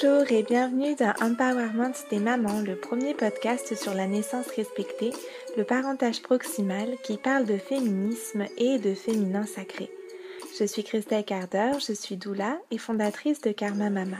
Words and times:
Bonjour 0.00 0.30
et 0.30 0.42
bienvenue 0.42 0.94
dans 0.96 1.12
Empowerment 1.20 1.94
des 2.10 2.18
mamans, 2.18 2.60
le 2.60 2.76
premier 2.76 3.14
podcast 3.14 3.74
sur 3.74 3.94
la 3.94 4.06
naissance 4.06 4.46
respectée, 4.48 5.12
le 5.56 5.64
parentage 5.64 6.22
proximal 6.22 6.96
qui 7.02 7.16
parle 7.16 7.46
de 7.46 7.58
féminisme 7.58 8.46
et 8.56 8.78
de 8.78 8.94
féminin 8.94 9.46
sacré. 9.46 9.90
Je 10.58 10.64
suis 10.64 10.84
Christelle 10.84 11.24
Carder, 11.24 11.72
je 11.86 11.92
suis 11.92 12.16
doula 12.16 12.58
et 12.70 12.78
fondatrice 12.78 13.40
de 13.40 13.52
Karma 13.52 13.90
Mama. 13.90 14.18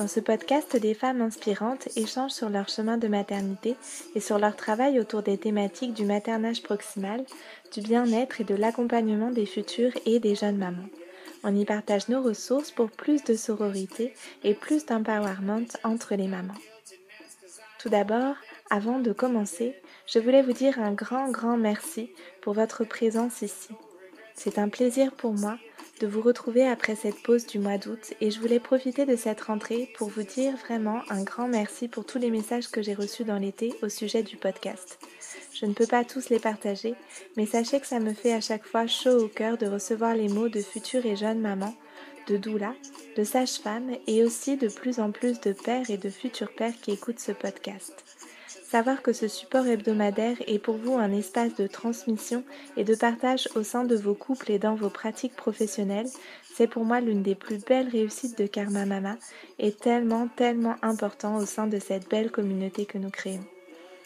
Dans 0.00 0.08
ce 0.08 0.20
podcast, 0.20 0.78
des 0.78 0.94
femmes 0.94 1.20
inspirantes 1.20 1.88
échangent 1.94 2.32
sur 2.32 2.48
leur 2.48 2.70
chemin 2.70 2.96
de 2.96 3.06
maternité 3.06 3.76
et 4.14 4.20
sur 4.20 4.38
leur 4.38 4.56
travail 4.56 4.98
autour 4.98 5.22
des 5.22 5.36
thématiques 5.36 5.92
du 5.92 6.06
maternage 6.06 6.62
proximal, 6.62 7.22
du 7.74 7.82
bien-être 7.82 8.40
et 8.40 8.44
de 8.44 8.54
l'accompagnement 8.54 9.30
des 9.30 9.44
futures 9.44 9.92
et 10.06 10.18
des 10.18 10.34
jeunes 10.34 10.56
mamans. 10.56 10.88
On 11.44 11.54
y 11.54 11.66
partage 11.66 12.08
nos 12.08 12.22
ressources 12.22 12.70
pour 12.70 12.90
plus 12.90 13.22
de 13.24 13.34
sororité 13.34 14.14
et 14.42 14.54
plus 14.54 14.86
d'empowerment 14.86 15.68
entre 15.84 16.14
les 16.14 16.28
mamans. 16.28 16.54
Tout 17.78 17.90
d'abord, 17.90 18.36
avant 18.70 19.00
de 19.00 19.12
commencer, 19.12 19.74
je 20.06 20.18
voulais 20.18 20.40
vous 20.40 20.54
dire 20.54 20.80
un 20.80 20.92
grand, 20.92 21.30
grand 21.30 21.58
merci 21.58 22.10
pour 22.40 22.54
votre 22.54 22.84
présence 22.84 23.42
ici. 23.42 23.74
C'est 24.34 24.56
un 24.56 24.70
plaisir 24.70 25.12
pour 25.12 25.34
moi 25.34 25.58
de 26.00 26.06
vous 26.06 26.22
retrouver 26.22 26.66
après 26.66 26.96
cette 26.96 27.22
pause 27.22 27.46
du 27.46 27.58
mois 27.58 27.76
d'août 27.76 28.14
et 28.22 28.30
je 28.30 28.40
voulais 28.40 28.58
profiter 28.58 29.04
de 29.04 29.16
cette 29.16 29.42
rentrée 29.42 29.90
pour 29.96 30.08
vous 30.08 30.22
dire 30.22 30.56
vraiment 30.56 31.02
un 31.10 31.22
grand 31.22 31.46
merci 31.46 31.88
pour 31.88 32.06
tous 32.06 32.18
les 32.18 32.30
messages 32.30 32.68
que 32.68 32.80
j'ai 32.80 32.94
reçus 32.94 33.24
dans 33.24 33.36
l'été 33.36 33.74
au 33.82 33.90
sujet 33.90 34.22
du 34.22 34.38
podcast. 34.38 34.98
Je 35.52 35.66
ne 35.66 35.74
peux 35.74 35.86
pas 35.86 36.04
tous 36.04 36.30
les 36.30 36.38
partager, 36.38 36.94
mais 37.36 37.44
sachez 37.44 37.80
que 37.80 37.86
ça 37.86 38.00
me 38.00 38.14
fait 38.14 38.32
à 38.32 38.40
chaque 38.40 38.64
fois 38.64 38.86
chaud 38.86 39.24
au 39.24 39.28
cœur 39.28 39.58
de 39.58 39.66
recevoir 39.66 40.14
les 40.14 40.28
mots 40.28 40.48
de 40.48 40.62
futures 40.62 41.04
et 41.04 41.16
jeunes 41.16 41.40
mamans, 41.40 41.74
de 42.28 42.38
doula, 42.38 42.74
de 43.16 43.24
sages-femmes 43.24 43.90
et 44.06 44.24
aussi 44.24 44.56
de 44.56 44.68
plus 44.68 45.00
en 45.00 45.12
plus 45.12 45.38
de 45.40 45.52
pères 45.52 45.90
et 45.90 45.98
de 45.98 46.08
futurs 46.08 46.54
pères 46.54 46.80
qui 46.80 46.92
écoutent 46.92 47.20
ce 47.20 47.32
podcast. 47.32 48.09
Savoir 48.70 49.02
que 49.02 49.12
ce 49.12 49.26
support 49.26 49.66
hebdomadaire 49.66 50.36
est 50.46 50.60
pour 50.60 50.76
vous 50.76 50.94
un 50.94 51.10
espace 51.10 51.56
de 51.56 51.66
transmission 51.66 52.44
et 52.76 52.84
de 52.84 52.94
partage 52.94 53.48
au 53.56 53.64
sein 53.64 53.82
de 53.82 53.96
vos 53.96 54.14
couples 54.14 54.52
et 54.52 54.60
dans 54.60 54.76
vos 54.76 54.90
pratiques 54.90 55.34
professionnelles, 55.34 56.06
c'est 56.54 56.68
pour 56.68 56.84
moi 56.84 57.00
l'une 57.00 57.24
des 57.24 57.34
plus 57.34 57.58
belles 57.64 57.88
réussites 57.88 58.38
de 58.38 58.46
Karma 58.46 58.86
Mama 58.86 59.16
et 59.58 59.72
tellement, 59.72 60.28
tellement 60.28 60.76
important 60.82 61.38
au 61.38 61.46
sein 61.46 61.66
de 61.66 61.80
cette 61.80 62.08
belle 62.08 62.30
communauté 62.30 62.86
que 62.86 62.98
nous 62.98 63.10
créons. 63.10 63.44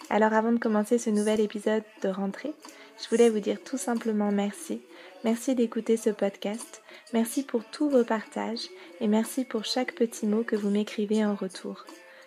Alors 0.09 0.33
avant 0.33 0.53
de 0.53 0.59
commencer 0.59 0.97
ce 0.97 1.11
nouvel 1.11 1.41
épisode 1.41 1.85
de 2.03 2.09
rentrée, 2.09 2.55
je 3.03 3.09
voulais 3.11 3.29
vous 3.29 3.41
dire 3.41 3.63
tout 3.63 3.77
simplement 3.77 4.33
merci. 4.33 4.81
Merci 5.25 5.55
d'écouter 5.55 5.99
ce 5.99 6.09
podcast. 6.09 6.83
Merci 7.13 7.43
pour 7.43 7.67
tous 7.67 7.91
vos 7.91 8.05
partages 8.05 8.71
et 9.03 9.09
merci 9.09 9.45
pour 9.45 9.67
chaque 9.67 9.95
petit 9.95 10.27
mot 10.27 10.43
que 10.43 10.57
vous 10.57 10.71
m'écrivez 10.71 11.23
en 11.23 11.35
retour. 11.35 11.85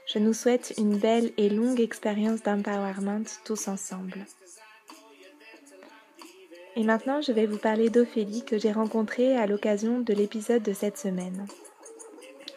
Je 0.08 0.20
nous 0.20 0.34
souhaite 0.34 0.74
une 0.78 0.98
belle 0.98 1.34
et 1.36 1.50
longue 1.50 1.82
expérience 1.82 2.42
d'empowerment 2.42 3.26
tous 3.44 3.68
ensemble. 3.68 4.26
Et 6.78 6.84
maintenant, 6.84 7.22
je 7.22 7.34
vais 7.34 7.46
vous 7.46 7.58
parler 7.58 7.90
d'Ophélie 7.90 8.46
que 8.46 8.58
j'ai 8.58 8.72
rencontrée 8.72 9.36
à 9.36 9.48
l'occasion 9.48 10.00
de 10.00 10.14
l'épisode 10.14 10.64
de 10.64 10.72
cette 10.72 10.98
semaine. 10.98 11.46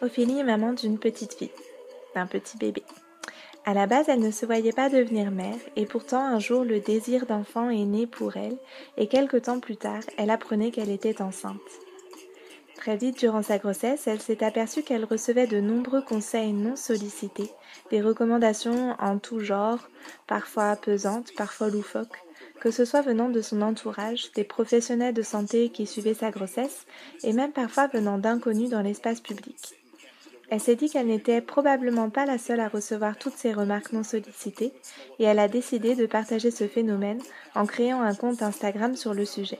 Ophélie 0.01 0.39
est 0.39 0.45
maman 0.45 0.71
d'une 0.71 0.97
petite 0.97 1.33
fille, 1.33 1.51
d'un 2.15 2.25
petit 2.25 2.57
bébé. 2.57 2.83
À 3.65 3.73
la 3.73 3.85
base, 3.85 4.07
elle 4.07 4.21
ne 4.21 4.31
se 4.31 4.45
voyait 4.45 4.71
pas 4.71 4.89
devenir 4.89 5.29
mère, 5.29 5.59
et 5.75 5.85
pourtant 5.85 6.23
un 6.23 6.39
jour 6.39 6.63
le 6.63 6.79
désir 6.79 7.25
d'enfant 7.25 7.69
est 7.69 7.85
né 7.85 8.07
pour 8.07 8.37
elle, 8.37 8.57
et 8.95 9.07
quelque 9.07 9.37
temps 9.37 9.59
plus 9.59 9.77
tard, 9.77 10.03
elle 10.17 10.29
apprenait 10.29 10.71
qu'elle 10.71 10.89
était 10.89 11.21
enceinte. 11.21 11.59
Très 12.81 12.97
vite 12.97 13.19
durant 13.19 13.43
sa 13.43 13.59
grossesse, 13.59 14.07
elle 14.07 14.23
s'est 14.23 14.43
aperçue 14.43 14.81
qu'elle 14.81 15.05
recevait 15.05 15.45
de 15.45 15.59
nombreux 15.59 16.01
conseils 16.01 16.51
non 16.51 16.75
sollicités, 16.75 17.51
des 17.91 18.01
recommandations 18.01 18.95
en 18.97 19.19
tout 19.19 19.39
genre, 19.39 19.87
parfois 20.25 20.75
pesantes, 20.75 21.31
parfois 21.37 21.69
loufoques, 21.69 22.17
que 22.59 22.71
ce 22.71 22.83
soit 22.83 23.03
venant 23.03 23.29
de 23.29 23.43
son 23.43 23.61
entourage, 23.61 24.31
des 24.31 24.43
professionnels 24.43 25.13
de 25.13 25.21
santé 25.21 25.69
qui 25.69 25.85
suivaient 25.85 26.15
sa 26.15 26.31
grossesse, 26.31 26.87
et 27.21 27.33
même 27.33 27.51
parfois 27.51 27.85
venant 27.85 28.17
d'inconnus 28.17 28.71
dans 28.71 28.81
l'espace 28.81 29.21
public. 29.21 29.75
Elle 30.49 30.59
s'est 30.59 30.75
dit 30.75 30.89
qu'elle 30.89 31.05
n'était 31.05 31.41
probablement 31.41 32.09
pas 32.09 32.25
la 32.25 32.39
seule 32.39 32.61
à 32.61 32.67
recevoir 32.67 33.15
toutes 33.15 33.37
ces 33.37 33.53
remarques 33.53 33.93
non 33.93 34.03
sollicitées 34.03 34.73
et 35.19 35.25
elle 35.25 35.39
a 35.39 35.47
décidé 35.47 35.93
de 35.93 36.07
partager 36.07 36.49
ce 36.49 36.67
phénomène 36.67 37.21
en 37.53 37.67
créant 37.67 38.01
un 38.01 38.15
compte 38.15 38.41
Instagram 38.41 38.95
sur 38.95 39.13
le 39.13 39.25
sujet. 39.25 39.59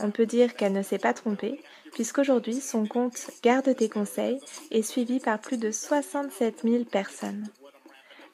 On 0.00 0.10
peut 0.10 0.26
dire 0.26 0.56
qu'elle 0.56 0.74
ne 0.74 0.82
s'est 0.82 0.98
pas 0.98 1.14
trompée, 1.14 1.60
puisqu'aujourd'hui 1.96 2.60
son 2.60 2.84
compte 2.84 3.30
Garde 3.42 3.74
tes 3.74 3.88
conseils 3.88 4.38
est 4.70 4.82
suivi 4.82 5.18
par 5.18 5.40
plus 5.40 5.56
de 5.56 5.70
67 5.70 6.60
000 6.62 6.84
personnes. 6.84 7.48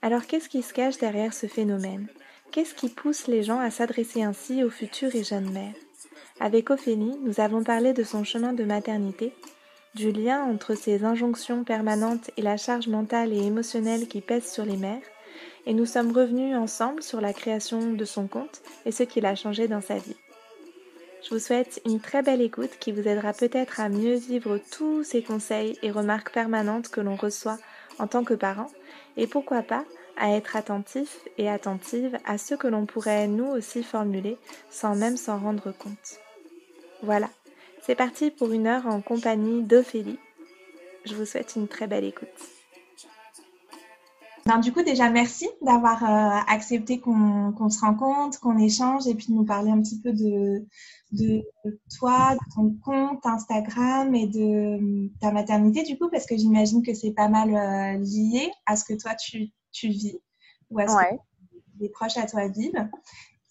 Alors 0.02 0.26
qu'est-ce 0.26 0.48
qui 0.48 0.62
se 0.62 0.74
cache 0.74 0.98
derrière 0.98 1.32
ce 1.32 1.46
phénomène? 1.46 2.08
Qu'est-ce 2.50 2.74
qui 2.74 2.88
pousse 2.88 3.28
les 3.28 3.44
gens 3.44 3.60
à 3.60 3.70
s'adresser 3.70 4.24
ainsi 4.24 4.64
aux 4.64 4.68
futures 4.68 5.14
et 5.14 5.22
jeunes 5.22 5.52
mères? 5.52 5.76
Avec 6.40 6.70
Ophélie, 6.70 7.16
nous 7.22 7.38
avons 7.38 7.62
parlé 7.62 7.92
de 7.92 8.02
son 8.02 8.24
chemin 8.24 8.52
de 8.52 8.64
maternité 8.64 9.32
du 9.94 10.10
lien 10.10 10.42
entre 10.42 10.74
ces 10.74 11.04
injonctions 11.04 11.62
permanentes 11.62 12.32
et 12.36 12.42
la 12.42 12.56
charge 12.56 12.88
mentale 12.88 13.32
et 13.32 13.46
émotionnelle 13.46 14.08
qui 14.08 14.22
pèse 14.22 14.50
sur 14.50 14.64
les 14.64 14.76
mères, 14.76 15.06
et 15.66 15.72
nous 15.72 15.86
sommes 15.86 16.10
revenus 16.10 16.56
ensemble 16.56 17.00
sur 17.00 17.20
la 17.20 17.32
création 17.32 17.92
de 17.92 18.04
son 18.04 18.26
compte 18.26 18.60
et 18.86 18.90
ce 18.90 19.04
qu'il 19.04 19.24
a 19.24 19.36
changé 19.36 19.68
dans 19.68 19.82
sa 19.82 19.98
vie. 19.98 20.16
Je 21.24 21.30
vous 21.30 21.38
souhaite 21.38 21.80
une 21.86 22.00
très 22.00 22.22
belle 22.22 22.40
écoute 22.40 22.72
qui 22.80 22.90
vous 22.90 23.06
aidera 23.06 23.32
peut-être 23.32 23.78
à 23.78 23.88
mieux 23.88 24.16
vivre 24.16 24.58
tous 24.72 25.04
ces 25.04 25.22
conseils 25.22 25.78
et 25.82 25.92
remarques 25.92 26.32
permanentes 26.32 26.88
que 26.88 27.00
l'on 27.00 27.14
reçoit 27.14 27.58
en 28.00 28.08
tant 28.08 28.24
que 28.24 28.34
parent, 28.34 28.70
et 29.16 29.28
pourquoi 29.28 29.62
pas 29.62 29.84
à 30.16 30.30
être 30.30 30.56
attentif 30.56 31.20
et 31.38 31.48
attentive 31.48 32.18
à 32.24 32.38
ce 32.38 32.54
que 32.54 32.66
l'on 32.66 32.86
pourrait 32.86 33.28
nous 33.28 33.46
aussi 33.46 33.84
formuler 33.84 34.36
sans 34.68 34.96
même 34.96 35.16
s'en 35.16 35.38
rendre 35.38 35.70
compte. 35.70 36.18
Voilà, 37.02 37.30
c'est 37.82 37.94
parti 37.94 38.30
pour 38.30 38.52
une 38.52 38.66
heure 38.66 38.86
en 38.88 39.00
compagnie 39.00 39.62
d'Ophélie. 39.62 40.18
Je 41.04 41.14
vous 41.14 41.24
souhaite 41.24 41.54
une 41.54 41.68
très 41.68 41.86
belle 41.86 42.04
écoute. 42.04 42.28
Ben, 44.44 44.58
du 44.58 44.72
coup, 44.72 44.82
déjà, 44.82 45.08
merci 45.08 45.48
d'avoir 45.60 46.02
euh, 46.02 46.40
accepté 46.48 46.98
qu'on 46.98 47.70
se 47.70 47.80
rencontre, 47.80 48.40
qu'on 48.40 48.58
échange 48.58 49.06
et 49.06 49.14
puis 49.14 49.26
de 49.28 49.34
nous 49.34 49.44
parler 49.44 49.70
un 49.70 49.80
petit 49.80 50.00
peu 50.00 50.12
de, 50.12 50.66
de 51.12 51.42
toi, 51.96 52.34
de 52.34 52.54
ton 52.54 52.76
compte 52.84 53.24
Instagram 53.24 54.14
et 54.14 54.26
de 54.26 55.10
ta 55.20 55.30
maternité, 55.30 55.82
du 55.82 55.98
coup, 55.98 56.08
parce 56.10 56.26
que 56.26 56.36
j'imagine 56.36 56.82
que 56.82 56.94
c'est 56.94 57.12
pas 57.12 57.28
mal 57.28 57.54
euh, 57.54 57.98
lié 57.98 58.50
à 58.66 58.76
ce 58.76 58.84
que 58.84 58.94
toi, 58.94 59.14
tu, 59.14 59.50
tu 59.70 59.88
vis 59.88 60.18
ou 60.70 60.80
à 60.80 60.88
ce 60.88 60.96
que 60.96 61.16
les 61.80 61.88
proches 61.88 62.16
à 62.16 62.26
toi 62.26 62.48
vivent. 62.48 62.88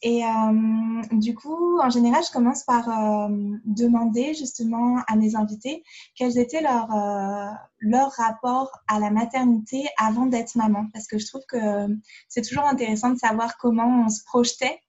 Et 0.03 0.25
euh, 0.25 1.01
du 1.11 1.35
coup, 1.35 1.79
en 1.79 1.89
général, 1.91 2.23
je 2.27 2.31
commence 2.31 2.63
par 2.63 2.89
euh, 2.89 3.29
demander 3.65 4.33
justement 4.33 4.97
à 5.07 5.15
mes 5.15 5.35
invités 5.35 5.83
quels 6.15 6.39
étaient 6.39 6.61
leurs 6.61 6.91
euh, 6.91 7.51
leur 7.79 8.11
rapports 8.13 8.71
à 8.87 8.99
la 8.99 9.11
maternité 9.11 9.87
avant 9.99 10.25
d'être 10.25 10.55
maman. 10.55 10.87
Parce 10.91 11.05
que 11.05 11.19
je 11.19 11.27
trouve 11.27 11.43
que 11.47 11.87
c'est 12.29 12.41
toujours 12.41 12.65
intéressant 12.65 13.11
de 13.11 13.19
savoir 13.19 13.57
comment 13.57 14.05
on 14.05 14.09
se 14.09 14.23
projetait, 14.23 14.79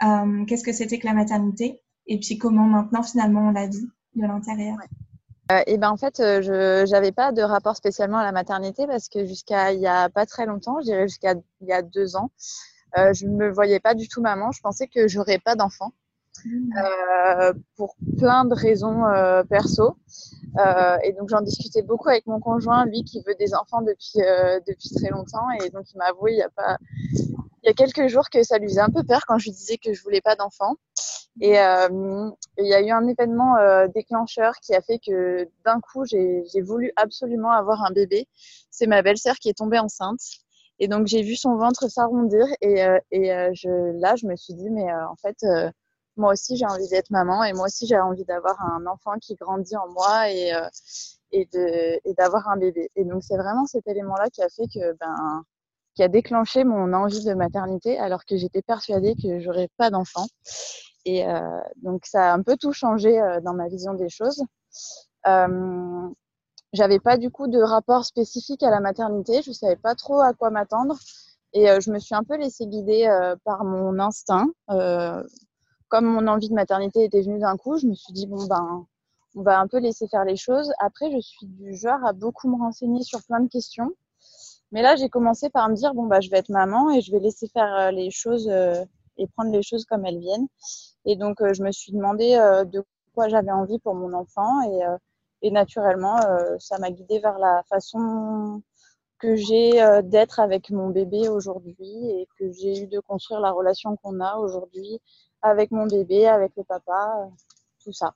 qu'est-ce 0.00 0.64
que 0.64 0.72
c'était 0.72 0.98
que 0.98 1.06
la 1.06 1.14
maternité, 1.14 1.80
et 2.08 2.18
puis 2.18 2.38
comment 2.38 2.64
maintenant 2.64 3.02
finalement 3.02 3.48
on 3.48 3.52
la 3.52 3.66
vit 3.66 3.88
de 4.16 4.26
l'intérieur. 4.26 4.76
et 5.66 5.78
ben 5.78 5.90
en 5.90 5.96
fait, 5.96 6.16
je 6.18 6.90
n'avais 6.90 7.12
pas 7.12 7.30
de 7.32 7.42
rapport 7.42 7.76
spécialement 7.76 8.18
à 8.18 8.24
la 8.24 8.32
maternité 8.32 8.86
parce 8.86 9.08
que 9.08 9.24
jusqu'à 9.24 9.72
il 9.72 9.80
y 9.80 9.86
a 9.86 10.08
pas 10.08 10.26
très 10.26 10.46
longtemps, 10.46 10.80
je 10.80 10.86
dirais 10.86 11.06
jusqu'à 11.06 11.34
il 11.60 11.68
y 11.68 11.72
a 11.72 11.82
deux 11.82 12.16
ans, 12.16 12.30
euh, 12.96 13.12
je 13.12 13.26
ne 13.26 13.32
me 13.32 13.50
voyais 13.50 13.80
pas 13.80 13.94
du 13.94 14.08
tout 14.08 14.20
maman. 14.20 14.50
Je 14.52 14.60
pensais 14.60 14.86
que 14.86 15.08
j'aurais 15.08 15.38
pas 15.38 15.54
d'enfant. 15.54 15.92
Euh, 16.46 17.52
pour 17.76 17.96
plein 18.16 18.44
de 18.44 18.54
raisons 18.54 19.04
euh, 19.06 19.42
perso. 19.42 19.96
Euh, 20.56 20.96
et 21.02 21.12
donc 21.12 21.28
j'en 21.30 21.40
discutais 21.40 21.82
beaucoup 21.82 22.08
avec 22.08 22.26
mon 22.28 22.38
conjoint, 22.38 22.86
lui 22.86 23.02
qui 23.02 23.20
veut 23.26 23.34
des 23.34 23.54
enfants 23.54 23.82
depuis 23.82 24.22
euh, 24.22 24.60
depuis 24.66 24.90
très 24.94 25.10
longtemps. 25.10 25.50
Et 25.62 25.70
donc 25.70 25.90
il 25.92 25.98
m'a 25.98 26.06
avoué 26.06 26.34
il 26.34 26.38
y 26.38 26.42
a 26.42 26.48
pas 26.48 26.78
il 27.62 27.66
y 27.66 27.70
a 27.70 27.74
quelques 27.74 28.08
jours 28.08 28.28
que 28.30 28.42
ça 28.42 28.58
lui 28.58 28.68
faisait 28.68 28.80
un 28.80 28.90
peu 28.90 29.02
peur 29.04 29.22
quand 29.26 29.38
je 29.38 29.46
lui 29.46 29.52
disais 29.52 29.78
que 29.78 29.92
je 29.92 30.02
voulais 30.02 30.20
pas 30.20 30.36
d'enfant. 30.36 30.76
Et 31.40 31.52
il 31.52 32.66
y 32.66 32.74
a 32.74 32.80
eu 32.80 32.90
un 32.90 33.06
événement 33.06 33.54
déclencheur 33.94 34.54
qui 34.60 34.74
a 34.74 34.80
fait 34.80 34.98
que 34.98 35.48
d'un 35.64 35.80
coup 35.80 36.04
j'ai 36.04 36.62
voulu 36.62 36.92
absolument 36.96 37.52
avoir 37.52 37.84
un 37.84 37.92
bébé. 37.92 38.26
C'est 38.70 38.86
ma 38.86 39.02
belle-sœur 39.02 39.36
qui 39.36 39.48
est 39.48 39.58
tombée 39.58 39.78
enceinte. 39.78 40.20
Et 40.78 40.88
donc 40.88 41.06
j'ai 41.06 41.22
vu 41.22 41.36
son 41.36 41.56
ventre 41.56 41.88
s'arrondir 41.90 42.46
et, 42.60 42.84
euh, 42.84 42.98
et 43.10 43.32
euh, 43.32 43.50
je, 43.52 43.68
là 44.00 44.14
je 44.16 44.26
me 44.26 44.36
suis 44.36 44.54
dit 44.54 44.70
mais 44.70 44.90
euh, 44.92 45.08
en 45.08 45.16
fait 45.16 45.36
moi 46.16 46.32
aussi 46.32 46.56
j'ai 46.56 46.66
envie 46.66 46.88
d'être 46.88 47.10
maman 47.10 47.44
et 47.44 47.52
moi 47.52 47.66
aussi 47.66 47.86
j'ai 47.86 47.98
envie 47.98 48.24
d'avoir 48.24 48.60
un 48.62 48.86
enfant 48.86 49.14
qui 49.20 49.34
grandit 49.34 49.76
en 49.76 49.88
moi 49.90 50.30
et 50.30 50.52
et 51.32 52.14
d'avoir 52.16 52.48
un 52.48 52.56
bébé. 52.56 52.90
Et 52.96 53.04
donc 53.04 53.22
c'est 53.22 53.36
vraiment 53.36 53.66
cet 53.66 53.86
élément 53.86 54.14
là 54.16 54.28
qui 54.30 54.42
a 54.42 54.48
fait 54.48 54.66
que 54.66 54.92
ben 54.98 55.44
qui 55.98 56.04
a 56.04 56.08
déclenché 56.08 56.62
mon 56.62 56.92
envie 56.92 57.24
de 57.24 57.34
maternité 57.34 57.98
alors 57.98 58.24
que 58.24 58.36
j'étais 58.36 58.62
persuadée 58.62 59.16
que 59.20 59.40
j'aurais 59.40 59.68
pas 59.78 59.90
d'enfant. 59.90 60.28
Et 61.04 61.24
donc 61.82 62.06
ça 62.06 62.30
a 62.30 62.34
un 62.34 62.40
peu 62.40 62.56
tout 62.56 62.72
changé 62.72 63.20
dans 63.42 63.52
ma 63.52 63.66
vision 63.66 63.94
des 63.94 64.08
choses. 64.08 64.40
J'avais 66.72 67.00
pas 67.00 67.16
du 67.16 67.32
coup 67.32 67.48
de 67.48 67.58
rapport 67.60 68.04
spécifique 68.04 68.62
à 68.62 68.70
la 68.70 68.78
maternité, 68.78 69.42
je 69.42 69.50
savais 69.50 69.74
pas 69.74 69.96
trop 69.96 70.20
à 70.20 70.34
quoi 70.34 70.50
m'attendre 70.50 70.96
et 71.52 71.66
je 71.80 71.90
me 71.90 71.98
suis 71.98 72.14
un 72.14 72.22
peu 72.22 72.36
laissée 72.36 72.68
guider 72.68 73.08
par 73.44 73.64
mon 73.64 73.98
instinct. 73.98 74.46
comme 75.88 76.04
mon 76.04 76.28
envie 76.28 76.48
de 76.48 76.54
maternité 76.54 77.02
était 77.02 77.22
venue 77.22 77.40
d'un 77.40 77.56
coup, 77.56 77.76
je 77.76 77.88
me 77.88 77.94
suis 77.94 78.12
dit 78.12 78.28
bon 78.28 78.46
ben 78.46 78.86
on 79.34 79.42
va 79.42 79.58
un 79.58 79.66
peu 79.66 79.80
laisser 79.80 80.06
faire 80.06 80.24
les 80.24 80.36
choses. 80.36 80.72
Après, 80.78 81.10
je 81.10 81.18
suis 81.18 81.48
du 81.48 81.74
genre 81.74 82.06
à 82.06 82.12
beaucoup 82.12 82.48
me 82.48 82.56
renseigner 82.56 83.02
sur 83.02 83.20
plein 83.24 83.40
de 83.40 83.48
questions. 83.48 83.90
Mais 84.72 84.82
là, 84.82 84.96
j'ai 84.96 85.08
commencé 85.08 85.48
par 85.50 85.68
me 85.68 85.74
dire, 85.74 85.94
bon, 85.94 86.06
bah, 86.06 86.20
je 86.20 86.30
vais 86.30 86.38
être 86.38 86.50
maman 86.50 86.90
et 86.90 87.00
je 87.00 87.10
vais 87.12 87.20
laisser 87.20 87.48
faire 87.48 87.74
euh, 87.74 87.90
les 87.90 88.10
choses 88.10 88.48
euh, 88.48 88.84
et 89.16 89.26
prendre 89.28 89.50
les 89.50 89.62
choses 89.62 89.84
comme 89.86 90.04
elles 90.04 90.18
viennent. 90.18 90.48
Et 91.06 91.16
donc, 91.16 91.40
euh, 91.40 91.54
je 91.54 91.62
me 91.62 91.72
suis 91.72 91.92
demandé 91.92 92.36
de 92.66 92.84
quoi 93.14 93.28
j'avais 93.28 93.50
envie 93.50 93.78
pour 93.78 93.94
mon 93.94 94.12
enfant. 94.12 94.62
Et, 94.70 94.80
et 95.42 95.50
naturellement, 95.50 96.18
ça 96.58 96.78
m'a 96.78 96.90
guidée 96.90 97.18
vers 97.18 97.38
la 97.38 97.62
façon 97.68 98.62
que 99.18 99.34
j'ai 99.34 99.72
d'être 100.04 100.38
avec 100.40 100.70
mon 100.70 100.90
bébé 100.90 101.28
aujourd'hui 101.28 102.10
et 102.10 102.28
que 102.38 102.52
j'ai 102.52 102.82
eu 102.82 102.86
de 102.86 103.00
construire 103.00 103.40
la 103.40 103.50
relation 103.50 103.96
qu'on 103.96 104.20
a 104.20 104.36
aujourd'hui 104.36 105.00
avec 105.42 105.70
mon 105.70 105.86
bébé, 105.86 106.26
avec 106.28 106.52
le 106.56 106.64
papa, 106.64 107.28
tout 107.82 107.92
ça. 107.92 108.14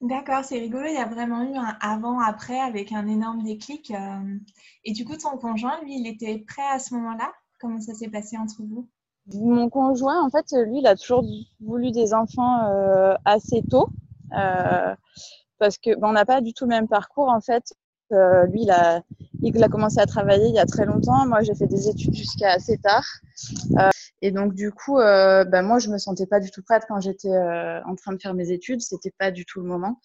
D'accord, 0.00 0.44
c'est 0.44 0.58
rigolo. 0.58 0.86
Il 0.86 0.94
y 0.94 0.98
a 0.98 1.06
vraiment 1.06 1.42
eu 1.42 1.54
un 1.56 1.76
avant-après 1.80 2.58
avec 2.58 2.90
un 2.92 3.06
énorme 3.06 3.42
déclic. 3.42 3.90
Euh. 3.90 4.38
Et 4.84 4.92
du 4.92 5.04
coup, 5.04 5.16
ton 5.16 5.36
conjoint, 5.36 5.78
lui, 5.82 6.00
il 6.00 6.06
était 6.06 6.38
prêt 6.38 6.66
à 6.72 6.78
ce 6.78 6.94
moment-là? 6.94 7.30
Comment 7.60 7.80
ça 7.80 7.92
s'est 7.92 8.08
passé 8.08 8.38
entre 8.38 8.62
vous? 8.62 8.88
Mon 9.34 9.68
conjoint, 9.68 10.24
en 10.24 10.30
fait, 10.30 10.46
lui, 10.52 10.78
il 10.78 10.86
a 10.86 10.96
toujours 10.96 11.22
voulu 11.60 11.90
des 11.90 12.14
enfants 12.14 12.64
euh, 12.64 13.14
assez 13.26 13.62
tôt. 13.68 13.88
Euh, 14.32 14.94
parce 15.58 15.76
que 15.76 15.90
on 16.02 16.12
n'a 16.12 16.24
pas 16.24 16.40
du 16.40 16.54
tout 16.54 16.64
le 16.64 16.70
même 16.70 16.88
parcours, 16.88 17.28
en 17.28 17.42
fait. 17.42 17.74
Lui, 18.10 18.62
il 18.62 18.70
a, 18.70 19.02
il 19.42 19.62
a 19.62 19.68
commencé 19.68 20.00
à 20.00 20.06
travailler 20.06 20.48
il 20.48 20.54
y 20.54 20.58
a 20.58 20.66
très 20.66 20.86
longtemps. 20.86 21.26
Moi, 21.26 21.42
j'ai 21.42 21.54
fait 21.54 21.66
des 21.66 21.88
études 21.88 22.14
jusqu'à 22.14 22.52
assez 22.52 22.78
tard. 22.78 23.04
Et 24.22 24.30
donc 24.30 24.54
du 24.54 24.70
coup, 24.70 24.98
euh, 24.98 25.44
ben 25.44 25.62
moi 25.62 25.78
je 25.78 25.88
me 25.88 25.98
sentais 25.98 26.26
pas 26.26 26.40
du 26.40 26.50
tout 26.50 26.62
prête 26.62 26.84
quand 26.86 27.00
j'étais 27.00 27.32
euh, 27.32 27.82
en 27.84 27.94
train 27.94 28.12
de 28.12 28.20
faire 28.20 28.34
mes 28.34 28.50
études. 28.50 28.80
C'était 28.80 29.12
pas 29.16 29.30
du 29.30 29.44
tout 29.46 29.60
le 29.60 29.66
moment. 29.66 30.00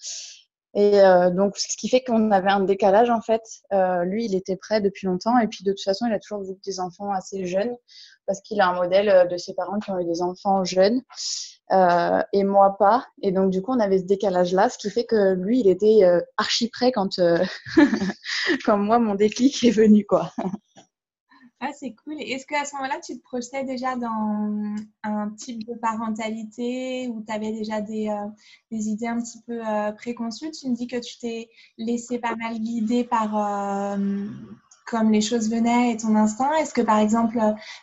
Et 0.78 1.00
euh, 1.00 1.30
donc 1.30 1.58
ce 1.58 1.78
qui 1.78 1.88
fait 1.88 2.04
qu'on 2.04 2.32
avait 2.32 2.52
un 2.52 2.60
décalage 2.60 3.10
en 3.10 3.22
fait. 3.22 3.42
Euh, 3.72 4.04
lui, 4.04 4.26
il 4.26 4.36
était 4.36 4.58
prêt 4.58 4.82
depuis 4.82 5.08
longtemps 5.08 5.40
et 5.40 5.48
puis 5.48 5.64
de 5.64 5.72
toute 5.72 5.84
façon, 5.84 6.06
il 6.06 6.14
a 6.14 6.20
toujours 6.20 6.44
voulu 6.44 6.60
des 6.66 6.82
enfants 6.82 7.12
assez 7.12 7.46
jeunes 7.46 7.74
parce 8.28 8.42
qu'il 8.42 8.60
a 8.60 8.68
un 8.68 8.76
modèle 8.76 9.08
euh, 9.08 9.26
de 9.26 9.38
ses 9.38 9.54
parents 9.54 9.80
qui 9.80 9.92
ont 9.92 10.00
eu 10.00 10.06
des 10.06 10.22
enfants 10.22 10.66
jeunes 10.66 11.02
euh, 11.72 12.22
et 12.34 12.44
moi 12.44 12.76
pas. 12.78 13.08
Et 13.22 13.32
donc 13.32 13.52
du 13.52 13.62
coup, 13.62 13.72
on 13.72 13.80
avait 13.80 14.00
ce 14.00 14.04
décalage-là, 14.04 14.70
ce 14.70 14.78
qui 14.78 14.90
fait 14.90 15.06
que 15.06 15.34
lui, 15.36 15.62
il 15.62 15.70
était 15.70 16.02
archi 16.36 16.68
prêt 16.68 16.92
quand 16.92 17.22
quand 18.66 18.78
moi 18.78 19.00
mon 19.00 19.16
déclic 19.16 19.64
est 19.64 19.72
venu 19.72 20.06
quoi. 20.06 20.34
Ah, 21.62 21.72
c'est 21.74 21.96
cool. 22.04 22.16
Est-ce 22.20 22.46
qu'à 22.46 22.66
ce 22.66 22.76
moment-là, 22.76 23.00
tu 23.04 23.18
te 23.18 23.24
projetais 23.24 23.64
déjà 23.64 23.96
dans 23.96 24.76
un 25.04 25.30
type 25.32 25.66
de 25.66 25.74
parentalité 25.76 27.08
où 27.08 27.24
tu 27.26 27.34
avais 27.34 27.52
déjà 27.54 27.82
des, 27.82 28.10
euh, 28.10 28.28
idées 28.72 29.08
un 29.08 29.22
petit 29.22 29.42
peu 29.48 29.66
euh, 29.66 29.92
préconçues? 29.94 30.52
Tu 30.52 30.70
me 30.70 30.76
dis 30.76 30.88
que 30.88 30.98
tu 30.98 31.18
t'es 31.18 31.50
laissé 31.78 32.20
pas 32.20 32.36
mal 32.36 32.60
guider 32.60 33.06
par 33.06 33.96
euh, 33.96 34.28
comme 34.86 35.12
les 35.12 35.22
choses 35.22 35.50
venaient 35.50 35.94
et 35.94 35.98
ton 35.98 36.16
instinct. 36.16 36.54
Est-ce 36.58 36.74
que 36.74 36.82
par 36.82 37.00
exemple, 37.00 37.40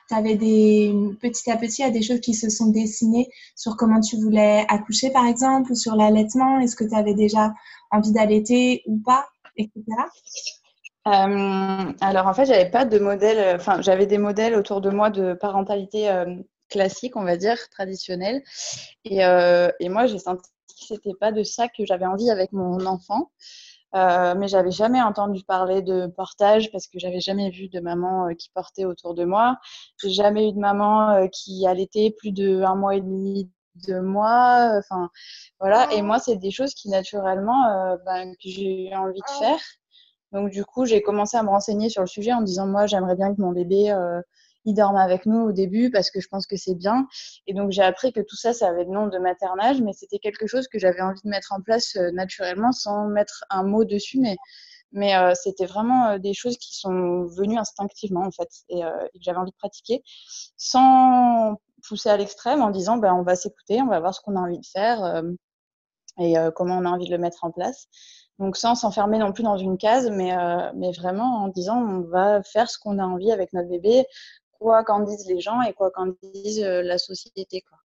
tu 0.09 0.15
avais 0.15 0.37
des 0.37 0.95
petit 1.21 1.51
à 1.51 1.57
petit, 1.57 1.81
il 1.83 1.85
y 1.87 1.89
a 1.89 1.91
des 1.91 2.03
choses 2.03 2.21
qui 2.21 2.35
se 2.35 2.51
sont 2.51 2.67
dessinées 2.67 3.29
sur 3.57 3.77
comment 3.77 4.01
tu 4.01 4.17
voulais 4.17 4.67
accoucher 4.69 5.11
par 5.11 5.27
exemple 5.27 5.73
ou 5.73 5.75
sur 5.75 5.97
l'allaitement? 5.97 6.61
Est-ce 6.61 6.77
que 6.77 6.85
tu 6.85 6.95
avais 6.95 7.15
déjà 7.15 7.55
envie 7.91 8.13
d'allaiter 8.13 8.83
ou 8.87 8.99
pas, 8.99 9.27
etc. 9.57 9.83
Euh, 11.09 11.93
alors 12.01 12.27
en 12.29 12.35
fait, 12.35 12.45
j'avais 12.47 12.71
pas 12.71 12.85
de 12.85 12.99
modèle. 12.99 13.39
Euh, 13.39 13.57
enfin, 13.57 13.81
j'avais 13.83 14.07
des 14.07 14.19
modèles 14.19 14.55
autour 14.55 14.81
de 14.81 14.91
moi 14.91 15.11
de 15.11 15.33
parentalité 15.35 16.09
euh, 16.11 16.37
classique, 16.71 17.17
on 17.17 17.25
va 17.25 17.37
dire, 17.37 17.57
traditionnelle. 17.71 18.43
Et, 19.05 19.25
euh, 19.25 19.71
et 19.81 19.89
moi, 19.89 20.07
j'ai 20.07 20.19
senti 20.19 20.43
que 20.69 20.87
c'était 20.87 21.15
pas 21.19 21.33
de 21.33 21.43
ça 21.43 21.69
que 21.69 21.85
j'avais 21.87 22.07
envie 22.07 22.31
avec 22.31 22.53
mon 22.53 22.87
enfant. 22.87 23.31
Euh, 23.95 24.35
mais 24.37 24.49
j'avais 24.49 24.71
jamais 24.71 25.03
entendu 25.03 25.45
parler 25.45 25.83
de 25.83 26.07
portage 26.07 26.71
parce 26.73 26.87
que 26.89 26.99
j'avais 26.99 27.21
jamais 27.21 27.51
vu 27.51 27.69
de 27.69 27.81
maman 27.81 28.29
qui 28.37 28.51
portait 28.55 28.85
autour 28.87 29.15
de 29.15 29.25
moi. 29.25 29.59
J'ai 30.03 30.11
jamais 30.11 30.49
eu 30.49 30.53
de 30.53 30.59
maman 30.59 31.29
qui 31.33 31.67
allaitait 31.67 32.15
plus 32.19 32.33
de 32.33 32.63
un 32.63 32.75
mois 32.77 32.97
et 32.97 33.01
demi 33.03 33.51
de 33.89 34.01
mois. 34.01 34.73
Enfin, 34.79 35.11
voilà. 35.61 35.93
Et 35.93 36.03
moi, 36.03 36.19
c'est 36.21 36.37
des 36.37 36.51
choses 36.53 36.75
qui 36.75 36.89
naturellement, 36.91 37.97
ben, 38.07 38.33
que 38.35 38.49
j'ai 38.49 38.89
eu 38.91 38.95
envie 38.95 39.21
de 39.21 39.31
faire. 39.39 39.59
Donc 40.33 40.51
du 40.51 40.65
coup, 40.65 40.85
j'ai 40.87 41.03
commencé 41.03 41.37
à 41.37 41.43
me 41.43 41.49
renseigner 41.49 41.89
sur 41.89 42.03
le 42.03 42.09
sujet 42.09 42.33
en 42.33 42.43
disant 42.43 42.67
moi, 42.67 42.87
j'aimerais 42.87 43.17
bien 43.17 43.35
que 43.35 43.41
mon 43.41 43.53
bébé 43.53 43.91
euh, 43.91 44.21
il 44.65 44.75
dorme 44.75 44.97
avec 44.97 45.27
nous 45.27 45.41
au 45.41 45.53
début 45.53 45.91
parce 45.91 46.11
que 46.11 46.21
je 46.21 46.29
pense 46.29 46.47
que 46.47 46.57
c'est 46.57 46.75
bien. 46.75 47.07
Et 47.47 47.55
donc 47.55 47.73
j'ai 47.73 47.83
appris 47.83 48.13
que 48.13 48.21
tout 48.21 48.37
ça, 48.37 48.53
ça 48.53 48.69
avait 48.69 48.85
le 48.85 48.91
nom 48.91 49.09
de 49.09 49.19
maternage, 49.19 49.81
mais 49.81 49.93
c'était 49.93 50.19
quelque 50.19 50.47
chose 50.47 50.69
que 50.69 50.79
j'avais 50.79 51.01
envie 51.01 51.21
de 51.25 51.29
mettre 51.29 51.53
en 51.53 51.61
place 51.61 51.97
euh, 51.97 52.11
naturellement 52.13 52.73
sans 52.73 53.09
mettre 53.09 53.45
un 53.51 53.65
mot 53.65 53.85
dessus, 53.85 54.19
mais 54.21 54.37
mais 54.93 55.17
euh, 55.17 55.33
c'était 55.35 55.67
vraiment 55.67 56.09
euh, 56.09 56.19
des 56.19 56.35
choses 56.35 56.59
qui 56.59 56.77
sont 56.77 57.25
venues 57.25 57.59
instinctivement 57.59 58.25
en 58.25 58.31
fait 58.31 58.49
et, 58.69 58.85
euh, 58.85 58.91
et 59.15 59.19
que 59.19 59.25
j'avais 59.25 59.39
envie 59.39 59.51
de 59.51 59.57
pratiquer 59.57 60.03
sans 60.57 61.57
pousser 61.87 62.11
à 62.11 62.17
l'extrême 62.17 62.63
en 62.63 62.71
disant 62.71 62.99
ben 62.99 63.15
on 63.15 63.23
va 63.23 63.35
s'écouter, 63.35 63.81
on 63.83 63.89
va 63.89 64.01
voir 64.01 64.15
ce 64.15 64.21
qu'on 64.21 64.37
a 64.37 64.41
envie 64.41 64.61
de 64.61 64.67
faire 64.67 65.23
et 66.21 66.35
comment 66.55 66.79
on 66.79 66.85
a 66.85 66.91
envie 66.91 67.07
de 67.07 67.11
le 67.11 67.19
mettre 67.19 67.43
en 67.43 67.51
place. 67.51 67.89
Donc 68.43 68.57
sans 68.57 68.75
s'enfermer 68.75 69.19
non 69.19 69.33
plus 69.33 69.45
dans 69.45 69.57
une 69.57 69.79
case, 69.79 70.11
mais, 70.11 70.37
euh, 70.37 70.73
mais 70.75 70.91
vraiment 70.91 71.45
en 71.45 71.49
disant 71.49 71.77
on 71.81 72.01
va 72.01 72.43
faire 72.43 72.69
ce 72.69 72.77
qu'on 72.77 72.99
a 72.99 73.05
envie 73.05 73.31
avec 73.31 73.53
notre 73.53 73.69
bébé, 73.69 74.05
quoi 74.59 74.83
qu'en 74.83 74.99
disent 74.99 75.29
les 75.29 75.39
gens 75.39 75.63
et 75.63 75.73
quoi 75.73 75.93
qu'en 75.93 76.09
dise 76.21 76.61
euh, 76.61 76.83
la 76.83 76.99
société. 76.99 77.61
Quoi. 77.61 77.79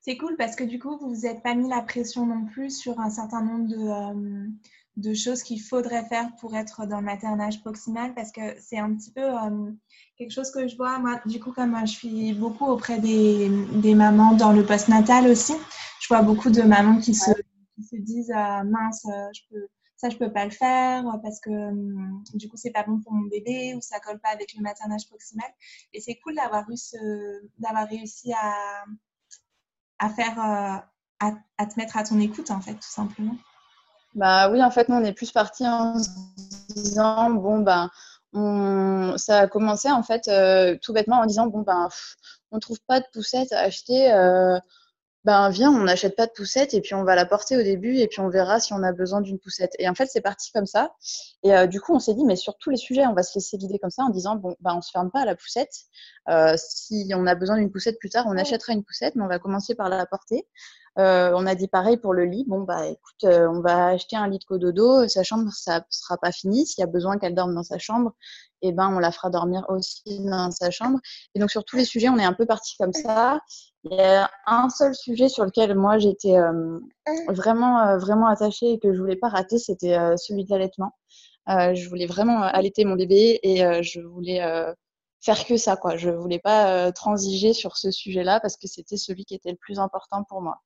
C'est 0.00 0.16
cool 0.16 0.34
parce 0.36 0.56
que 0.56 0.64
du 0.64 0.80
coup, 0.80 0.98
vous 0.98 1.14
vous 1.14 1.26
êtes 1.26 1.44
pas 1.44 1.54
mis 1.54 1.70
la 1.70 1.82
pression 1.82 2.26
non 2.26 2.46
plus 2.46 2.76
sur 2.76 2.98
un 2.98 3.08
certain 3.08 3.40
nombre 3.40 3.68
de, 3.68 3.76
euh, 3.78 4.48
de 4.96 5.14
choses 5.14 5.44
qu'il 5.44 5.62
faudrait 5.62 6.04
faire 6.06 6.28
pour 6.40 6.56
être 6.56 6.84
dans 6.86 6.98
le 6.98 7.06
maternage 7.06 7.60
proximal 7.60 8.14
parce 8.14 8.32
que 8.32 8.40
c'est 8.60 8.78
un 8.78 8.92
petit 8.96 9.12
peu 9.12 9.22
quelque 10.16 10.32
chose 10.32 10.50
que 10.50 10.66
je 10.66 10.76
vois. 10.76 10.98
Moi, 10.98 11.20
du 11.26 11.38
coup, 11.38 11.52
comme 11.52 11.78
je 11.82 11.92
suis 11.92 12.32
beaucoup 12.32 12.66
auprès 12.66 12.98
des, 12.98 13.48
des 13.74 13.94
mamans 13.94 14.32
dans 14.32 14.50
le 14.50 14.64
postnatal 14.64 15.28
aussi, 15.28 15.54
je 16.00 16.08
vois 16.08 16.22
beaucoup 16.22 16.50
de 16.50 16.62
mamans 16.62 16.98
qui 16.98 17.14
se 17.14 17.30
se 17.82 17.96
disent 17.96 18.32
ah, 18.34 18.64
mince, 18.64 19.04
euh, 19.06 19.62
ça 19.96 20.08
je 20.08 20.16
peux 20.16 20.32
pas 20.32 20.44
le 20.44 20.50
faire 20.50 21.04
parce 21.22 21.40
que 21.40 21.50
hum, 21.50 22.22
du 22.34 22.48
coup 22.48 22.56
c'est 22.56 22.70
pas 22.70 22.84
bon 22.84 23.00
pour 23.00 23.12
mon 23.12 23.28
bébé 23.28 23.74
ou 23.74 23.80
ça 23.80 23.98
colle 24.00 24.20
pas 24.20 24.30
avec 24.30 24.54
le 24.54 24.62
maternage 24.62 25.06
proximal. 25.08 25.50
Et 25.92 26.00
c'est 26.00 26.16
cool 26.16 26.36
d'avoir 26.36 26.68
eu 26.70 26.76
ce, 26.76 26.96
d'avoir 27.58 27.88
réussi 27.88 28.32
à, 28.32 28.84
à 29.98 30.08
faire, 30.08 30.38
euh, 30.38 31.26
à, 31.58 31.66
te 31.66 31.78
mettre 31.78 31.96
à 31.96 32.04
ton 32.04 32.18
écoute 32.20 32.50
en 32.50 32.60
fait, 32.60 32.74
tout 32.74 32.82
simplement. 32.82 33.36
Bah 34.14 34.50
oui, 34.50 34.62
en 34.62 34.70
fait, 34.70 34.88
nous 34.88 34.96
on 34.96 35.04
est 35.04 35.12
plus 35.12 35.32
parti 35.32 35.66
en 35.66 35.98
se 35.98 36.08
disant 36.74 37.30
bon 37.30 37.60
ben 37.60 37.90
on, 38.32 39.14
ça 39.16 39.40
a 39.40 39.46
commencé 39.48 39.90
en 39.90 40.02
fait 40.02 40.28
euh, 40.28 40.76
tout 40.82 40.92
bêtement 40.92 41.18
en 41.18 41.26
disant 41.26 41.46
bon 41.46 41.62
ben 41.62 41.88
on 42.50 42.58
trouve 42.58 42.80
pas 42.86 43.00
de 43.00 43.06
poussette 43.12 43.52
à 43.52 43.60
acheter 43.60 44.12
ben 45.24 45.50
viens, 45.50 45.70
on 45.70 45.84
n'achète 45.84 46.16
pas 46.16 46.26
de 46.26 46.32
poussette 46.32 46.74
et 46.74 46.80
puis 46.80 46.94
on 46.94 47.04
va 47.04 47.14
la 47.14 47.26
porter 47.26 47.56
au 47.56 47.62
début 47.62 47.96
et 47.96 48.06
puis 48.06 48.20
on 48.20 48.28
verra 48.28 48.60
si 48.60 48.72
on 48.72 48.82
a 48.82 48.92
besoin 48.92 49.20
d'une 49.20 49.38
poussette. 49.38 49.72
Et 49.78 49.88
en 49.88 49.94
fait, 49.94 50.06
c'est 50.06 50.20
parti 50.20 50.50
comme 50.52 50.66
ça. 50.66 50.94
Et 51.42 51.54
euh, 51.54 51.66
du 51.66 51.80
coup, 51.80 51.94
on 51.94 51.98
s'est 51.98 52.14
dit, 52.14 52.24
mais 52.24 52.36
sur 52.36 52.56
tous 52.58 52.70
les 52.70 52.76
sujets, 52.76 53.06
on 53.06 53.14
va 53.14 53.22
se 53.22 53.34
laisser 53.34 53.58
guider 53.58 53.78
comme 53.78 53.90
ça 53.90 54.04
en 54.04 54.10
disant, 54.10 54.36
bon, 54.36 54.56
ben 54.60 54.74
on 54.76 54.80
se 54.80 54.90
ferme 54.90 55.10
pas 55.10 55.20
à 55.20 55.24
la 55.24 55.34
poussette. 55.34 55.74
Euh, 56.28 56.54
si 56.56 57.10
on 57.14 57.26
a 57.26 57.34
besoin 57.34 57.56
d'une 57.56 57.70
poussette 57.70 57.98
plus 57.98 58.10
tard, 58.10 58.26
on 58.28 58.36
achètera 58.36 58.72
une 58.72 58.84
poussette, 58.84 59.16
mais 59.16 59.24
on 59.24 59.28
va 59.28 59.38
commencer 59.38 59.74
par 59.74 59.88
la 59.88 60.06
porter. 60.06 60.46
Euh, 60.98 61.32
on 61.36 61.46
a 61.46 61.54
dit 61.54 61.68
pareil 61.68 61.96
pour 61.96 62.12
le 62.12 62.24
lit. 62.24 62.44
Bon, 62.48 62.62
bah 62.62 62.86
écoute, 62.86 63.24
euh, 63.24 63.48
on 63.48 63.60
va 63.60 63.88
acheter 63.88 64.16
un 64.16 64.28
lit 64.28 64.38
de 64.38 64.44
cododo. 64.44 65.06
Sa 65.06 65.22
chambre, 65.22 65.50
ça 65.52 65.84
sera 65.90 66.18
pas 66.18 66.32
fini. 66.32 66.66
S'il 66.66 66.80
y 66.80 66.84
a 66.84 66.88
besoin 66.88 67.18
qu'elle 67.18 67.34
dorme 67.34 67.54
dans 67.54 67.62
sa 67.62 67.78
chambre, 67.78 68.14
eh 68.62 68.72
ben, 68.72 68.88
on 68.94 68.98
la 68.98 69.12
fera 69.12 69.30
dormir 69.30 69.64
aussi 69.68 70.20
dans 70.20 70.50
sa 70.50 70.70
chambre. 70.70 70.98
Et 71.34 71.40
donc, 71.40 71.50
sur 71.50 71.64
tous 71.64 71.76
les 71.76 71.84
sujets, 71.84 72.08
on 72.08 72.18
est 72.18 72.24
un 72.24 72.32
peu 72.32 72.46
parti 72.46 72.76
comme 72.78 72.92
ça. 72.92 73.40
Il 73.84 73.94
y 73.94 74.00
a 74.00 74.30
un 74.46 74.68
seul 74.70 74.94
sujet 74.94 75.28
sur 75.28 75.44
lequel 75.44 75.74
moi 75.76 75.98
j'étais 75.98 76.36
euh, 76.36 76.78
vraiment, 77.28 77.80
euh, 77.80 77.98
vraiment 77.98 78.26
attachée 78.26 78.72
et 78.72 78.78
que 78.78 78.92
je 78.92 78.98
voulais 78.98 79.16
pas 79.16 79.28
rater, 79.28 79.58
c'était 79.58 79.96
euh, 79.96 80.16
celui 80.16 80.44
de 80.44 80.50
l'allaitement. 80.50 80.92
je 81.46 81.88
voulais 81.88 82.06
vraiment 82.06 82.42
allaiter 82.42 82.84
mon 82.84 82.96
bébé 82.96 83.38
et 83.42 83.82
je 83.82 84.00
voulais 84.00 84.40
faire 85.20 85.46
que 85.46 85.56
ça, 85.56 85.76
quoi. 85.76 85.96
Je 85.96 86.10
voulais 86.10 86.40
pas 86.40 86.92
transiger 86.92 87.52
sur 87.52 87.76
ce 87.76 87.90
sujet-là 87.90 88.40
parce 88.40 88.56
que 88.56 88.66
c'était 88.66 88.96
celui 88.96 89.24
qui 89.24 89.34
était 89.34 89.50
le 89.50 89.56
plus 89.56 89.78
important 89.78 90.24
pour 90.24 90.42
moi. 90.42 90.60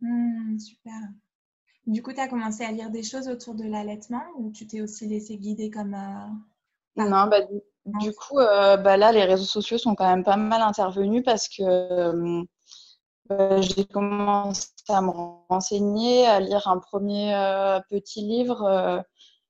Mmh, 0.00 0.58
super. 0.58 1.00
Du 1.86 2.02
coup, 2.02 2.12
tu 2.12 2.20
as 2.20 2.28
commencé 2.28 2.64
à 2.64 2.72
lire 2.72 2.90
des 2.90 3.02
choses 3.02 3.28
autour 3.28 3.54
de 3.54 3.64
l'allaitement 3.64 4.22
ou 4.36 4.50
tu 4.52 4.66
t'es 4.66 4.80
aussi 4.80 5.06
laissé 5.06 5.36
guider 5.36 5.70
comme. 5.70 5.96
Non, 6.98 7.26
bah, 7.28 7.40
du 7.86 8.12
coup, 8.12 8.36
bah 8.36 8.96
là, 8.96 9.12
les 9.12 9.24
réseaux 9.24 9.44
sociaux 9.44 9.78
sont 9.78 9.94
quand 9.94 10.08
même 10.08 10.24
pas 10.24 10.36
mal 10.36 10.62
intervenus 10.62 11.22
parce 11.24 11.48
que 11.48 12.44
j'ai 13.60 13.84
commencé 13.84 14.68
à 14.88 15.00
me 15.00 15.10
renseigner, 15.48 16.26
à 16.26 16.40
lire 16.40 16.66
un 16.68 16.78
premier 16.78 17.32
petit 17.88 18.22
livre. 18.22 19.04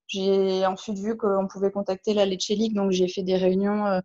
j'ai 0.07 0.67
ensuite 0.67 0.99
vu 0.99 1.17
qu'on 1.17 1.49
pouvait 1.49 1.71
contacter 1.71 2.14
la 2.14 2.26
Lecce 2.26 2.49
League, 2.49 2.75
donc 2.75 2.90
j'ai 2.93 3.09
fait 3.09 3.23
des 3.23 3.37
réunions 3.37 4.00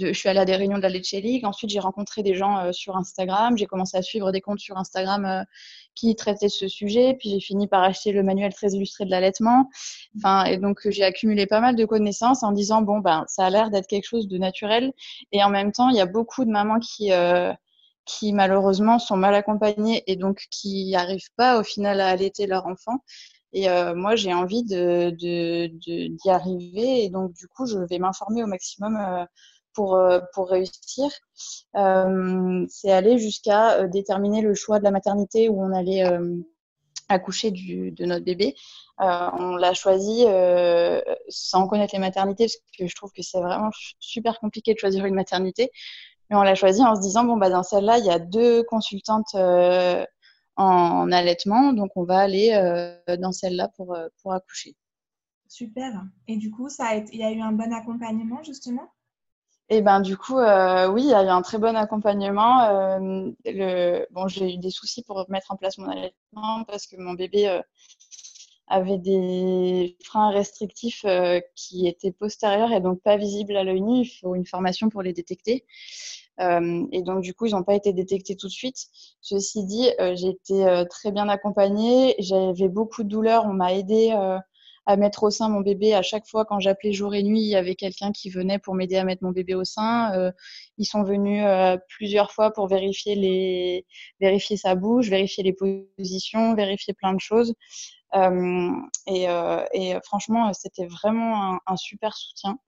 je 0.00 0.12
suis 0.12 0.28
allée 0.28 0.40
à 0.40 0.44
des 0.44 0.56
réunions 0.56 0.76
de 0.76 0.82
la 0.82 0.88
Lecce 0.88 1.12
League. 1.12 1.44
Ensuite, 1.44 1.70
j'ai 1.70 1.80
rencontré 1.80 2.22
des 2.22 2.34
gens 2.34 2.58
euh, 2.58 2.72
sur 2.72 2.96
Instagram. 2.96 3.56
J'ai 3.56 3.66
commencé 3.66 3.96
à 3.96 4.02
suivre 4.02 4.32
des 4.32 4.40
comptes 4.40 4.60
sur 4.60 4.76
Instagram 4.76 5.24
euh, 5.24 5.42
qui 5.98 6.14
traitaient 6.14 6.48
ce 6.48 6.68
sujet. 6.68 7.14
Puis 7.18 7.30
j'ai 7.30 7.40
fini 7.40 7.66
par 7.66 7.82
acheter 7.82 8.12
le 8.12 8.22
manuel 8.22 8.54
très 8.54 8.68
illustré 8.72 9.04
de 9.04 9.10
l'allaitement. 9.10 9.68
Enfin, 10.16 10.44
et 10.44 10.58
donc 10.58 10.80
j'ai 10.88 11.04
accumulé 11.04 11.46
pas 11.46 11.60
mal 11.60 11.76
de 11.76 11.84
connaissances 11.84 12.42
en 12.42 12.52
disant 12.52 12.82
bon 12.82 12.98
ben 12.98 13.24
ça 13.28 13.46
a 13.46 13.50
l'air 13.50 13.70
d'être 13.70 13.86
quelque 13.86 14.06
chose 14.06 14.28
de 14.28 14.38
naturel. 14.38 14.92
Et 15.32 15.42
en 15.42 15.50
même 15.50 15.72
temps, 15.72 15.88
il 15.88 15.96
y 15.96 16.00
a 16.00 16.06
beaucoup 16.06 16.44
de 16.44 16.50
mamans 16.50 16.78
qui 16.78 17.12
euh, 17.12 17.52
qui 18.04 18.32
malheureusement 18.32 18.98
sont 18.98 19.16
mal 19.16 19.34
accompagnées 19.34 20.02
et 20.06 20.16
donc 20.16 20.46
qui 20.50 20.92
n'arrivent 20.92 21.32
pas 21.36 21.60
au 21.60 21.62
final 21.62 22.00
à 22.00 22.08
allaiter 22.08 22.46
leur 22.46 22.66
enfant. 22.66 23.02
Et 23.52 23.66
moi, 23.94 24.14
j'ai 24.14 24.34
envie 24.34 24.62
de, 24.64 25.10
d'y 25.10 26.30
arriver. 26.30 27.04
Et 27.04 27.10
donc, 27.10 27.32
du 27.32 27.48
coup, 27.48 27.66
je 27.66 27.78
vais 27.78 27.98
m'informer 27.98 28.42
au 28.42 28.46
maximum 28.46 28.96
euh, 28.96 29.24
pour 29.74 30.48
réussir, 30.48 31.10
euh, 31.76 32.66
c'est 32.68 32.90
aller 32.90 33.18
jusqu'à 33.18 33.78
euh, 33.78 33.88
déterminer 33.88 34.42
le 34.42 34.54
choix 34.54 34.78
de 34.78 34.84
la 34.84 34.90
maternité 34.90 35.48
où 35.48 35.62
on 35.62 35.72
allait 35.72 36.04
accoucher 37.08 37.50
du, 37.50 37.90
de 37.92 38.04
notre 38.04 38.24
bébé. 38.24 38.54
on 38.98 39.56
l'a 39.56 39.72
choisi 39.74 40.24
sans 41.28 41.68
connaître 41.68 41.94
les 41.94 42.00
maternités 42.00 42.44
parce 42.44 42.56
que 42.78 42.86
je 42.86 42.94
trouve 42.94 43.12
que 43.12 43.22
c'est 43.22 43.40
vraiment 43.40 43.70
super 43.98 44.38
compliqué 44.40 44.74
de 44.74 44.78
choisir 44.78 45.04
une 45.06 45.14
maternité. 45.14 45.70
Mais 46.30 46.36
on 46.36 46.42
l'a 46.42 46.54
choisi 46.54 46.82
en 46.82 46.94
se 46.94 47.00
disant 47.00 47.24
bon 47.24 47.38
bah 47.38 47.48
dans 47.48 47.62
celle-là 47.62 47.98
il 47.98 48.04
y 48.04 48.10
a 48.10 48.18
deux 48.18 48.62
consultantes 48.64 49.34
en, 50.56 51.12
allaitement 51.12 51.72
donc 51.72 51.92
on 51.96 52.04
va 52.04 52.18
aller 52.18 52.50
dans 53.18 53.32
celle-là 53.32 53.68
pour 53.76 53.96
pour 54.22 54.32
accoucher. 54.32 54.76
Super. 55.48 56.02
Et 56.26 56.36
du 56.36 56.50
coup 56.50 56.68
ça 56.68 56.88
a 56.88 56.96
il 56.96 57.18
y 57.18 57.24
a 57.24 57.32
eu 57.32 57.40
un 57.40 57.52
bon 57.52 57.72
accompagnement 57.72 58.42
justement? 58.42 58.90
Et 59.70 59.82
ben 59.82 60.00
du 60.00 60.16
coup, 60.16 60.38
euh, 60.38 60.88
oui, 60.88 61.02
il 61.02 61.10
y 61.10 61.14
a 61.14 61.22
eu 61.24 61.28
un 61.28 61.42
très 61.42 61.58
bon 61.58 61.76
accompagnement. 61.76 62.62
Euh. 62.64 64.06
Bon, 64.10 64.26
j'ai 64.26 64.54
eu 64.54 64.58
des 64.58 64.70
soucis 64.70 65.02
pour 65.02 65.26
mettre 65.28 65.52
en 65.52 65.56
place 65.56 65.76
mon 65.78 65.88
allaitement 65.88 66.64
parce 66.64 66.86
que 66.86 66.96
mon 66.96 67.12
bébé 67.12 67.48
euh, 67.48 67.60
avait 68.68 68.98
des 68.98 69.96
freins 70.04 70.30
restrictifs 70.30 71.04
qui 71.54 71.86
étaient 71.86 72.12
postérieurs 72.12 72.72
et 72.72 72.80
donc 72.80 73.02
pas 73.02 73.16
visibles 73.16 73.56
à 73.56 73.64
l'œil 73.64 73.82
nu. 73.82 74.02
Il 74.02 74.06
faut 74.06 74.34
une 74.34 74.46
formation 74.46 74.88
pour 74.88 75.02
les 75.02 75.12
détecter. 75.12 75.66
et 76.38 77.02
donc 77.02 77.22
du 77.22 77.34
coup, 77.34 77.46
ils 77.46 77.52
n'ont 77.52 77.62
pas 77.62 77.74
été 77.74 77.92
détectés 77.92 78.36
tout 78.36 78.48
de 78.48 78.52
suite. 78.52 78.88
Ceci 79.20 79.64
dit, 79.64 79.90
j'ai 80.14 80.28
été 80.28 80.84
très 80.90 81.12
bien 81.12 81.28
accompagnée. 81.28 82.14
J'avais 82.18 82.68
beaucoup 82.68 83.04
de 83.04 83.08
douleurs. 83.08 83.46
On 83.46 83.54
m'a 83.54 83.74
aidé 83.74 84.14
à 84.88 84.96
mettre 84.96 85.22
au 85.24 85.30
sein 85.30 85.50
mon 85.50 85.60
bébé. 85.60 85.92
À 85.92 86.00
chaque 86.00 86.26
fois, 86.26 86.46
quand 86.46 86.60
j'appelais 86.60 86.92
jour 86.92 87.14
et 87.14 87.22
nuit, 87.22 87.42
il 87.42 87.48
y 87.48 87.56
avait 87.56 87.74
quelqu'un 87.74 88.10
qui 88.10 88.30
venait 88.30 88.58
pour 88.58 88.74
m'aider 88.74 88.96
à 88.96 89.04
mettre 89.04 89.22
mon 89.22 89.32
bébé 89.32 89.54
au 89.54 89.64
sein. 89.64 90.14
Euh, 90.14 90.32
ils 90.78 90.86
sont 90.86 91.02
venus 91.02 91.44
euh, 91.44 91.76
plusieurs 91.88 92.32
fois 92.32 92.52
pour 92.54 92.68
vérifier, 92.68 93.14
les... 93.14 93.86
vérifier 94.18 94.56
sa 94.56 94.74
bouche, 94.74 95.08
vérifier 95.08 95.44
les 95.44 95.52
positions, 95.52 96.54
vérifier 96.54 96.94
plein 96.94 97.12
de 97.12 97.20
choses. 97.20 97.54
Euh, 98.14 98.70
et, 99.06 99.26
et, 99.74 99.98
franchement, 100.04 100.50
c'était 100.54 100.86
vraiment 100.86 101.52
un, 101.52 101.60
un, 101.66 101.76
super 101.76 102.16
soutien. 102.16 102.58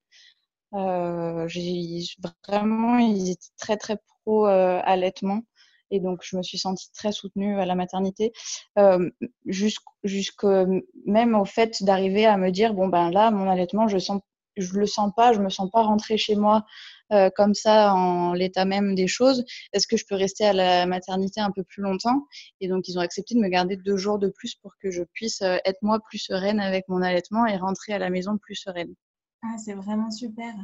j'ai 1.46 2.04
vraiment, 2.46 2.98
ils 2.98 3.30
étaient 3.30 3.48
très 3.58 3.78
très 3.78 3.96
pro 4.24 4.44
allaitement. 4.44 5.40
Et 5.90 6.00
donc, 6.00 6.20
je 6.22 6.36
me 6.36 6.42
suis 6.42 6.58
sentie 6.58 6.90
très 6.92 7.12
soutenue 7.12 7.58
à 7.60 7.66
la 7.66 7.74
maternité, 7.74 8.32
euh, 8.78 9.10
jusqu'au 9.46 10.66
même 11.06 11.34
au 11.34 11.44
fait 11.44 11.82
d'arriver 11.82 12.26
à 12.26 12.36
me 12.36 12.50
dire 12.50 12.74
bon 12.74 12.88
ben 12.88 13.10
là, 13.10 13.30
mon 13.30 13.48
allaitement, 13.48 13.88
je 13.88 13.98
sens, 13.98 14.20
je 14.56 14.72
le 14.78 14.86
sens 14.86 15.12
pas, 15.16 15.32
je 15.32 15.40
me 15.40 15.48
sens 15.48 15.70
pas 15.70 15.82
rentrer 15.82 16.16
chez 16.16 16.36
moi 16.36 16.64
euh, 17.12 17.30
comme 17.34 17.54
ça 17.54 17.94
en 17.94 18.32
l'état 18.32 18.64
même 18.64 18.94
des 18.94 19.08
choses. 19.08 19.44
Est-ce 19.72 19.86
que 19.86 19.96
je 19.96 20.04
peux 20.08 20.14
rester 20.14 20.44
à 20.44 20.52
la 20.52 20.86
maternité 20.86 21.40
un 21.40 21.50
peu 21.50 21.64
plus 21.64 21.82
longtemps? 21.82 22.26
Et 22.60 22.68
donc, 22.68 22.88
ils 22.88 22.98
ont 22.98 23.02
accepté 23.02 23.34
de 23.34 23.40
me 23.40 23.48
garder 23.48 23.76
deux 23.76 23.96
jours 23.96 24.18
de 24.18 24.28
plus 24.28 24.54
pour 24.54 24.72
que 24.82 24.90
je 24.90 25.02
puisse 25.12 25.42
euh, 25.42 25.56
être 25.64 25.82
moi 25.82 25.98
plus 26.00 26.18
sereine 26.18 26.60
avec 26.60 26.88
mon 26.88 27.02
allaitement 27.02 27.46
et 27.46 27.56
rentrer 27.56 27.92
à 27.92 27.98
la 27.98 28.10
maison 28.10 28.38
plus 28.38 28.54
sereine. 28.56 28.94
Ah, 29.42 29.56
c'est 29.56 29.72
vraiment 29.74 30.10
super. 30.10 30.54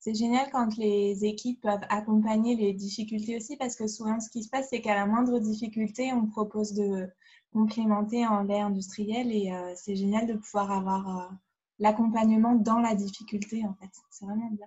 C'est 0.00 0.14
génial 0.14 0.50
quand 0.50 0.76
les 0.76 1.24
équipes 1.24 1.60
peuvent 1.60 1.86
accompagner 1.88 2.56
les 2.56 2.72
difficultés 2.72 3.36
aussi 3.36 3.56
parce 3.56 3.76
que 3.76 3.86
souvent 3.86 4.18
ce 4.18 4.28
qui 4.28 4.42
se 4.42 4.48
passe, 4.48 4.68
c'est 4.70 4.80
qu'à 4.80 4.94
la 4.94 5.06
moindre 5.06 5.38
difficulté, 5.38 6.12
on 6.12 6.26
propose 6.26 6.74
de 6.74 7.08
complémenter 7.52 8.26
en 8.26 8.42
lait 8.42 8.60
industriel 8.60 9.30
et 9.30 9.52
euh, 9.52 9.72
c'est 9.76 9.94
génial 9.94 10.26
de 10.26 10.34
pouvoir 10.34 10.72
avoir 10.72 11.18
euh, 11.18 11.34
l'accompagnement 11.78 12.54
dans 12.56 12.80
la 12.80 12.96
difficulté 12.96 13.64
en 13.64 13.74
fait. 13.74 13.90
C'est 14.10 14.24
vraiment 14.24 14.50
bien. 14.50 14.66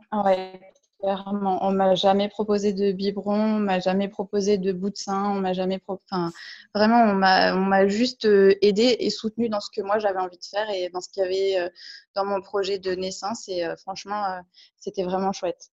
Clairement, 1.00 1.60
on 1.62 1.72
m'a 1.72 1.94
jamais 1.94 2.27
proposé 2.27 2.74
de 2.74 2.92
biberon, 2.92 3.58
on 3.58 3.60
m'a 3.60 3.80
jamais 3.80 4.08
proposé 4.08 4.58
de 4.58 4.72
bout 4.72 4.89
de 4.89 4.98
sein, 4.98 5.30
on 5.30 5.39
m'a 5.39 5.54
jamais, 5.54 5.80
enfin, 5.86 6.32
vraiment, 6.74 7.04
on 7.04 7.13
m'a, 7.13 7.56
on 7.56 7.66
m'a 7.66 7.88
juste 7.88 8.25
euh, 8.25 8.56
aidé 8.63 8.98
et 9.00 9.12
soutenu 9.12 9.48
dans 9.48 9.60
ce 9.60 9.70
que 9.70 9.82
moi 9.82 10.00
j'avais 10.00 10.20
envie 10.20 10.39
de 10.39 10.46
faire 10.46 10.68
et 10.72 10.89
dans 10.89 11.00
ce 11.00 11.10
qu'il 11.10 11.22
y 11.22 11.25
avait 11.25 11.60
euh, 11.60 11.70
dans 12.16 12.25
mon 12.25 12.42
projet 12.42 12.80
de 12.80 12.96
naissance. 12.96 13.48
Et 13.48 13.63
euh, 13.63 13.75
franchement, 13.75 14.42
c'était 14.77 15.04
vraiment 15.04 15.32
chouette. 15.34 15.70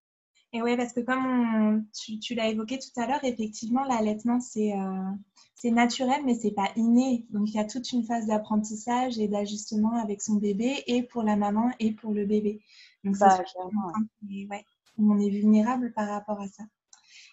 Et 0.52 0.60
oui, 0.60 0.76
parce 0.76 0.92
que 0.92 1.00
comme 1.00 1.86
tu, 1.94 2.34
l'as 2.34 2.48
évoqué 2.48 2.78
tout 2.78 3.00
à 3.00 3.06
l'heure, 3.06 3.24
effectivement, 3.24 3.82
l'allaitement, 3.84 4.40
c'est, 4.40 4.74
c'est 5.54 5.70
naturel, 5.70 6.20
mais 6.24 6.34
c'est 6.34 6.52
pas 6.52 6.68
inné. 6.76 7.24
Donc, 7.30 7.48
il 7.48 7.54
y 7.54 7.58
a 7.58 7.64
toute 7.64 7.90
une 7.92 8.04
phase 8.04 8.26
d'apprentissage 8.26 9.18
et 9.18 9.26
d'ajustement 9.26 9.96
avec 10.00 10.20
son 10.22 10.34
bébé 10.34 10.84
et 10.86 11.02
pour 11.02 11.22
la 11.22 11.34
maman 11.34 11.70
et 11.80 11.92
pour 11.92 12.12
le 12.12 12.26
bébé. 12.26 12.60
Donc, 13.02 13.18
bah, 13.18 13.42
ouais 14.22 14.64
on 14.98 15.18
est 15.18 15.30
vulnérable 15.30 15.92
par 15.94 16.08
rapport 16.08 16.40
à 16.40 16.48
ça. 16.48 16.64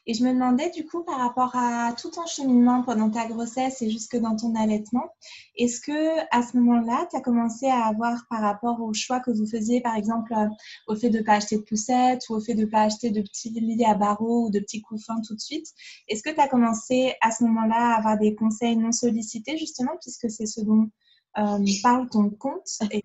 Et 0.08 0.16
je 0.16 0.24
me 0.24 0.34
demandais 0.34 0.72
du 0.72 0.86
coup 0.86 1.04
par 1.04 1.20
rapport 1.20 1.56
à 1.56 1.94
tout 1.94 2.10
ton 2.10 2.26
cheminement 2.26 2.82
pendant 2.84 3.10
ta 3.12 3.28
grossesse 3.28 3.82
et 3.84 3.90
jusque 3.90 4.18
dans 4.18 4.36
ton 4.36 4.56
allaitement, 4.56 5.10
est-ce 5.56 5.80
que 5.80 6.20
à 6.32 6.42
ce 6.42 6.58
moment-là, 6.58 7.08
tu 7.12 7.18
as 7.18 7.22
commencé 7.22 7.68
à 7.68 7.86
avoir 7.86 8.26
par 8.28 8.42
rapport 8.42 8.82
au 8.82 8.94
choix 8.94 9.20
que 9.20 9.30
vous 9.30 9.46
faisiez, 9.46 9.80
par 9.80 9.96
exemple 9.96 10.34
euh, 10.34 10.48
au 10.88 10.96
fait 10.96 11.10
de 11.10 11.20
ne 11.20 11.24
pas 11.24 11.34
acheter 11.34 11.58
de 11.58 11.62
poussettes 11.62 12.24
ou 12.30 12.36
au 12.36 12.42
fait 12.42 12.56
de 12.56 12.62
ne 12.62 12.66
pas 12.66 12.82
acheter 12.82 13.12
de 13.12 13.22
petits 13.22 13.52
lits 13.52 13.86
à 13.86 13.94
barreaux 13.94 14.48
ou 14.48 14.50
de 14.50 14.60
petits 14.60 14.82
couffins 14.82 15.22
tout 15.28 15.36
de 15.36 15.40
suite, 15.40 15.68
est-ce 16.08 16.24
que 16.24 16.34
tu 16.34 16.40
as 16.40 16.48
commencé 16.48 17.14
à 17.22 17.30
ce 17.30 17.44
moment-là 17.44 17.94
à 17.94 17.98
avoir 17.98 18.18
des 18.18 18.34
conseils 18.34 18.78
non 18.78 18.92
sollicités 18.92 19.58
justement 19.58 19.94
puisque 20.02 20.32
c'est 20.32 20.48
ce 20.48 20.62
dont 20.62 20.90
euh, 21.38 21.64
parle 21.84 22.10
ton 22.10 22.30
compte 22.32 22.68
et 22.90 23.02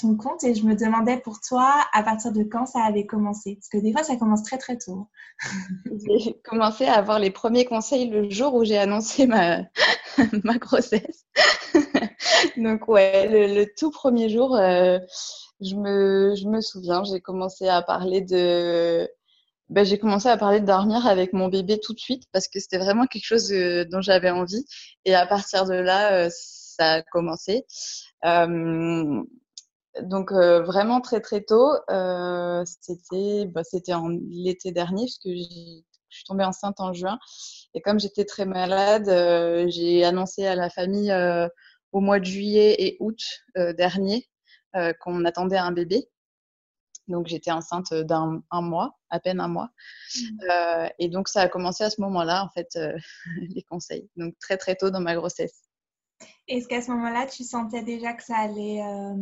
ton 0.00 0.16
compte 0.16 0.44
et 0.44 0.54
je 0.54 0.64
me 0.64 0.74
demandais 0.74 1.18
pour 1.18 1.40
toi 1.40 1.84
à 1.92 2.02
partir 2.02 2.32
de 2.32 2.42
quand 2.42 2.66
ça 2.66 2.82
avait 2.84 3.06
commencé? 3.06 3.56
Parce 3.56 3.68
que 3.68 3.78
des 3.78 3.92
fois, 3.92 4.02
ça 4.04 4.16
commence 4.16 4.42
très 4.42 4.58
très 4.58 4.76
tôt. 4.78 5.08
j'ai 6.22 6.40
commencé 6.44 6.84
à 6.84 6.94
avoir 6.94 7.18
les 7.18 7.30
premiers 7.30 7.64
conseils 7.64 8.08
le 8.08 8.30
jour 8.30 8.54
où 8.54 8.64
j'ai 8.64 8.78
annoncé 8.78 9.26
ma, 9.26 9.62
ma 10.44 10.58
grossesse. 10.58 11.26
Donc 12.56 12.88
ouais, 12.88 13.48
le, 13.48 13.66
tout 13.76 13.90
premier 13.90 14.28
jour, 14.28 14.54
euh, 14.56 14.98
je, 15.60 15.74
me, 15.74 16.34
je 16.36 16.46
me 16.46 16.60
souviens, 16.60 17.02
j'ai 17.04 17.20
commencé 17.20 17.68
à 17.68 17.82
parler 17.82 18.20
de... 18.20 19.08
Ben, 19.68 19.84
j'ai 19.84 19.98
commencé 19.98 20.28
à 20.28 20.36
parler 20.36 20.60
de 20.60 20.66
dormir 20.66 21.08
avec 21.08 21.32
mon 21.32 21.48
bébé 21.48 21.80
tout 21.82 21.92
de 21.92 21.98
suite 21.98 22.22
parce 22.30 22.46
que 22.46 22.60
c'était 22.60 22.78
vraiment 22.78 23.06
quelque 23.06 23.24
chose 23.24 23.50
euh, 23.52 23.84
dont 23.90 24.00
j'avais 24.00 24.30
envie. 24.30 24.64
Et 25.04 25.12
à 25.12 25.26
partir 25.26 25.64
de 25.64 25.74
là, 25.74 26.12
euh, 26.12 26.30
ça 26.30 26.92
a 26.92 27.02
commencé. 27.02 27.64
Donc 30.02 30.32
euh, 30.32 30.62
vraiment 30.62 31.00
très 31.00 31.20
très 31.20 31.42
tôt, 31.42 31.72
euh, 31.90 32.64
c'était 32.80 33.46
bah, 33.46 33.64
c'était 33.64 33.94
en 33.94 34.08
l'été 34.08 34.72
dernier 34.72 35.04
parce 35.04 35.18
que 35.18 35.34
je 35.34 36.16
suis 36.16 36.24
tombée 36.26 36.44
enceinte 36.44 36.80
en 36.80 36.92
juin 36.92 37.18
et 37.74 37.80
comme 37.80 37.98
j'étais 38.00 38.24
très 38.24 38.46
malade, 38.46 39.08
euh, 39.08 39.66
j'ai 39.68 40.04
annoncé 40.04 40.46
à 40.46 40.54
la 40.54 40.70
famille 40.70 41.12
au 41.92 42.00
mois 42.00 42.20
de 42.20 42.24
juillet 42.24 42.76
et 42.78 42.96
août 43.00 43.20
dernier 43.56 44.28
qu'on 45.00 45.24
attendait 45.24 45.56
un 45.56 45.72
bébé. 45.72 46.08
Donc 47.08 47.28
j'étais 47.28 47.52
enceinte 47.52 47.94
d'un 47.94 48.42
un 48.50 48.62
mois, 48.62 48.98
à 49.10 49.20
peine 49.20 49.40
un 49.40 49.48
mois. 49.48 49.70
Mmh. 50.16 50.88
et 50.98 51.08
donc 51.08 51.28
ça 51.28 51.42
a 51.42 51.48
commencé 51.48 51.84
à 51.84 51.90
ce 51.90 52.00
moment-là 52.00 52.44
en 52.44 52.48
fait 52.50 52.78
les 53.40 53.62
conseils. 53.62 54.08
Donc 54.16 54.34
très 54.40 54.56
très 54.56 54.76
tôt 54.76 54.90
dans 54.90 55.00
ma 55.00 55.14
grossesse. 55.14 55.65
Est-ce 56.48 56.68
qu'à 56.68 56.80
ce, 56.80 56.90
moment-là, 56.92 57.26
tu 57.26 57.42
sentais 57.42 57.82
déjà 57.82 58.12
que 58.12 58.22
ça 58.22 58.36
allait 58.36 58.80
euh, 58.82 59.14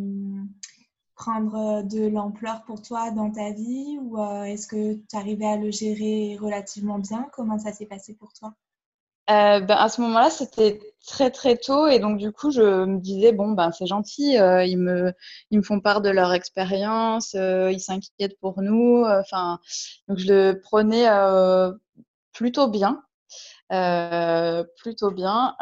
prendre 1.15 1.79
euh, 1.79 1.83
de 1.83 2.07
l'ampleur 2.07 2.65
pour 2.65 2.83
toi 2.83 3.11
dans 3.13 3.31
ta 3.31 3.51
vie 3.53 3.99
ou 4.03 4.19
euh, 4.19 4.45
est-ce 4.45 4.67
que 4.67 4.95
tu 4.95 5.17
arrivais 5.17 5.47
à 5.47 5.57
le 5.57 5.71
gérer 5.71 6.37
relativement 6.39 6.99
bien? 6.99 7.27
Comment 7.33 7.59
ça 7.59 7.73
s'est 7.73 7.87
passé 7.87 8.15
pour 8.15 8.33
toi? 8.35 8.53
Ben, 9.27 9.71
À 9.71 9.89
ce 9.89 10.03
moment-là, 10.03 10.29
c'était 10.29 10.81
très 11.07 11.31
très 11.31 11.57
tôt 11.57 11.87
et 11.87 11.99
donc 11.99 12.19
du 12.19 12.31
coup 12.33 12.51
je 12.51 12.85
me 12.85 12.99
disais 12.99 13.33
bon 13.33 13.53
ben 13.53 13.71
c'est 13.73 13.87
gentil 13.87 14.37
ils 14.37 14.79
me 14.79 15.13
ils 15.51 15.59
me 15.59 15.63
font 15.63 15.79
part 15.79 16.01
de 16.01 16.09
leur 16.09 16.33
expérience 16.33 17.35
ils 17.35 17.81
s'inquiètent 17.81 18.39
pour 18.41 18.63
nous 18.63 19.05
enfin 19.05 19.59
donc 20.09 20.17
je 20.17 20.33
le 20.33 20.61
prenais 20.61 21.07
plutôt 22.33 22.69
bien 22.69 23.03
plutôt 24.79 25.11
bien 25.11 25.55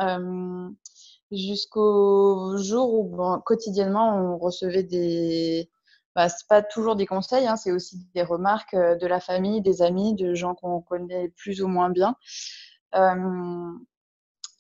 jusqu'au 1.33 2.57
jour 2.59 2.95
où 2.95 3.41
quotidiennement 3.41 4.17
on 4.17 4.39
recevait 4.39 4.83
des 4.83 5.71
bah, 6.15 6.29
c'est 6.29 6.47
pas 6.47 6.63
toujours 6.63 6.97
des 6.97 7.07
conseils, 7.07 7.47
hein, 7.47 7.57
c'est 7.57 7.73
aussi 7.73 8.07
des 8.15 8.23
remarques 8.23 8.75
euh, 8.75 8.97
de 8.97 9.07
la 9.07 9.21
famille, 9.21 9.63
des 9.63 9.81
amis, 9.83 10.15
de 10.15 10.35
gens 10.35 10.55
qu'on 10.55 10.81
connaît 10.83 11.31
plus 11.31 11.63
ou 11.63 11.69
moins 11.69 11.89
bien. 11.91 12.17
Euh, 12.95 13.73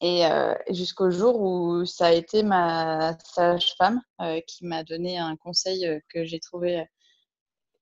et 0.00 0.26
euh, 0.26 0.54
jusqu'au 0.70 1.10
jour 1.10 1.40
où 1.40 1.84
ça 1.84 2.06
a 2.06 2.12
été 2.12 2.42
ma 2.42 3.16
sage-femme 3.24 4.00
qui 4.46 4.66
m'a 4.66 4.82
donné 4.82 5.18
un 5.18 5.36
conseil 5.36 6.00
que 6.08 6.24
j'ai 6.24 6.40
trouvé 6.40 6.84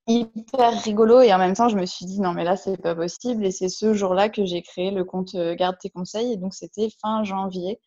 hyper 0.07 0.83
rigolo. 0.83 1.21
Et 1.23 1.33
en 1.33 1.39
même 1.39 1.55
temps 1.55 1.69
je 1.71 1.77
me 1.77 1.87
suis 1.87 2.05
dit 2.05 2.21
non 2.21 2.33
mais 2.33 2.45
là 2.45 2.57
c'est 2.57 2.77
pas 2.77 2.95
possible. 2.95 3.47
Et 3.47 3.51
c'est 3.51 3.71
ce 3.71 3.95
jour-là 3.95 4.29
que 4.29 4.45
j'ai 4.45 4.61
créé 4.61 4.91
le 4.91 5.05
compte 5.05 5.35
Garde 5.35 5.79
tes 5.79 5.89
conseils. 5.89 6.33
Et 6.35 6.37
donc 6.37 6.53
c'était 6.53 6.91
fin 7.01 7.25
janvier 7.25 7.81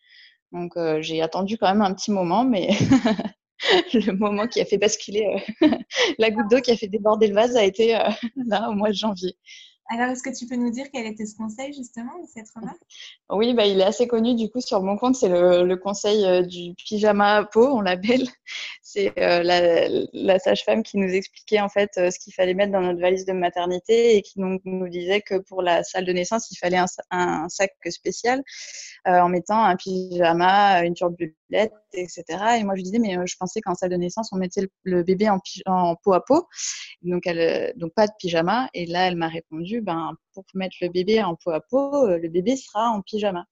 donc 0.54 0.74
j'ai 1.02 1.22
attendu 1.22 1.58
quand 1.58 1.68
même 1.68 1.82
un 1.82 1.94
petit 1.94 2.12
moment 2.12 2.46
mais 2.46 2.70
le 3.94 4.12
moment 4.14 4.48
qui 4.48 4.62
a 4.62 4.66
fait 4.66 4.78
basculer 4.78 5.42
euh, 5.64 5.68
la 6.18 6.32
goutte 6.32 6.50
d'eau 6.50 6.62
qui 6.62 6.72
a 6.72 6.78
fait 6.78 6.88
déborder 6.88 7.28
le 7.28 7.36
vase 7.36 7.56
a 7.56 7.64
été 7.64 7.96
euh, 7.96 8.10
là 8.48 8.70
au 8.70 8.74
mois 8.74 8.90
de 8.90 8.96
janvier. 8.96 9.36
Alors, 9.90 10.08
est-ce 10.08 10.24
que 10.24 10.36
tu 10.36 10.48
peux 10.48 10.56
nous 10.56 10.72
dire 10.72 10.88
quel 10.92 11.06
était 11.06 11.26
ce 11.26 11.36
conseil 11.36 11.74
justement 11.74 12.18
de 12.20 12.28
cette 12.34 12.50
remarque? 12.56 12.82
Oui, 13.30 13.54
bah, 13.54 13.66
il 13.66 13.80
est 13.80 13.84
assez 13.84 14.08
connu 14.08 14.36
du 14.36 14.50
coup 14.50 14.62
sur 14.62 14.82
mon 14.82 14.98
compte. 14.98 15.16
C'est 15.16 15.30
le, 15.30 15.76
conseil 15.76 16.26
euh, 16.26 16.42
du 16.42 16.74
pyjama 16.76 17.46
peau, 17.52 17.68
on 17.68 17.82
l'appelle. 17.82 18.28
C'est 18.82 19.12
la, 19.16 20.40
sage-femme 20.40 20.84
qui 20.84 20.98
nous 20.98 21.10
expliquait 21.10 21.60
en 21.60 21.70
fait 21.70 21.90
ce 21.96 22.20
qu'il 22.20 22.32
fallait 22.32 22.54
mettre 22.54 22.72
dans 22.72 22.82
notre 22.82 23.00
valise 23.00 23.26
de 23.26 23.34
maternité 23.34 24.16
et 24.16 24.22
qui 24.22 24.40
nous, 24.40 24.88
disait 24.88 25.22
que 25.22 25.40
pour 25.40 25.64
la 25.64 25.84
salle 25.84 26.06
de 26.06 26.14
naissance, 26.14 26.52
il 26.52 26.58
fallait 26.58 26.78
un 27.10 27.50
sac 27.50 27.72
spécial 27.90 28.44
euh, 29.06 29.20
en 29.20 29.28
mettant 29.28 29.62
un 29.62 29.76
pyjama, 29.76 30.82
une 30.86 30.94
turbulette, 30.94 31.74
etc. 31.92 32.24
Et 32.58 32.64
moi, 32.64 32.76
je 32.78 32.84
disais, 32.84 33.00
mais 33.00 33.18
euh, 33.18 33.26
je 33.26 33.36
pensais 33.38 33.60
qu'en 33.60 33.76
salle 33.76 33.90
de 33.90 33.98
naissance, 33.98 34.30
on 34.32 34.38
mettait 34.38 34.66
le, 34.84 35.04
bébé 35.04 35.30
en, 35.30 35.96
peau 35.98 36.14
à 36.14 36.24
peau, 36.24 36.48
donc, 37.02 37.28
euh, 37.28 37.74
donc 37.76 37.94
pas 37.94 38.08
de 38.08 38.14
pyjama. 38.18 38.70
Et 38.74 38.86
là, 38.86 39.08
elle 39.08 39.18
m'a 39.18 39.28
répondu, 39.28 39.73
ben, 39.82 40.16
pour 40.34 40.46
mettre 40.54 40.78
le 40.82 40.90
bébé 40.90 41.24
en 41.24 41.36
peau 41.36 41.52
à 41.52 41.62
peau, 41.62 42.08
le 42.08 42.28
bébé 42.30 42.56
sera 42.56 42.90
en 42.90 43.02
pyjama. 43.02 43.46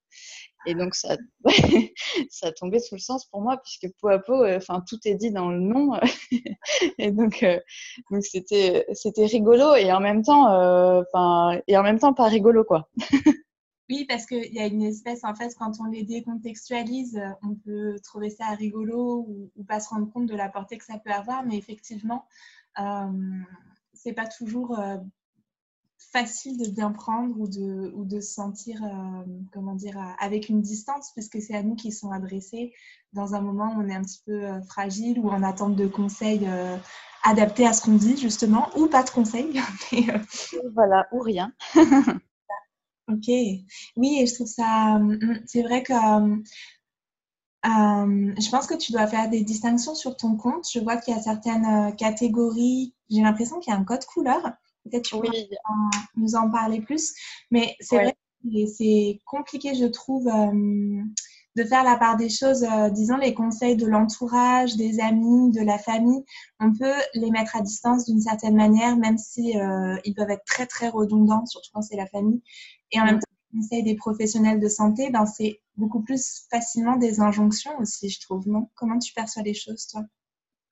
Et 0.68 0.76
donc, 0.76 0.94
ça, 0.94 1.18
ça 2.30 2.52
tombé 2.52 2.80
sous 2.80 2.96
le 2.96 3.00
sens 3.00 3.26
pour 3.26 3.42
moi, 3.42 3.58
puisque 3.64 3.94
peau 4.00 4.10
à 4.10 4.20
peau, 4.20 4.46
enfin, 4.46 4.84
tout 4.88 5.00
est 5.06 5.16
dit 5.16 5.32
dans 5.32 5.50
le 5.50 5.60
nom. 5.60 6.00
et 6.98 7.12
donc, 7.12 7.46
donc 8.12 8.24
c'était, 8.24 8.86
rigolo 9.26 9.76
et 9.76 9.92
en 9.92 10.00
même 10.00 10.22
temps, 10.24 10.46
enfin, 11.02 11.60
et 11.68 11.78
en 11.78 11.84
même 11.84 12.00
temps 12.00 12.14
pas 12.14 12.28
rigolo, 12.28 12.64
quoi. 12.64 12.90
Oui, 13.92 14.06
parce 14.08 14.26
qu'il 14.26 14.54
y 14.54 14.60
a 14.60 14.68
une 14.68 14.84
espèce, 14.84 15.26
en 15.26 15.36
fait, 15.36 15.54
quand 15.60 15.82
on 15.82 15.84
les 15.84 16.04
décontextualise, 16.04 17.18
euh, 17.18 17.28
on 17.44 17.56
peut 17.56 18.00
trouver 18.02 18.30
ça 18.30 18.52
rigolo 18.52 19.26
ou, 19.28 19.64
pas 19.66 19.82
se 19.82 19.90
rendre 19.90 20.10
compte 20.10 20.28
de 20.28 20.36
la 20.36 20.48
portée 20.48 20.78
que 20.78 20.86
ça 20.86 20.98
peut 20.98 21.12
avoir, 21.12 21.46
mais 21.46 21.58
effectivement, 21.58 22.26
euh, 22.80 23.12
c'est 23.94 24.14
pas 24.14 24.28
toujours 24.28 24.80
euh, 24.80 24.96
facile 26.12 26.58
de 26.58 26.70
bien 26.70 26.92
prendre 26.92 27.40
ou 27.40 27.48
de, 27.48 27.92
ou 27.96 28.06
de 28.06 28.20
se 28.20 28.34
sentir, 28.34 28.84
euh, 28.84 29.24
comment 29.54 29.76
dire, 29.76 29.98
avec 30.20 30.50
une 30.50 30.62
distance, 30.62 31.12
puisque 31.14 31.42
c'est 31.42 31.56
à 31.56 31.64
nous 31.64 31.76
qui 31.76 31.92
sont 31.92 32.12
adressés 32.12 32.74
dans 33.14 33.34
un 33.36 33.42
moment 33.42 33.74
où 33.76 33.82
on 33.82 33.88
est 33.88 33.96
un 33.96 34.04
petit 34.04 34.22
peu 34.26 34.62
fragile 34.68 35.20
ou 35.20 35.30
en 35.30 35.44
attente 35.44 35.76
de 35.76 35.88
conseils 35.88 36.48
adaptés 37.24 37.68
à 37.68 37.74
ce 37.74 37.82
qu'on 37.82 37.96
dit, 37.96 38.18
justement, 38.18 38.70
ou 38.78 38.88
pas 38.88 39.04
de 39.04 39.10
conseils. 39.10 39.62
voilà, 40.74 41.08
ou 41.12 41.20
rien. 41.20 41.54
Ok, 43.08 43.28
oui, 43.28 44.20
et 44.22 44.26
je 44.26 44.34
trouve 44.36 44.48
ça, 44.48 44.96
hum, 44.96 45.20
c'est 45.46 45.64
vrai 45.64 45.84
que 45.84 45.94
je 47.64 48.50
pense 48.50 48.68
que 48.68 48.76
tu 48.76 48.92
dois 48.92 49.08
faire 49.08 49.30
des 49.30 49.42
distinctions 49.42 49.96
sur 49.96 50.16
ton 50.16 50.36
compte. 50.36 50.66
Je 50.72 50.80
vois 50.80 50.98
qu'il 50.98 51.14
y 51.16 51.18
a 51.18 51.22
certaines 51.22 51.66
euh, 51.66 51.92
catégories, 51.92 52.94
j'ai 53.10 53.22
l'impression 53.22 53.60
qu'il 53.60 53.74
y 53.74 53.76
a 53.76 53.80
un 53.80 53.84
code 53.84 54.06
couleur. 54.06 54.52
Peut-être 54.84 55.06
tu 55.06 55.16
oui. 55.16 55.30
nous 56.16 56.36
en 56.36 56.50
parler 56.50 56.82
plus, 56.82 57.14
mais 57.52 57.76
c'est 57.80 57.98
vrai 57.98 58.14
que 58.44 58.66
c'est 58.66 59.20
compliqué, 59.26 59.76
je 59.76 59.86
trouve, 59.86 60.28
de 61.56 61.64
faire 61.64 61.84
la 61.84 61.98
part 61.98 62.18
des 62.18 62.30
choses, 62.30 62.64
euh, 62.64 62.90
disons 62.90 63.18
les 63.18 63.34
conseils 63.34 63.76
de 63.76 63.86
l'entourage, 63.86 64.78
des 64.78 65.00
amis, 65.00 65.52
de 65.52 65.62
la 65.62 65.78
famille, 65.78 66.24
on 66.60 66.74
peut 66.74 66.94
les 67.14 67.30
mettre 67.30 67.56
à 67.56 67.62
distance 67.62 68.06
d'une 68.06 68.22
certaine 68.22 68.56
manière, 68.56 68.96
même 68.96 69.18
si 69.18 69.60
euh, 69.60 69.98
ils 70.06 70.14
peuvent 70.14 70.30
être 70.30 70.46
très 70.46 70.66
très 70.66 70.90
redondants, 70.90 71.46
surtout 71.46 71.70
quand 71.74 71.82
c'est 71.82 71.98
la 71.98 72.08
famille. 72.08 72.42
Et 72.92 73.00
en 73.00 73.06
même 73.06 73.20
temps, 73.20 73.28
les 73.54 73.60
conseils 73.60 73.84
des 73.84 73.96
professionnels 73.96 74.60
de 74.60 74.70
santé, 74.70 75.10
ben, 75.10 75.26
c'est 75.26 75.60
beaucoup 75.76 76.02
plus 76.02 76.46
facilement 76.50 76.96
des 76.96 77.20
injonctions 77.20 77.78
aussi, 77.80 78.10
je 78.10 78.22
trouve. 78.22 78.48
Non? 78.48 78.70
Comment 78.76 79.00
tu 79.00 79.14
perçois 79.14 79.44
les 79.44 79.54
choses, 79.54 79.88
toi? 79.88 80.04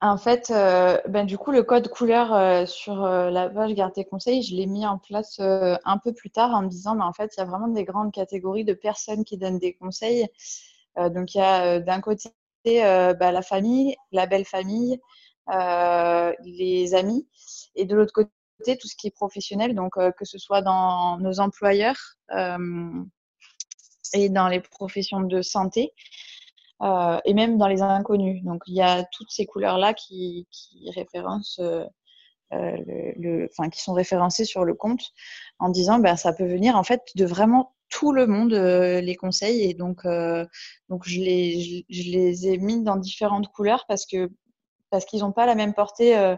En 0.02 0.16
fait, 0.16 0.50
euh, 0.50 0.98
ben, 1.08 1.26
du 1.26 1.36
coup, 1.36 1.50
le 1.50 1.62
code 1.62 1.88
couleur 1.88 2.66
sur 2.68 3.06
la 3.06 3.48
page 3.50 3.74
Garde 3.74 3.92
tes 3.92 4.04
conseils, 4.04 4.42
je 4.42 4.54
l'ai 4.56 4.66
mis 4.66 4.86
en 4.86 4.98
place 4.98 5.40
un 5.40 5.98
peu 5.98 6.12
plus 6.12 6.30
tard 6.30 6.50
en 6.54 6.62
me 6.62 6.68
disant, 6.68 6.94
mais 6.94 7.04
en 7.04 7.12
fait, 7.12 7.32
il 7.36 7.40
y 7.40 7.42
a 7.42 7.46
vraiment 7.46 7.68
des 7.68 7.84
grandes 7.84 8.12
catégories 8.12 8.64
de 8.64 8.72
personnes 8.72 9.24
qui 9.24 9.36
donnent 9.36 9.58
des 9.58 9.74
conseils. 9.74 10.28
Euh, 10.98 11.08
donc 11.08 11.34
il 11.34 11.38
y 11.38 11.40
a 11.40 11.64
euh, 11.64 11.80
d'un 11.80 12.00
côté 12.00 12.30
euh, 12.66 13.14
bah, 13.14 13.32
la 13.32 13.42
famille, 13.42 13.96
la 14.12 14.26
belle 14.26 14.44
famille, 14.44 15.00
les 15.48 16.94
amis, 16.94 17.26
et 17.74 17.84
de 17.84 17.96
l'autre 17.96 18.12
côté 18.12 18.30
tout 18.78 18.86
ce 18.86 18.94
qui 18.94 19.08
est 19.08 19.10
professionnel, 19.10 19.74
donc 19.74 19.94
que 19.94 20.24
ce 20.24 20.38
soit 20.38 20.62
dans 20.62 21.18
nos 21.18 21.40
employeurs 21.40 22.18
et 24.12 24.28
dans 24.28 24.48
les 24.48 24.60
professions 24.60 25.20
de 25.20 25.42
santé. 25.42 25.92
Et 26.82 27.34
même 27.34 27.58
dans 27.58 27.68
les 27.68 27.82
inconnus. 27.82 28.42
Donc 28.44 28.62
il 28.66 28.74
y 28.74 28.82
a 28.82 29.04
toutes 29.12 29.30
ces 29.30 29.46
couleurs-là 29.46 29.94
qui, 29.94 30.46
qui 30.50 30.90
référencent 30.90 31.60
le, 32.50 33.48
enfin, 33.50 33.68
qui 33.70 33.80
sont 33.80 33.92
référencées 33.92 34.44
sur 34.44 34.64
le 34.64 34.74
compte 34.74 35.02
en 35.58 35.68
disant 35.68 35.98
ben, 35.98 36.16
ça 36.16 36.32
peut 36.32 36.46
venir 36.46 36.76
en 36.76 36.82
fait 36.82 37.02
de 37.16 37.24
vraiment 37.24 37.74
tout 37.90 38.12
le 38.12 38.26
monde 38.26 38.54
euh, 38.54 39.00
les 39.00 39.16
conseille 39.16 39.62
et 39.62 39.74
donc, 39.74 40.06
euh, 40.06 40.46
donc 40.88 41.06
je, 41.06 41.20
les, 41.20 41.84
je, 41.90 42.02
les 42.10 42.48
ai 42.48 42.56
mis 42.56 42.82
dans 42.82 42.96
différentes 42.96 43.48
couleurs 43.48 43.84
parce 43.86 44.06
que 44.06 44.30
parce 44.90 45.04
qu'ils 45.04 45.20
n'ont 45.20 45.32
pas 45.32 45.46
la 45.46 45.54
même 45.54 45.74
portée 45.74 46.16
euh, 46.16 46.34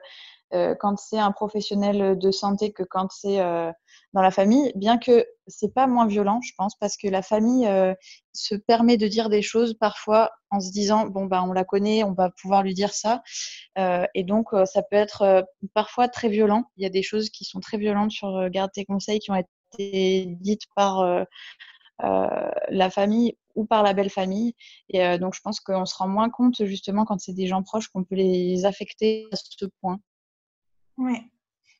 quand 0.81 0.99
c'est 0.99 1.19
un 1.19 1.33
professionnel 1.33 2.19
de 2.19 2.31
santé 2.31 2.73
que 2.73 2.83
quand 2.83 3.11
c'est 3.11 3.39
dans 4.13 4.23
la 4.23 4.31
famille, 4.31 4.73
bien 4.75 4.99
que 4.99 5.27
c'est 5.47 5.73
pas 5.73 5.87
moins 5.87 6.07
violent, 6.07 6.41
je 6.43 6.53
pense, 6.57 6.77
parce 6.79 6.97
que 6.97 7.09
la 7.09 7.23
famille 7.23 7.67
se 8.33 8.55
permet 8.55 8.97
de 8.97 9.09
dire 9.09 9.29
des 9.29 9.43
choses 9.43 9.75
parfois 9.75 10.31
en 10.51 10.61
se 10.61 10.71
disant 10.71 11.07
bon 11.07 11.25
bah 11.25 11.43
on 11.43 11.53
la 11.53 11.65
connaît, 11.65 12.05
on 12.05 12.13
va 12.13 12.31
pouvoir 12.31 12.63
lui 12.63 12.75
dire 12.75 12.93
ça, 12.93 13.23
et 13.77 14.25
donc 14.25 14.49
ça 14.67 14.83
peut 14.83 14.97
être 14.97 15.47
parfois 15.75 16.09
très 16.09 16.29
violent. 16.29 16.65
Il 16.77 16.83
y 16.83 16.87
a 16.87 16.91
des 16.91 17.03
choses 17.03 17.31
qui 17.31 17.45
sont 17.45 17.61
très 17.61 17.79
violentes 17.79 18.13
sur 18.13 18.51
Garde 18.51 18.73
tes 18.73 18.85
conseils 18.85 19.19
qui 19.21 19.31
ont 19.31 19.37
été 19.37 20.27
dites 20.41 20.63
par 20.75 21.01
euh, 21.01 21.25
euh, 22.05 22.51
la 22.69 22.91
famille 22.91 23.37
ou 23.55 23.65
par 23.67 23.83
la 23.83 23.93
belle 23.95 24.11
famille. 24.11 24.55
Et 24.89 25.05
euh, 25.05 25.19
donc, 25.19 25.35
je 25.35 25.41
pense 25.41 25.61
qu'on 25.61 25.87
se 25.87 25.95
rend 25.97 26.09
moins 26.09 26.31
compte, 26.31 26.65
justement, 26.65 27.05
quand 27.05 27.21
c'est 27.21 27.35
des 27.35 27.47
gens 27.47 27.63
proches, 27.63 27.89
qu'on 27.89 28.05
peut 28.05 28.15
les 28.15 28.65
affecter 28.65 29.29
à 29.33 29.37
ce 29.37 29.67
point. 29.81 29.99
Oui. 30.99 31.17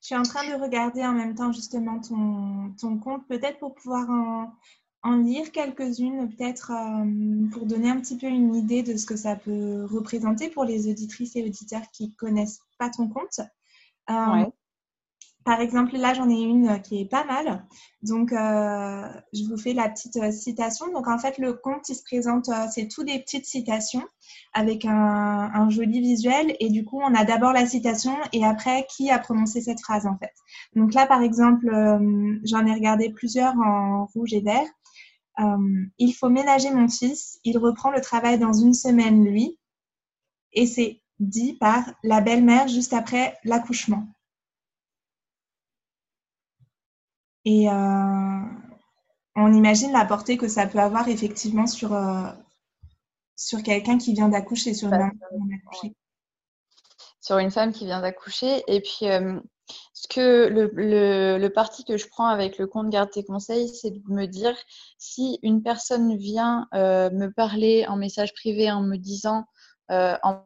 Je 0.01 0.07
suis 0.07 0.17
en 0.17 0.23
train 0.23 0.49
de 0.49 0.61
regarder 0.61 1.05
en 1.05 1.13
même 1.13 1.35
temps, 1.35 1.53
justement, 1.53 2.01
ton, 2.01 2.75
ton 2.81 2.99
compte, 2.99 3.27
peut-être 3.29 3.59
pour 3.59 3.75
pouvoir 3.75 4.11
en, 4.11 4.53
en 5.03 5.17
lire 5.17 5.53
quelques-unes, 5.53 6.29
peut-être 6.31 6.73
pour 7.53 7.67
donner 7.67 7.91
un 7.91 8.01
petit 8.01 8.17
peu 8.17 8.27
une 8.27 8.55
idée 8.55 8.83
de 8.83 8.97
ce 8.97 9.07
que 9.07 9.17
ça 9.17 9.37
peut 9.37 9.85
représenter 9.85 10.49
pour 10.49 10.65
les 10.65 10.91
auditrices 10.91 11.37
et 11.37 11.45
auditeurs 11.45 11.89
qui 11.93 12.15
connaissent 12.15 12.61
pas 12.79 12.91
ton 12.91 13.09
compte. 13.09 13.41
Par 15.45 15.61
exemple, 15.61 15.97
là, 15.97 16.15
j'en 16.15 16.29
ai 16.29 16.41
une 16.41 16.69
euh, 16.69 16.79
qui 16.79 17.01
est 17.01 17.05
pas 17.05 17.25
mal. 17.25 17.65
Donc, 18.03 18.33
euh, 18.33 19.09
je 19.33 19.45
vous 19.45 19.57
fais 19.57 19.73
la 19.73 19.89
petite 19.89 20.17
euh, 20.17 20.31
citation. 20.31 20.93
Donc, 20.93 21.09
en 21.09 21.19
fait, 21.19 21.39
le 21.39 21.55
conte, 21.55 21.89
il 21.89 21.95
se 21.95 22.03
présente, 22.03 22.49
c'est 22.73 22.89
tout 22.89 23.03
des 23.03 23.19
petites 23.19 23.47
citations 23.47 24.05
avec 24.53 24.85
un, 24.85 25.69
joli 25.71 26.01
visuel. 26.01 26.55
Et 26.61 26.71
du 26.71 26.85
coup, 26.85 27.01
on 27.01 27.15
a 27.15 27.25
d'abord 27.25 27.53
la 27.53 27.67
citation 27.67 28.17
et 28.33 28.45
après, 28.45 28.87
qui 28.89 29.11
a 29.11 29.19
prononcé 29.19 29.61
cette 29.61 29.81
phrase, 29.81 30.07
en 30.07 30.17
fait. 30.17 30.33
Donc 30.75 30.95
là, 30.95 31.07
par 31.07 31.23
exemple, 31.23 31.67
j'en 32.45 32.67
ai 32.67 32.73
regardé 32.73 33.11
plusieurs 33.11 33.55
en 33.57 34.07
rouge 34.07 34.35
et 34.35 34.41
vert. 34.41 34.67
il 35.99 36.13
faut 36.13 36.29
ménager 36.29 36.71
mon 36.71 36.89
fils. 36.89 37.39
Il 37.45 37.59
reprend 37.59 37.91
le 37.91 38.01
travail 38.01 38.39
dans 38.39 38.53
une 38.53 38.75
semaine, 38.75 39.25
lui. 39.25 39.59
Et 40.53 40.67
c'est 40.67 41.01
dit 41.21 41.55
par 41.55 41.85
la 42.03 42.21
belle-mère 42.21 42.69
juste 42.69 42.93
après 42.93 43.37
l'accouchement. 43.45 44.07
Et, 47.45 47.69
euh, 47.69 48.41
on 49.35 49.53
imagine 49.53 49.93
la 49.93 50.05
portée 50.05 50.37
que 50.37 50.49
ça 50.49 50.67
peut 50.67 50.79
avoir 50.79 51.09
effectivement 51.09 51.67
sur, 51.67 51.99
sur 53.35 53.63
quelqu'un 53.63 53.97
qui 53.97 54.13
vient 54.13 54.29
d'accoucher, 54.29 54.75
sur 54.75 54.89
une 54.93 54.99
femme 54.99 55.11
qui 55.11 55.37
vient 55.37 55.47
d'accoucher. 55.57 55.97
Sur 57.21 57.39
une 57.39 57.51
femme 57.51 57.73
qui 57.73 57.87
vient 57.87 58.03
d'accoucher. 58.03 58.63
Et 58.67 58.83
puis, 58.83 59.07
ce 59.95 60.09
que 60.09 60.49
le, 60.49 60.71
le, 61.39 61.49
parti 61.49 61.85
que 61.85 61.97
je 61.97 62.09
prends 62.09 62.27
avec 62.27 62.59
le 62.59 62.67
compte 62.67 62.91
Garde 62.91 63.11
tes 63.11 63.25
conseils, 63.25 63.69
c'est 63.69 63.91
de 63.91 64.03
me 64.09 64.27
dire 64.27 64.55
si 64.99 65.39
une 65.43 65.63
personne 65.63 66.15
vient 66.19 66.69
me 66.75 67.29
parler 67.29 67.87
en 67.89 67.97
message 67.97 68.35
privé 68.35 68.71
en 68.71 68.83
me 68.83 68.99
disant, 68.99 69.47
en 69.89 70.43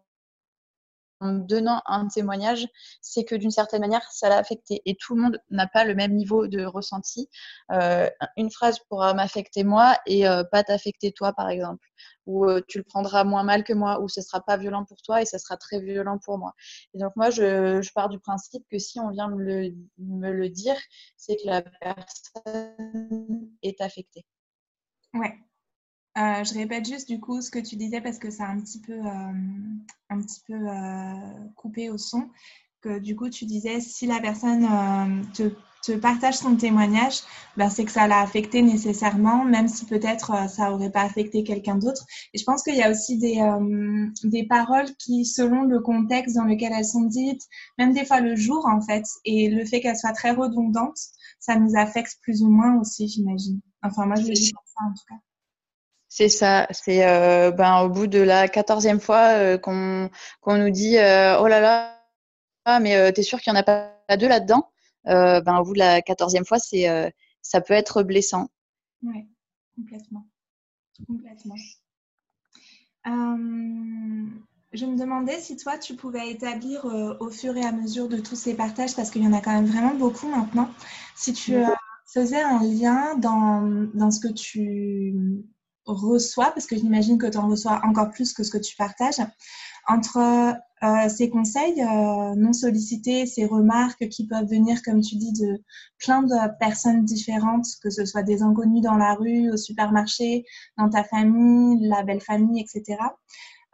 en 1.20 1.32
donnant 1.32 1.82
un 1.86 2.08
témoignage, 2.08 2.66
c'est 3.00 3.24
que 3.24 3.34
d'une 3.34 3.50
certaine 3.50 3.80
manière, 3.80 4.02
ça 4.10 4.28
l'a 4.28 4.38
affecté. 4.38 4.82
Et 4.84 4.96
tout 4.96 5.14
le 5.14 5.22
monde 5.22 5.40
n'a 5.50 5.66
pas 5.66 5.84
le 5.84 5.94
même 5.94 6.14
niveau 6.14 6.46
de 6.46 6.64
ressenti. 6.64 7.28
Euh, 7.72 8.08
une 8.36 8.50
phrase 8.50 8.78
pourra 8.88 9.14
m'affecter 9.14 9.64
moi 9.64 9.98
et 10.06 10.28
euh, 10.28 10.44
pas 10.44 10.62
t'affecter 10.62 11.12
toi, 11.12 11.32
par 11.32 11.48
exemple. 11.48 11.86
Ou 12.26 12.46
euh, 12.46 12.60
tu 12.66 12.78
le 12.78 12.84
prendras 12.84 13.24
moins 13.24 13.44
mal 13.44 13.64
que 13.64 13.72
moi, 13.72 14.00
ou 14.00 14.08
ce 14.08 14.20
sera 14.20 14.40
pas 14.40 14.56
violent 14.56 14.84
pour 14.84 15.00
toi 15.02 15.22
et 15.22 15.26
ce 15.26 15.38
sera 15.38 15.56
très 15.56 15.80
violent 15.80 16.18
pour 16.18 16.38
moi. 16.38 16.54
Et 16.94 16.98
donc 16.98 17.14
moi, 17.16 17.30
je, 17.30 17.88
pars 17.94 18.08
du 18.08 18.18
principe 18.18 18.64
que 18.70 18.78
si 18.78 19.00
on 19.00 19.10
vient 19.10 19.28
me 19.28 19.42
le, 19.42 19.74
me 19.98 20.32
le 20.32 20.48
dire, 20.48 20.76
c'est 21.16 21.36
que 21.36 21.46
la 21.46 21.62
personne 21.62 23.50
est 23.62 23.80
affectée. 23.80 24.26
Ouais, 25.14 25.34
euh, 26.16 26.44
je 26.44 26.54
répète 26.54 26.86
juste 26.86 27.08
du 27.08 27.20
coup 27.20 27.42
ce 27.42 27.50
que 27.50 27.58
tu 27.58 27.76
disais 27.76 28.00
parce 28.00 28.18
que 28.18 28.30
ça 28.30 28.44
a 28.44 28.48
un 28.48 28.60
petit 28.60 28.80
peu, 28.80 28.94
euh, 28.94 29.32
un 30.08 30.20
petit 30.20 30.40
peu 30.46 30.54
euh, 30.54 31.48
coupé 31.56 31.90
au 31.90 31.98
son. 31.98 32.30
Que 32.80 32.98
du 32.98 33.16
coup, 33.16 33.28
tu 33.30 33.46
disais 33.46 33.80
si 33.80 34.06
la 34.06 34.20
personne 34.20 34.66
te, 35.32 35.50
te, 35.82 35.92
partage 35.92 36.34
son 36.34 36.56
témoignage, 36.56 37.20
ben, 37.56 37.68
c'est 37.68 37.84
que 37.84 37.90
ça 37.90 38.06
l'a 38.06 38.20
affecté 38.20 38.62
nécessairement, 38.62 39.44
même 39.44 39.66
si 39.66 39.86
peut-être 39.86 40.48
ça 40.48 40.70
n'aurait 40.70 40.92
pas 40.92 41.02
affecté 41.02 41.42
quelqu'un 41.42 41.76
d'autre. 41.76 42.04
Et 42.32 42.38
je 42.38 42.44
pense 42.44 42.62
qu'il 42.62 42.76
y 42.76 42.82
a 42.82 42.90
aussi 42.90 43.18
des, 43.18 43.40
des 44.24 44.46
paroles 44.46 44.94
qui, 44.98 45.24
selon 45.24 45.62
le 45.62 45.80
contexte 45.80 46.36
dans 46.36 46.44
lequel 46.44 46.72
elles 46.74 46.84
sont 46.84 47.04
dites, 47.04 47.42
même 47.78 47.92
des 47.92 48.04
fois 48.04 48.20
le 48.20 48.36
jour 48.36 48.66
en 48.66 48.80
fait, 48.80 49.04
et 49.24 49.48
le 49.48 49.64
fait 49.64 49.80
qu'elles 49.80 49.96
soient 49.96 50.12
très 50.12 50.32
redondantes, 50.32 51.00
ça 51.40 51.56
nous 51.56 51.76
affecte 51.76 52.18
plus 52.22 52.42
ou 52.42 52.50
moins 52.50 52.78
aussi, 52.78 53.08
j'imagine. 53.08 53.60
Enfin, 53.82 54.06
moi, 54.06 54.16
je 54.16 54.28
le 54.28 54.34
dis 54.34 54.52
comme 54.52 54.64
ça 54.66 54.84
en 54.84 54.92
tout 54.92 55.04
cas. 55.08 55.20
C'est 56.18 56.30
ça, 56.30 56.66
c'est 56.70 57.06
euh, 57.06 57.50
ben, 57.50 57.82
au 57.82 57.90
bout 57.90 58.06
de 58.06 58.20
la 58.20 58.48
quatorzième 58.48 59.00
fois 59.00 59.34
euh, 59.36 59.58
qu'on 59.58 60.08
nous 60.46 60.70
dit 60.70 60.96
euh, 60.96 61.38
oh 61.38 61.46
là 61.46 61.60
là, 61.60 62.02
ah, 62.64 62.80
mais 62.80 63.12
t'es 63.12 63.22
sûr 63.22 63.38
qu'il 63.38 63.52
n'y 63.52 63.58
en 63.58 63.60
a 63.60 63.62
pas 63.62 64.16
deux 64.16 64.26
là-dedans? 64.26 64.66
Ben, 65.04 65.58
Au 65.58 65.62
bout 65.62 65.74
de 65.74 65.78
la 65.78 66.00
quatorzième 66.00 66.46
fois, 66.46 66.58
c'est 66.58 67.12
ça 67.42 67.60
peut 67.60 67.74
être 67.74 68.02
blessant. 68.02 68.48
Oui, 69.02 69.28
complètement. 69.76 70.26
complètement. 71.06 71.56
je 73.04 74.86
me 74.86 74.98
demandais 74.98 75.38
si 75.38 75.58
toi, 75.58 75.76
tu 75.76 75.96
pouvais 75.96 76.30
établir 76.30 76.86
au 77.20 77.28
fur 77.28 77.54
et 77.58 77.64
à 77.66 77.72
mesure 77.72 78.08
de 78.08 78.16
tous 78.20 78.36
ces 78.36 78.54
partages, 78.54 78.96
parce 78.96 79.10
qu'il 79.10 79.22
y 79.22 79.26
en 79.26 79.34
a 79.34 79.42
quand 79.42 79.52
même 79.52 79.66
vraiment 79.66 79.94
beaucoup 79.94 80.30
maintenant, 80.30 80.70
si 81.14 81.34
tu 81.34 81.56
faisais 82.06 82.40
un 82.40 82.62
lien 82.62 83.18
dans, 83.18 83.86
dans 83.92 84.10
ce 84.10 84.20
que 84.20 84.32
tu 84.32 85.44
reçois, 85.86 86.50
parce 86.52 86.66
que 86.66 86.76
j'imagine 86.76 87.18
que 87.18 87.26
tu 87.26 87.38
en 87.38 87.48
reçois 87.48 87.80
encore 87.84 88.10
plus 88.10 88.32
que 88.32 88.42
ce 88.42 88.50
que 88.50 88.58
tu 88.58 88.76
partages, 88.76 89.20
entre 89.88 90.18
euh, 90.82 91.08
ces 91.08 91.30
conseils 91.30 91.80
euh, 91.80 92.34
non 92.34 92.52
sollicités, 92.52 93.24
ces 93.26 93.46
remarques 93.46 94.08
qui 94.08 94.26
peuvent 94.26 94.48
venir, 94.48 94.82
comme 94.82 95.00
tu 95.00 95.16
dis, 95.16 95.32
de 95.32 95.62
plein 95.98 96.22
de 96.22 96.58
personnes 96.58 97.04
différentes, 97.04 97.66
que 97.82 97.90
ce 97.90 98.04
soit 98.04 98.22
des 98.22 98.42
inconnus 98.42 98.82
dans 98.82 98.96
la 98.96 99.14
rue, 99.14 99.50
au 99.50 99.56
supermarché, 99.56 100.44
dans 100.76 100.90
ta 100.90 101.04
famille, 101.04 101.86
la 101.88 102.02
belle 102.02 102.20
famille, 102.20 102.60
etc. 102.60 102.98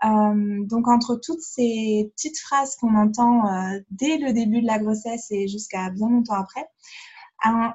Euh, 0.05 0.65
donc 0.67 0.89
entre 0.89 1.17
toutes 1.17 1.41
ces 1.41 2.13
petites 2.15 2.39
phrases 2.39 2.77
qu'on 2.77 2.95
entend 2.97 3.45
dès 3.91 4.19
le 4.19 4.33
début 4.33 4.61
de 4.61 4.67
la 4.67 4.79
grossesse 4.79 5.31
et 5.31 5.49
jusqu'à 5.49 5.91
bien 5.91 6.09
longtemps 6.09 6.35
après, 6.35 6.67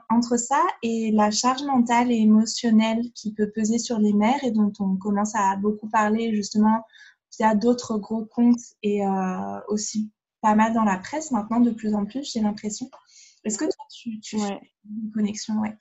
entre 0.10 0.38
ça 0.38 0.62
et 0.82 1.12
la 1.12 1.32
charge 1.32 1.64
mentale 1.64 2.12
et 2.12 2.16
émotionnelle 2.16 3.12
qui 3.14 3.34
peut 3.34 3.52
peser 3.52 3.80
sur 3.80 4.00
les 4.00 4.14
mères 4.14 4.44
et 4.44 4.52
dont 4.52 4.72
on 4.80 4.96
commence 4.96 5.36
à 5.36 5.56
beaucoup 5.58 5.90
parler 5.90 6.34
justement 6.34 6.84
via 7.38 7.56
d'autres 7.56 7.98
gros 7.98 8.26
comptes 8.26 8.76
et 8.84 9.06
euh, 9.06 9.60
aussi 9.68 10.12
pas 10.42 10.56
mal 10.56 10.74
dans 10.74 10.84
la 10.84 10.98
presse 10.98 11.32
maintenant 11.32 11.60
de 11.60 11.72
plus 11.72 11.94
en 11.94 12.06
plus, 12.06 12.32
j'ai 12.32 12.42
l'impression. 12.42 12.90
Est-ce 13.44 13.58
que 13.58 13.66
toi, 13.66 13.86
tu, 13.94 14.20
tu 14.20 14.40
fais 14.40 14.60
une 14.86 15.12
connexion? 15.12 15.56
Ouais. 15.60 15.76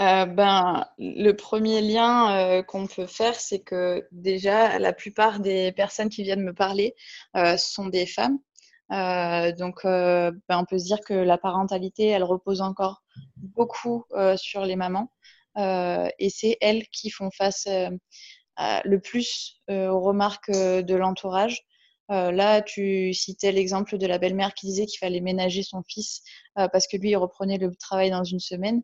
Euh, 0.00 0.26
ben, 0.26 0.86
le 0.98 1.32
premier 1.32 1.80
lien 1.80 2.36
euh, 2.36 2.62
qu'on 2.62 2.86
peut 2.86 3.06
faire, 3.06 3.38
c'est 3.38 3.60
que 3.60 4.06
déjà, 4.10 4.78
la 4.78 4.92
plupart 4.92 5.38
des 5.38 5.70
personnes 5.72 6.08
qui 6.08 6.24
viennent 6.24 6.42
me 6.42 6.54
parler 6.54 6.94
sont 7.56 7.86
des 7.86 8.06
femmes. 8.06 8.38
Euh, 8.92 9.52
donc, 9.52 9.84
euh, 9.84 10.30
ben, 10.48 10.58
on 10.58 10.64
peut 10.64 10.78
se 10.78 10.84
dire 10.84 11.00
que 11.00 11.14
la 11.14 11.38
parentalité, 11.38 12.06
elle 12.08 12.24
repose 12.24 12.60
encore 12.60 13.02
beaucoup 13.36 14.04
euh, 14.12 14.36
sur 14.36 14.64
les 14.64 14.76
mamans. 14.76 15.10
et 15.56 16.30
c'est 16.30 16.56
elles 16.60 16.86
qui 16.88 17.10
font 17.10 17.30
face 17.30 17.68
le 18.58 18.98
plus 18.98 19.60
aux 19.68 20.00
remarques 20.00 20.50
de 20.50 20.94
l'entourage. 20.94 21.62
là, 22.08 22.62
tu 22.62 23.14
citais 23.14 23.52
l'exemple 23.52 23.98
de 23.98 24.06
la 24.06 24.18
belle-mère 24.18 24.54
qui 24.54 24.66
disait 24.66 24.86
qu'il 24.86 24.98
fallait 24.98 25.20
ménager 25.20 25.62
son 25.62 25.82
fils 25.82 26.22
parce 26.54 26.86
que 26.88 26.96
lui, 26.96 27.10
il 27.10 27.16
reprenait 27.16 27.58
le 27.58 27.74
travail 27.76 28.10
dans 28.10 28.24
une 28.24 28.40
semaine, 28.40 28.82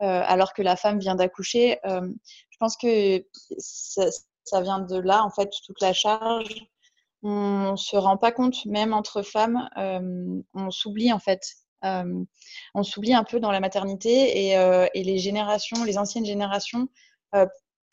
alors 0.00 0.52
que 0.52 0.62
la 0.62 0.76
femme 0.76 0.98
vient 0.98 1.16
d'accoucher. 1.16 1.78
je 1.84 2.56
pense 2.58 2.76
que 2.76 3.24
ça, 3.58 4.10
ça, 4.44 4.60
vient 4.60 4.80
de 4.80 4.98
là, 4.98 5.24
en 5.24 5.30
fait, 5.30 5.50
toute 5.66 5.80
la 5.80 5.94
charge 5.94 6.66
on 7.22 7.76
se 7.76 7.96
rend 7.96 8.16
pas 8.16 8.32
compte, 8.32 8.64
même 8.66 8.92
entre 8.92 9.22
femmes, 9.22 9.68
euh, 9.76 10.40
on 10.54 10.70
s'oublie 10.70 11.12
en 11.12 11.18
fait. 11.18 11.42
Euh, 11.84 12.24
on 12.74 12.82
s'oublie 12.82 13.14
un 13.14 13.24
peu 13.24 13.40
dans 13.40 13.50
la 13.50 13.60
maternité 13.60 14.48
et, 14.48 14.58
euh, 14.58 14.86
et, 14.92 15.02
les 15.02 15.18
générations, 15.18 15.82
les 15.84 15.96
anciennes 15.96 16.26
générations 16.26 16.88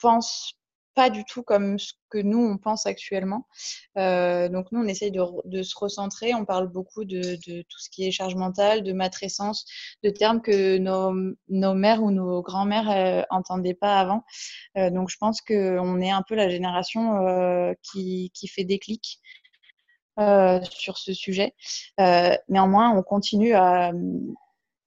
pensent 0.01 0.56
pas 0.97 1.12
du 1.12 1.23
tout 1.25 1.43
comme 1.43 1.77
ce 1.77 1.93
que 2.10 2.17
nous, 2.17 2.43
on 2.43 2.57
pense 2.57 2.88
actuellement. 2.88 3.45
Euh, 3.99 4.49
donc 4.49 4.71
nous, 4.71 4.81
on 4.81 4.88
essaye 4.88 5.12
de, 5.12 5.62
se 5.62 5.75
recentrer. 5.77 6.33
On 6.33 6.43
parle 6.43 6.69
beaucoup 6.69 7.05
de, 7.05 7.36
tout 7.36 7.79
ce 7.79 7.91
qui 7.91 8.07
est 8.07 8.10
charge 8.12 8.33
mentale, 8.33 8.81
de 8.81 8.93
matrescence, 8.93 9.67
de 10.01 10.10
termes 10.10 10.41
que 10.41 10.79
nos, 10.79 11.36
nos 11.49 11.75
mères 11.75 12.01
ou 12.01 12.10
nos 12.10 12.41
grands-mères 12.41 12.89
euh, 12.89 13.21
entendaient 13.29 13.75
pas 13.75 13.99
avant. 13.99 14.23
Euh, 14.75 14.89
donc 14.89 15.12
je 15.12 15.17
pense 15.17 15.39
qu'on 15.39 16.01
est 16.01 16.10
un 16.10 16.23
peu 16.27 16.33
la 16.33 16.49
génération 16.49 17.27
euh, 17.27 17.73
qui, 17.83 18.31
qui 18.33 18.47
fait 18.47 18.63
des 18.65 18.79
clics. 18.79 19.21
Sur 20.71 20.97
ce 20.97 21.13
sujet. 21.13 21.53
néanmoins, 22.49 22.89
on 22.89 23.03
continue 23.03 23.53
à, 23.53 23.91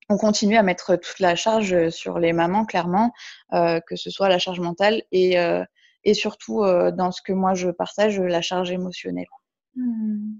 on 0.08 0.16
continue 0.16 0.56
à 0.56 0.64
mettre 0.64 0.96
toute 0.96 1.20
la 1.20 1.36
charge 1.36 1.90
sur 1.90 2.18
les 2.18 2.32
mamans, 2.32 2.64
clairement, 2.64 3.12
que 3.52 3.94
ce 3.94 4.10
soit 4.10 4.28
la 4.28 4.40
charge 4.40 4.58
mentale 4.58 5.04
et, 5.12 5.38
et 6.04 6.14
surtout 6.14 6.62
euh, 6.62 6.90
dans 6.90 7.12
ce 7.12 7.22
que 7.22 7.32
moi 7.32 7.54
je 7.54 7.70
partage, 7.70 8.20
la 8.20 8.42
charge 8.42 8.70
émotionnelle. 8.70 9.26
Hmm. 9.76 10.34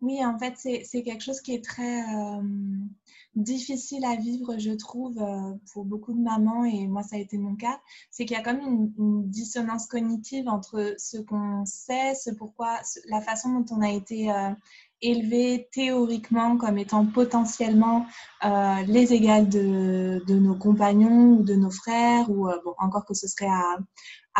Oui, 0.00 0.24
en 0.24 0.38
fait, 0.38 0.54
c'est 0.56 1.02
quelque 1.02 1.24
chose 1.24 1.40
qui 1.40 1.54
est 1.54 1.64
très 1.64 2.02
euh, 2.02 2.42
difficile 3.34 4.04
à 4.04 4.14
vivre, 4.14 4.56
je 4.56 4.70
trouve, 4.70 5.18
euh, 5.18 5.54
pour 5.72 5.84
beaucoup 5.84 6.12
de 6.12 6.20
mamans, 6.20 6.64
et 6.64 6.86
moi, 6.86 7.02
ça 7.02 7.16
a 7.16 7.18
été 7.18 7.36
mon 7.36 7.56
cas. 7.56 7.80
C'est 8.08 8.24
qu'il 8.24 8.36
y 8.36 8.40
a 8.40 8.42
comme 8.44 8.60
une, 8.60 8.92
une, 8.96 9.28
dissonance 9.28 9.86
cognitive 9.86 10.46
entre 10.46 10.94
ce 10.98 11.18
qu'on 11.18 11.64
sait, 11.64 12.14
ce 12.14 12.30
pourquoi, 12.30 12.78
la 13.08 13.20
façon 13.20 13.58
dont 13.58 13.74
on 13.74 13.80
a 13.80 13.90
été 13.90 14.30
élevé 15.02 15.68
théoriquement 15.72 16.56
comme 16.56 16.78
étant 16.78 17.06
potentiellement 17.06 18.06
euh, 18.44 18.82
les 18.86 19.12
égales 19.12 19.48
de, 19.48 20.22
de, 20.26 20.34
nos 20.34 20.54
compagnons 20.54 21.38
ou 21.38 21.42
de 21.42 21.54
nos 21.54 21.70
frères, 21.70 22.30
ou 22.30 22.48
bon, 22.64 22.74
encore 22.78 23.04
que 23.04 23.14
ce 23.14 23.26
serait 23.26 23.50
à, 23.50 23.78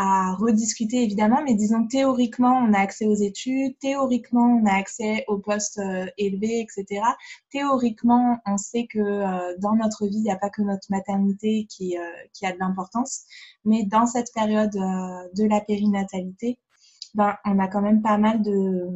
à 0.00 0.32
rediscuter 0.36 1.02
évidemment, 1.02 1.42
mais 1.44 1.54
disons 1.54 1.88
théoriquement, 1.88 2.52
on 2.52 2.72
a 2.72 2.78
accès 2.78 3.04
aux 3.04 3.16
études, 3.16 3.76
théoriquement, 3.80 4.60
on 4.62 4.64
a 4.64 4.74
accès 4.74 5.24
aux 5.26 5.38
postes 5.38 5.78
euh, 5.78 6.06
élevés, 6.16 6.60
etc. 6.60 7.02
Théoriquement, 7.50 8.38
on 8.46 8.56
sait 8.58 8.86
que 8.86 9.00
euh, 9.00 9.56
dans 9.58 9.74
notre 9.74 10.06
vie, 10.06 10.18
il 10.18 10.22
n'y 10.22 10.30
a 10.30 10.36
pas 10.36 10.50
que 10.50 10.62
notre 10.62 10.86
maternité 10.90 11.66
qui, 11.68 11.98
euh, 11.98 12.02
qui 12.32 12.46
a 12.46 12.52
de 12.52 12.58
l'importance, 12.60 13.24
mais 13.64 13.82
dans 13.86 14.06
cette 14.06 14.32
période 14.32 14.70
de 14.70 15.44
la 15.48 15.60
périnatalité, 15.60 16.60
ben, 17.14 17.34
on 17.44 17.58
a 17.58 17.66
quand 17.66 17.82
même 17.82 18.00
pas 18.00 18.18
mal 18.18 18.40
de, 18.40 18.86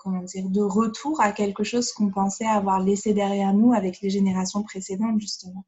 comment 0.00 0.22
dire, 0.22 0.50
de 0.50 0.60
retour 0.60 1.18
à 1.22 1.32
quelque 1.32 1.64
chose 1.64 1.92
qu'on 1.92 2.10
pensait 2.10 2.44
avoir 2.44 2.80
laissé 2.80 3.14
derrière 3.14 3.54
nous 3.54 3.72
avec 3.72 4.02
les 4.02 4.10
générations 4.10 4.62
précédentes, 4.62 5.18
justement. 5.18 5.64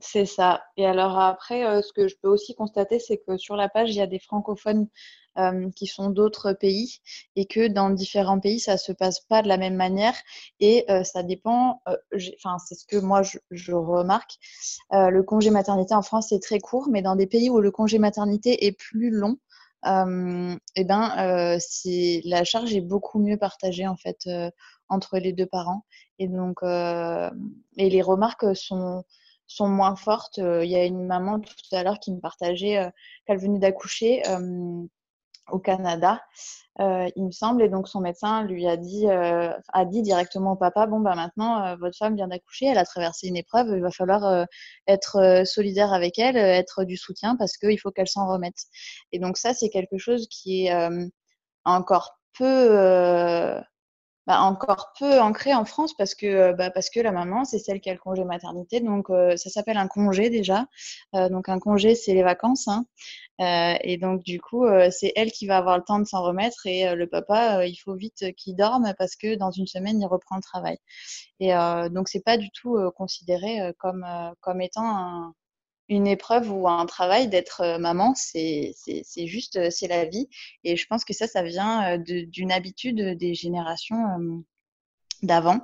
C'est 0.00 0.26
ça. 0.26 0.62
Et 0.76 0.86
alors 0.86 1.18
après, 1.18 1.64
euh, 1.64 1.80
ce 1.80 1.92
que 1.92 2.08
je 2.08 2.16
peux 2.20 2.28
aussi 2.28 2.54
constater, 2.54 2.98
c'est 2.98 3.18
que 3.18 3.36
sur 3.36 3.56
la 3.56 3.68
page, 3.68 3.90
il 3.90 3.96
y 3.96 4.02
a 4.02 4.06
des 4.06 4.18
francophones 4.18 4.88
qui 5.74 5.88
sont 5.88 6.10
d'autres 6.10 6.52
pays 6.52 7.00
et 7.34 7.46
que 7.46 7.66
dans 7.66 7.90
différents 7.90 8.38
pays, 8.38 8.60
ça 8.60 8.76
se 8.76 8.92
passe 8.92 9.18
pas 9.18 9.42
de 9.42 9.48
la 9.48 9.56
même 9.56 9.74
manière 9.74 10.14
et 10.60 10.86
ça 11.02 11.24
dépend. 11.24 11.82
Enfin, 11.86 12.58
c'est 12.64 12.76
ce 12.76 12.86
que 12.86 12.98
moi 12.98 13.22
je, 13.50 13.72
remarque. 13.72 14.38
le 14.92 15.22
congé 15.22 15.50
maternité 15.50 15.92
en 15.92 16.02
France 16.02 16.30
est 16.30 16.40
très 16.40 16.60
court, 16.60 16.86
mais 16.88 17.02
dans 17.02 17.16
des 17.16 17.26
pays 17.26 17.50
où 17.50 17.58
le 17.58 17.72
congé 17.72 17.98
maternité 17.98 18.64
est 18.64 18.78
plus 18.78 19.10
long, 19.10 19.38
eh 19.84 20.84
ben, 20.84 21.58
c'est 21.58 22.20
la 22.24 22.44
charge 22.44 22.72
est 22.72 22.80
beaucoup 22.80 23.18
mieux 23.18 23.36
partagée 23.36 23.88
en 23.88 23.96
fait 23.96 24.28
entre 24.88 25.18
les 25.18 25.32
deux 25.32 25.46
parents 25.46 25.84
et 26.20 26.28
donc 26.28 26.58
et 26.62 27.90
les 27.90 28.02
remarques 28.02 28.54
sont 28.54 29.02
sont 29.54 29.68
moins 29.68 29.96
fortes. 29.96 30.38
Il 30.38 30.68
y 30.68 30.76
a 30.76 30.84
une 30.84 31.06
maman 31.06 31.40
tout 31.40 31.54
à 31.72 31.82
l'heure 31.82 32.00
qui 32.00 32.12
me 32.12 32.20
partageait 32.20 32.90
qu'elle 33.26 33.38
venait 33.38 33.58
d'accoucher 33.58 34.22
au 35.50 35.58
Canada, 35.58 36.22
il 36.78 37.24
me 37.26 37.30
semble, 37.30 37.62
et 37.62 37.68
donc 37.68 37.86
son 37.86 38.00
médecin 38.00 38.44
lui 38.44 38.66
a 38.66 38.78
dit, 38.78 39.06
a 39.06 39.84
dit 39.84 40.00
directement 40.00 40.52
au 40.52 40.56
papa 40.56 40.86
bon 40.86 41.00
bah 41.00 41.14
maintenant 41.14 41.76
votre 41.76 41.98
femme 41.98 42.16
vient 42.16 42.28
d'accoucher, 42.28 42.64
elle 42.66 42.78
a 42.78 42.86
traversé 42.86 43.28
une 43.28 43.36
épreuve, 43.36 43.68
il 43.74 43.82
va 43.82 43.90
falloir 43.90 44.46
être 44.86 45.42
solidaire 45.44 45.92
avec 45.92 46.18
elle, 46.18 46.36
être 46.36 46.84
du 46.84 46.96
soutien 46.96 47.36
parce 47.36 47.58
qu'il 47.58 47.78
faut 47.78 47.90
qu'elle 47.90 48.08
s'en 48.08 48.26
remette. 48.26 48.56
Et 49.12 49.18
donc 49.18 49.36
ça 49.36 49.52
c'est 49.52 49.68
quelque 49.68 49.98
chose 49.98 50.26
qui 50.28 50.66
est 50.66 50.88
encore 51.66 52.18
peu 52.32 53.60
bah, 54.26 54.40
encore 54.40 54.92
peu 54.98 55.20
ancré 55.20 55.54
en 55.54 55.64
France 55.64 55.94
parce 55.94 56.14
que, 56.14 56.26
euh, 56.26 56.52
bah, 56.54 56.70
parce 56.70 56.88
que 56.90 57.00
la 57.00 57.12
maman, 57.12 57.44
c'est 57.44 57.58
celle 57.58 57.80
qui 57.80 57.90
a 57.90 57.92
le 57.92 57.98
congé 57.98 58.24
maternité. 58.24 58.80
Donc, 58.80 59.10
euh, 59.10 59.36
ça 59.36 59.50
s'appelle 59.50 59.76
un 59.76 59.88
congé 59.88 60.30
déjà. 60.30 60.66
Euh, 61.14 61.28
donc, 61.28 61.48
un 61.48 61.58
congé, 61.58 61.94
c'est 61.94 62.14
les 62.14 62.22
vacances. 62.22 62.68
Hein. 62.68 62.86
et 63.82 63.98
donc, 63.98 64.22
du 64.22 64.40
coup, 64.40 64.64
c'est 64.90 65.12
elle 65.16 65.32
qui 65.32 65.46
va 65.46 65.58
avoir 65.58 65.76
le 65.76 65.84
temps 65.84 65.98
de 65.98 66.04
s'en 66.04 66.22
remettre. 66.22 66.66
Et 66.66 66.94
le 66.94 67.06
papa, 67.08 67.66
il 67.66 67.76
faut 67.76 67.94
vite 67.94 68.34
qu'il 68.36 68.56
dorme 68.56 68.94
parce 68.98 69.16
que 69.16 69.34
dans 69.36 69.50
une 69.50 69.66
semaine, 69.66 70.00
il 70.00 70.06
reprend 70.06 70.36
le 70.36 70.42
travail. 70.42 70.78
Et 71.40 71.52
donc, 71.90 72.08
c'est 72.08 72.22
pas 72.24 72.36
du 72.38 72.50
tout 72.50 72.78
considéré 72.96 73.72
comme, 73.78 74.06
comme 74.40 74.60
étant 74.60 74.86
un, 74.86 75.34
une 75.88 76.06
épreuve 76.06 76.50
ou 76.50 76.68
un 76.68 76.86
travail 76.86 77.28
d'être 77.28 77.60
euh, 77.60 77.78
maman, 77.78 78.14
c'est 78.14 78.74
juste, 79.16 79.56
euh, 79.56 79.70
c'est 79.70 79.88
la 79.88 80.04
vie. 80.04 80.28
Et 80.64 80.76
je 80.76 80.86
pense 80.86 81.04
que 81.04 81.12
ça, 81.12 81.26
ça 81.26 81.42
vient 81.42 81.94
euh, 81.94 81.98
d'une 81.98 82.52
habitude 82.52 83.16
des 83.18 83.34
générations 83.34 84.44
d'avant 85.22 85.60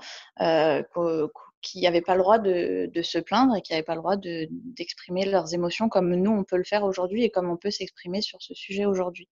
qui 1.62 1.82
n'avaient 1.82 2.00
pas 2.00 2.14
le 2.14 2.22
droit 2.22 2.38
de, 2.38 3.02
se 3.02 3.18
plaindre 3.18 3.56
et 3.56 3.62
qui 3.62 3.72
n'avaient 3.72 3.82
pas 3.82 3.94
le 3.94 4.00
droit 4.00 4.16
d'exprimer 4.16 5.26
leurs 5.26 5.52
émotions 5.54 5.88
comme 5.88 6.14
nous, 6.14 6.30
on 6.30 6.44
peut 6.44 6.56
le 6.56 6.64
faire 6.64 6.84
aujourd'hui 6.84 7.24
et 7.24 7.30
comme 7.30 7.50
on 7.50 7.56
peut 7.56 7.70
s'exprimer 7.70 8.22
sur 8.22 8.40
ce 8.40 8.54
sujet 8.54 8.86
aujourd'hui. 8.86 9.28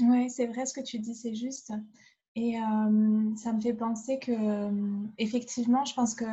Oui, 0.00 0.28
c'est 0.28 0.46
vrai 0.46 0.66
ce 0.66 0.74
que 0.74 0.80
tu 0.80 0.98
dis, 0.98 1.14
c'est 1.14 1.36
juste. 1.36 1.72
Et 2.36 2.56
ça 3.36 3.52
me 3.52 3.60
fait 3.60 3.74
penser 3.74 4.18
que, 4.18 4.32
effectivement, 5.18 5.84
je 5.84 5.94
pense 5.94 6.16
que 6.16 6.24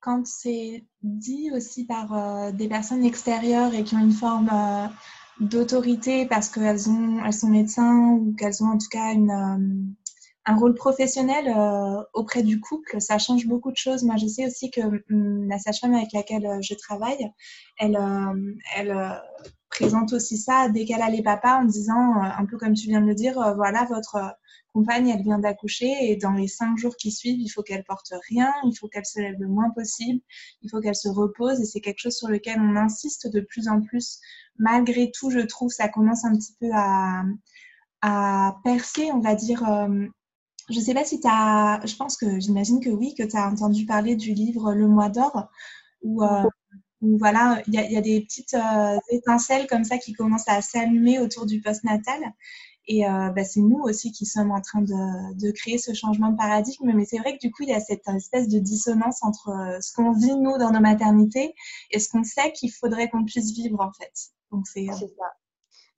quand 0.00 0.26
c'est 0.26 0.86
dit 1.02 1.50
aussi 1.54 1.84
par 1.84 2.52
des 2.54 2.68
personnes 2.68 3.04
extérieures 3.04 3.74
et 3.74 3.84
qui 3.84 3.94
ont 3.94 4.00
une 4.00 4.12
forme 4.12 4.50
d'autorité 5.40 6.24
parce 6.24 6.48
qu'elles 6.48 6.80
elles 7.24 7.32
sont 7.34 7.48
médecins 7.48 8.12
ou 8.12 8.34
qu'elles 8.34 8.62
ont 8.62 8.68
en 8.68 8.78
tout 8.78 8.88
cas 8.90 9.12
une, 9.12 9.94
un 10.46 10.56
rôle 10.56 10.74
professionnel 10.74 11.54
auprès 12.14 12.42
du 12.42 12.58
couple, 12.58 12.98
ça 13.00 13.18
change 13.18 13.46
beaucoup 13.46 13.70
de 13.70 13.76
choses. 13.76 14.04
Moi, 14.04 14.16
je 14.16 14.26
sais 14.28 14.46
aussi 14.46 14.70
que 14.70 14.80
la 15.10 15.58
sage-femme 15.58 15.94
avec 15.94 16.12
laquelle 16.14 16.60
je 16.62 16.72
travaille, 16.74 17.30
elle, 17.78 17.98
elle 18.74 19.22
présente 19.68 20.14
aussi 20.14 20.38
ça 20.38 20.70
dès 20.70 20.86
qu'elle 20.86 21.02
a 21.02 21.10
les 21.10 21.22
papas 21.22 21.60
en 21.60 21.64
disant, 21.64 22.14
un 22.22 22.46
peu 22.46 22.56
comme 22.56 22.72
tu 22.72 22.88
viens 22.88 23.02
de 23.02 23.06
le 23.06 23.14
dire, 23.14 23.54
voilà, 23.54 23.84
votre 23.84 24.34
compagne, 24.72 25.08
elle 25.08 25.22
vient 25.22 25.38
d'accoucher 25.38 26.10
et 26.10 26.16
dans 26.16 26.32
les 26.32 26.48
cinq 26.48 26.78
jours 26.78 26.96
qui 26.96 27.12
suivent, 27.12 27.40
il 27.40 27.48
faut 27.48 27.62
qu'elle 27.62 27.84
porte 27.84 28.12
rien, 28.28 28.52
il 28.64 28.76
faut 28.76 28.88
qu'elle 28.88 29.04
se 29.04 29.20
lève 29.20 29.36
le 29.38 29.48
moins 29.48 29.70
possible, 29.70 30.20
il 30.62 30.70
faut 30.70 30.80
qu'elle 30.80 30.96
se 30.96 31.08
repose 31.08 31.60
et 31.60 31.64
c'est 31.64 31.80
quelque 31.80 32.00
chose 32.00 32.16
sur 32.16 32.28
lequel 32.28 32.60
on 32.60 32.76
insiste 32.76 33.26
de 33.28 33.40
plus 33.40 33.68
en 33.68 33.80
plus. 33.80 34.20
Malgré 34.58 35.10
tout, 35.10 35.30
je 35.30 35.40
trouve, 35.40 35.70
ça 35.70 35.88
commence 35.88 36.24
un 36.24 36.36
petit 36.36 36.54
peu 36.60 36.70
à, 36.72 37.24
percer, 38.64 39.10
on 39.12 39.20
va 39.20 39.34
dire. 39.34 39.68
Euh, 39.68 40.06
je 40.70 40.78
ne 40.78 40.84
sais 40.84 40.94
pas 40.94 41.04
si 41.04 41.20
tu 41.20 41.28
as, 41.30 41.80
je 41.84 41.94
pense 41.96 42.16
que 42.16 42.40
j'imagine 42.40 42.80
que 42.80 42.90
oui, 42.90 43.14
que 43.14 43.22
tu 43.22 43.36
as 43.36 43.48
entendu 43.48 43.84
parler 43.86 44.16
du 44.16 44.32
livre 44.32 44.74
Le 44.74 44.88
mois 44.88 45.08
d'or, 45.08 45.50
où, 46.02 46.22
euh, 46.24 46.44
voilà, 47.00 47.62
il 47.66 47.74
y, 47.74 47.92
y, 47.92 47.96
a 47.96 48.00
des 48.00 48.20
petites 48.22 48.54
euh, 48.54 48.98
étincelles 49.10 49.66
comme 49.66 49.84
ça 49.84 49.98
qui 49.98 50.12
commencent 50.12 50.48
à 50.48 50.62
s'allumer 50.62 51.18
autour 51.18 51.46
du 51.46 51.60
postnatal. 51.60 52.20
Et 52.86 53.06
euh, 53.06 53.30
bah, 53.30 53.44
c'est 53.44 53.60
nous 53.60 53.80
aussi 53.80 54.10
qui 54.10 54.26
sommes 54.26 54.50
en 54.50 54.60
train 54.60 54.82
de, 54.82 55.34
de, 55.38 55.52
créer 55.52 55.78
ce 55.78 55.94
changement 55.94 56.30
de 56.30 56.36
paradigme. 56.36 56.92
Mais 56.92 57.04
c'est 57.04 57.18
vrai 57.18 57.34
que 57.34 57.38
du 57.38 57.52
coup, 57.52 57.62
il 57.62 57.68
y 57.68 57.74
a 57.74 57.80
cette 57.80 58.06
espèce 58.08 58.48
de 58.48 58.58
dissonance 58.58 59.22
entre 59.22 59.50
euh, 59.50 59.80
ce 59.80 59.92
qu'on 59.92 60.12
vit, 60.12 60.34
nous, 60.34 60.58
dans 60.58 60.72
nos 60.72 60.80
maternités 60.80 61.54
et 61.90 61.98
ce 62.00 62.08
qu'on 62.08 62.24
sait 62.24 62.52
qu'il 62.52 62.72
faudrait 62.72 63.08
qu'on 63.08 63.24
puisse 63.24 63.52
vivre, 63.52 63.80
en 63.80 63.92
fait. 63.92 64.12
Donc, 64.50 64.66
c'est 64.66 64.88
euh, 64.88 64.92
ça. 64.92 65.06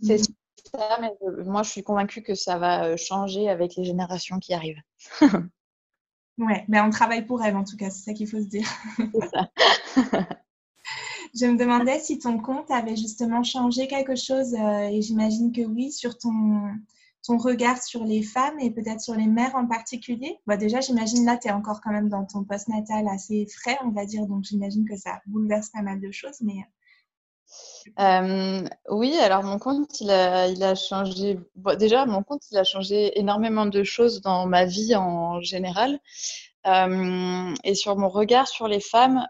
C'est 0.03 0.21
mm. 0.21 0.79
ça, 0.79 0.99
mais 1.01 1.13
moi, 1.45 1.63
je 1.63 1.71
suis 1.71 1.83
convaincue 1.83 2.23
que 2.23 2.35
ça 2.35 2.59
va 2.59 2.97
changer 2.97 3.49
avec 3.49 3.77
les 3.77 3.85
générations 3.85 4.39
qui 4.39 4.53
arrivent. 4.53 4.83
ouais, 6.39 6.65
mais 6.69 6.81
on 6.81 6.91
travaille 6.91 7.25
pour 7.25 7.43
elles, 7.43 7.57
en 7.57 7.65
tout 7.65 7.79
cas, 7.79 7.89
c'est 7.89 8.03
ça 8.03 8.13
qu'il 8.13 8.29
faut 8.29 8.41
se 8.41 8.49
dire. 8.49 8.69
c'est 8.99 9.29
ça. 9.31 10.35
Je 11.35 11.47
me 11.47 11.59
demandais 11.59 11.99
si 11.99 12.19
ton 12.19 12.39
compte 12.39 12.71
avait 12.71 12.97
justement 12.97 13.43
changé 13.43 13.89
quelque 13.89 14.15
chose, 14.15 14.55
euh, 14.55 14.89
et 14.89 15.03
j'imagine 15.03 15.51
que 15.53 15.63
oui, 15.63 15.91
sur 15.91 16.17
ton, 16.17 16.63
ton 17.25 17.39
regard 17.39 17.83
sur 17.83 18.05
les 18.05 18.23
femmes 18.23 18.59
et 18.61 18.71
peut-être 18.71 19.01
sur 19.01 19.15
les 19.15 19.27
mères 19.27 19.57
en 19.57 19.67
particulier. 19.67 20.39
Bah 20.47 20.57
déjà, 20.57 20.81
j'imagine 20.81 21.25
là, 21.25 21.37
tu 21.37 21.49
es 21.49 21.51
encore 21.51 21.81
quand 21.81 21.91
même 21.91 22.09
dans 22.09 22.25
ton 22.25 22.45
post-natal 22.45 23.09
assez 23.09 23.47
frais, 23.47 23.79
on 23.85 23.91
va 23.91 24.05
dire, 24.05 24.27
donc 24.27 24.45
j'imagine 24.45 24.87
que 24.87 24.97
ça 24.97 25.21
bouleverse 25.27 25.71
pas 25.71 25.83
mal 25.83 26.01
de 26.01 26.11
choses, 26.13 26.41
mais... 26.41 26.65
Euh, 27.99 28.67
oui, 28.91 29.17
alors 29.19 29.43
mon 29.43 29.59
compte, 29.59 30.01
il 30.01 30.11
a, 30.11 30.75
changé. 30.75 31.39
déjà, 31.79 32.07
mon 32.07 32.23
compte, 32.23 32.43
il 32.51 32.59
a 32.59 32.65
changé 32.65 33.19
énormément 33.19 33.67
de 33.67 33.83
choses 33.85 34.21
dans 34.21 34.47
ma 34.47 34.65
vie 34.65 34.95
en 34.97 35.41
général. 35.41 35.99
Euh, 36.67 37.55
et 37.63 37.75
sur 37.75 37.97
mon 37.97 38.09
regard 38.09 38.49
sur 38.49 38.67
les 38.67 38.81
femmes, 38.81 39.27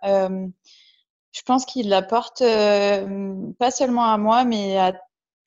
je 1.34 1.42
pense 1.42 1.66
qu'il 1.66 1.92
apporte 1.92 2.42
euh, 2.42 3.34
pas 3.58 3.70
seulement 3.70 4.04
à 4.04 4.16
moi, 4.16 4.44
mais 4.44 4.78
à 4.78 4.94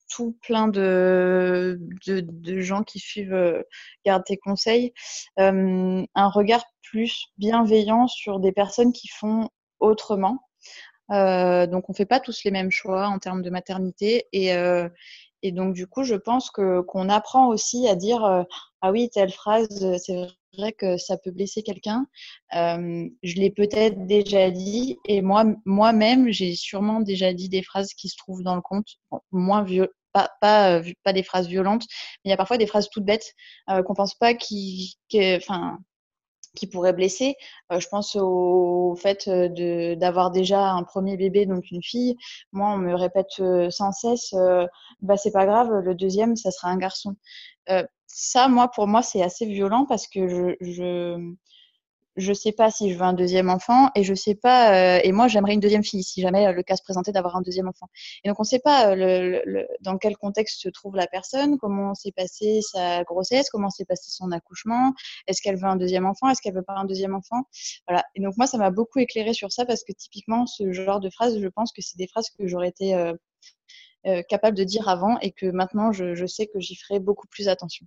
tout 0.10 0.38
plein 0.42 0.68
de, 0.68 1.80
de, 2.06 2.60
gens 2.60 2.84
qui 2.84 3.00
suivent 3.00 3.34
euh, 3.34 3.64
Garde 4.06 4.24
tes 4.26 4.38
conseils, 4.38 4.94
euh, 5.40 6.06
un 6.14 6.30
regard 6.30 6.64
plus 6.84 7.28
bienveillant 7.38 8.08
sur 8.08 8.40
des 8.40 8.52
personnes 8.52 8.94
qui 8.94 9.08
font 9.08 9.50
autrement. 9.80 10.40
donc 11.10 11.90
on 11.90 11.94
fait 11.94 12.06
pas 12.06 12.20
tous 12.20 12.44
les 12.44 12.52
mêmes 12.52 12.72
choix 12.72 13.08
en 13.08 13.20
termes 13.20 13.42
de 13.42 13.50
maternité 13.50 14.28
et, 14.32 14.50
et 15.44 15.52
donc 15.52 15.74
du 15.74 15.88
coup 15.88 16.04
je 16.04 16.16
pense 16.16 16.50
que 16.50 16.82
qu'on 16.82 17.10
apprend 17.10 17.48
aussi 17.50 17.88
à 17.88 17.96
dire 17.96 18.46
ah 18.82 18.92
oui 18.92 19.10
telle 19.10 19.32
phrase 19.32 19.98
c'est 19.98 20.28
vrai 20.58 20.74
que 20.74 20.98
ça 20.98 21.18
peut 21.18 21.32
blesser 21.32 21.64
quelqu'un. 21.64 22.06
Je 22.52 23.36
l'ai 23.36 23.52
peut-être 23.52 24.06
déjà 24.06 24.52
dit 24.52 24.98
et 25.06 25.22
moi, 25.22 25.46
moi-même, 25.66 26.30
j'ai 26.32 26.56
sûrement 26.56 27.02
déjà 27.02 27.34
dit 27.34 27.50
des 27.50 27.64
phrases 27.64 27.94
qui 27.94 28.10
se 28.10 28.18
trouvent 28.18 28.44
dans 28.44 28.56
le 28.56 28.62
compte, 28.62 28.98
moins 29.32 29.64
vieux, 29.64 29.94
pas, 30.14 30.30
pas, 30.42 30.80
euh, 30.80 30.84
pas, 31.04 31.14
des 31.14 31.24
phrases 31.24 31.48
violentes, 31.48 31.86
mais 32.24 32.30
il 32.30 32.32
y 32.32 32.34
a 32.34 32.38
parfois 32.38 32.58
des 32.58 32.68
phrases 32.68 32.90
toutes 32.90 33.06
bêtes 33.06 33.34
euh, 33.70 33.84
qu'on 33.84 33.94
pense 33.94 34.16
pas 34.16 34.34
qui, 34.34 34.98
enfin, 35.16 35.80
qui 36.58 36.68
pourraient 36.68 36.94
blesser. 36.94 37.36
Euh, 37.72 37.80
je 37.80 37.88
pense 37.88 38.18
au, 38.20 38.96
fait 38.96 39.30
d'avoir 39.98 40.32
déjà 40.32 40.72
un 40.72 40.84
premier 40.84 41.18
bébé, 41.18 41.46
donc 41.46 41.72
une 41.72 41.84
fille. 41.84 42.16
Moi, 42.52 42.70
on 42.70 42.78
me 42.78 42.96
répète 42.96 43.42
sans 43.70 43.92
cesse, 43.92 44.34
bah 45.02 45.18
c'est 45.18 45.32
pas 45.32 45.46
grave, 45.46 45.72
le 45.72 45.96
deuxième, 45.96 46.36
ça 46.36 46.52
sera 46.52 46.70
un 46.70 46.78
garçon 46.78 47.16
ça, 48.08 48.48
moi, 48.48 48.70
pour 48.70 48.88
moi, 48.88 49.04
c'est 49.04 49.22
assez 49.22 49.46
violent 49.46 49.86
parce 49.86 50.08
que 50.08 50.56
je, 50.62 51.36
je 52.18 52.34
sais 52.34 52.52
pas 52.52 52.72
si 52.72 52.92
je 52.92 52.98
veux 52.98 53.04
un 53.04 53.14
deuxième 53.14 53.50
enfant 53.50 53.90
et 53.96 54.04
je 54.04 54.14
sais 54.14 54.36
pas. 54.36 54.98
Euh, 54.98 55.00
et 55.04 55.12
moi, 55.12 55.28
j'aimerais 55.28 55.54
une 55.54 55.60
deuxième 55.60 55.84
fille 55.84 56.04
si 56.04 56.22
jamais 56.22 56.48
euh, 56.48 56.52
le 56.52 56.64
cas 56.64 56.76
se 56.76 56.82
présentait 56.82 57.12
d'avoir 57.12 57.36
un 57.36 57.42
deuxième 57.42 57.68
enfant. 57.68 57.88
Et 58.24 58.30
donc, 58.30 58.40
on 58.40 58.44
sait 58.44 58.60
pas 58.60 58.90
euh, 58.92 59.42
le, 59.46 59.68
dans 59.82 59.98
quel 59.98 60.18
contexte 60.18 60.62
se 60.62 60.70
trouve 60.70 60.96
la 60.96 61.08
personne, 61.08 61.58
comment 61.60 61.94
s'est 61.94 62.12
passée 62.12 62.62
sa 62.62 63.04
grossesse, 63.04 63.50
comment 63.50 63.70
s'est 63.70 63.86
passé 63.86 64.10
son 64.10 64.32
accouchement, 64.32 64.94
est-ce 65.28 65.42
qu'elle 65.42 65.58
veut 65.58 65.68
un 65.68 65.76
deuxième 65.76 66.06
enfant, 66.06 66.30
est-ce 66.30 66.42
qu'elle 66.42 66.56
veut 66.56 66.64
pas 66.64 66.76
un 66.76 66.86
deuxième 66.86 67.16
enfant? 67.16 67.44
Voilà. 67.88 68.04
Et 68.16 68.22
donc, 68.22 68.36
moi, 68.38 68.48
ça 68.48 68.58
m'a 68.58 68.72
beaucoup 68.72 69.00
éclairé 69.00 69.34
sur 69.34 69.52
ça 69.52 69.66
parce 69.66 69.84
que 69.84 69.94
typiquement, 69.94 70.48
ce 70.48 70.72
genre 70.72 71.00
de 71.00 71.10
phrases, 71.10 71.40
je 71.40 71.48
pense 71.48 71.72
que 71.72 71.82
c'est 71.82 71.98
des 71.98 72.08
phrases 72.08 72.30
que 72.32 72.48
j'aurais 72.48 72.70
été 72.70 72.96
capable 74.30 74.58
de 74.58 74.64
dire 74.64 74.88
avant 74.88 75.20
et 75.20 75.32
que 75.32 75.48
maintenant, 75.48 75.92
je, 75.92 76.16
je 76.16 76.26
sais 76.26 76.48
que 76.48 76.60
j'y 76.60 76.76
ferai 76.76 77.00
beaucoup 77.00 77.28
plus 77.28 77.50
attention. 77.50 77.86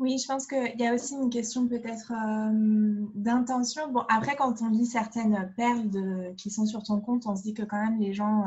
Oui, 0.00 0.18
je 0.18 0.26
pense 0.26 0.46
qu'il 0.46 0.74
y 0.78 0.86
a 0.86 0.92
aussi 0.92 1.14
une 1.14 1.30
question 1.30 1.68
peut-être 1.68 2.12
euh, 2.12 3.06
d'intention. 3.14 3.92
Bon, 3.92 4.02
après, 4.08 4.34
quand 4.34 4.60
on 4.60 4.68
lit 4.68 4.86
certaines 4.86 5.52
perles 5.56 5.88
de, 5.88 6.34
qui 6.36 6.50
sont 6.50 6.66
sur 6.66 6.82
ton 6.82 7.00
compte, 7.00 7.26
on 7.26 7.36
se 7.36 7.42
dit 7.42 7.54
que 7.54 7.62
quand 7.62 7.80
même 7.80 8.00
les 8.00 8.12
gens 8.12 8.42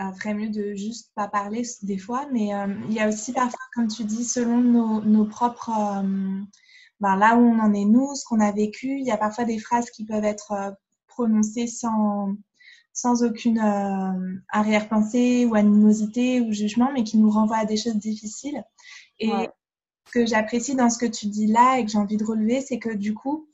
euh, 0.00 0.12
ferait 0.14 0.34
mieux 0.34 0.50
de 0.50 0.74
juste 0.74 1.12
pas 1.14 1.28
parler 1.28 1.62
des 1.82 1.98
fois. 1.98 2.26
Mais 2.32 2.50
il 2.88 2.92
y 2.92 3.00
a 3.00 3.08
aussi 3.08 3.32
parfois, 3.32 3.60
comme 3.74 3.86
tu 3.86 4.04
dis, 4.04 4.24
selon 4.24 4.58
nos, 4.58 5.00
nos 5.00 5.24
propres 5.24 5.70
ben, 7.00 7.16
là 7.16 7.36
où 7.36 7.40
on 7.40 7.58
en 7.60 7.72
est 7.74 7.84
nous, 7.84 8.14
ce 8.14 8.24
qu'on 8.24 8.40
a 8.40 8.52
vécu. 8.52 8.98
Il 8.98 9.06
y 9.06 9.10
a 9.10 9.16
parfois 9.16 9.44
des 9.44 9.58
phrases 9.58 9.90
qui 9.90 10.04
peuvent 10.04 10.24
être 10.24 10.52
euh, 10.52 10.70
prononcées 11.06 11.66
sans, 11.66 12.34
sans 12.92 13.22
aucune 13.22 13.58
euh, 13.58 14.40
arrière-pensée 14.48 15.46
ou 15.46 15.54
animosité 15.54 16.40
ou 16.40 16.52
jugement, 16.52 16.90
mais 16.92 17.04
qui 17.04 17.18
nous 17.18 17.30
renvoient 17.30 17.58
à 17.58 17.66
des 17.66 17.76
choses 17.76 17.96
difficiles. 17.96 18.64
Et 19.20 19.30
ce 19.30 19.48
que 20.12 20.26
j'apprécie 20.26 20.74
dans 20.74 20.90
ce 20.90 20.98
que 20.98 21.06
tu 21.06 21.26
dis 21.26 21.46
là 21.46 21.78
et 21.78 21.84
que 21.84 21.90
j'ai 21.90 21.98
envie 21.98 22.16
de 22.16 22.24
relever, 22.24 22.60
c'est 22.60 22.78
que 22.78 22.94
du 22.94 23.14
coup, 23.14 23.48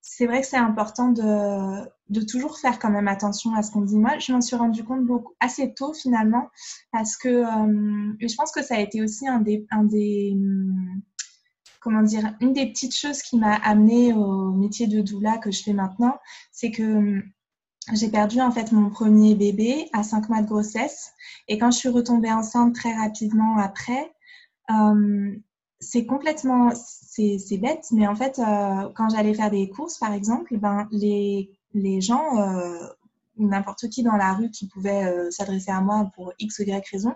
c'est 0.00 0.26
vrai 0.26 0.40
que 0.40 0.46
c'est 0.46 0.56
important 0.56 1.10
de, 1.10 1.88
de, 2.08 2.20
toujours 2.22 2.58
faire 2.58 2.78
quand 2.78 2.90
même 2.90 3.08
attention 3.08 3.54
à 3.54 3.62
ce 3.62 3.70
qu'on 3.70 3.82
dit. 3.82 3.96
Moi, 3.96 4.18
je 4.18 4.32
m'en 4.32 4.40
suis 4.40 4.56
rendu 4.56 4.82
compte 4.84 5.04
beaucoup, 5.04 5.34
assez 5.38 5.74
tôt 5.74 5.92
finalement, 5.92 6.48
parce 6.92 7.16
que 7.16 7.28
euh, 7.28 8.16
je 8.20 8.34
pense 8.34 8.50
que 8.50 8.62
ça 8.62 8.76
a 8.76 8.80
été 8.80 9.02
aussi 9.02 9.28
un 9.28 9.40
des, 9.40 9.66
un 9.70 9.84
des, 9.84 10.36
comment 11.80 12.02
dire, 12.02 12.34
une 12.40 12.52
des 12.52 12.66
petites 12.66 12.96
choses 12.96 13.22
qui 13.22 13.38
m'a 13.38 13.54
amenée 13.54 14.12
au 14.12 14.52
métier 14.52 14.86
de 14.86 15.00
doula 15.00 15.38
que 15.38 15.50
je 15.50 15.62
fais 15.62 15.72
maintenant, 15.72 16.18
c'est 16.52 16.70
que 16.70 16.82
hum, 16.82 17.22
j'ai 17.92 18.08
perdu 18.10 18.40
en 18.40 18.50
fait 18.50 18.72
mon 18.72 18.90
premier 18.90 19.34
bébé 19.34 19.88
à 19.92 20.02
5 20.02 20.28
mois 20.28 20.42
de 20.42 20.46
grossesse 20.46 21.12
et 21.48 21.58
quand 21.58 21.70
je 21.70 21.78
suis 21.78 21.88
retombée 21.88 22.32
enceinte 22.32 22.74
très 22.74 22.94
rapidement 22.94 23.58
après, 23.58 24.12
hum, 24.68 25.40
c'est 25.80 26.06
complètement, 26.06 26.70
c'est 26.74 27.58
bête, 27.58 27.86
mais 27.92 28.06
en 28.06 28.14
fait, 28.14 28.38
euh, 28.38 28.88
quand 28.94 29.08
j'allais 29.10 29.34
faire 29.34 29.50
des 29.50 29.68
courses 29.68 29.98
par 29.98 30.12
exemple, 30.12 30.56
ben, 30.58 30.88
les, 30.90 31.50
les 31.74 32.00
gens, 32.00 32.38
euh, 32.38 32.78
n'importe 33.36 33.88
qui 33.88 34.02
dans 34.02 34.16
la 34.16 34.34
rue 34.34 34.50
qui 34.50 34.66
pouvait 34.66 35.04
euh, 35.04 35.30
s'adresser 35.30 35.70
à 35.70 35.80
moi 35.80 36.10
pour 36.14 36.32
X 36.38 36.58
ou 36.58 36.62
Y 36.62 36.88
raison, 36.90 37.14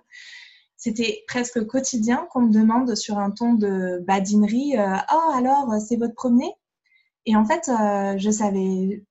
c'était 0.77 1.23
presque 1.29 1.67
quotidien 1.67 2.27
qu'on 2.31 2.43
me 2.43 2.53
demande 2.53 2.95
sur 2.97 3.19
un 3.19 3.31
ton 3.31 3.55
de 3.55 4.03
badinerie 4.07 4.77
euh, 4.79 4.97
Oh, 5.13 5.33
alors, 5.35 5.75
c'est 5.81 5.97
votre 5.97 6.15
premier? 6.15 6.53
Et 7.27 7.37
en 7.37 7.45
fait, 7.45 7.69
euh, 7.69 8.19
je 8.19 8.31
savais. 8.31 9.05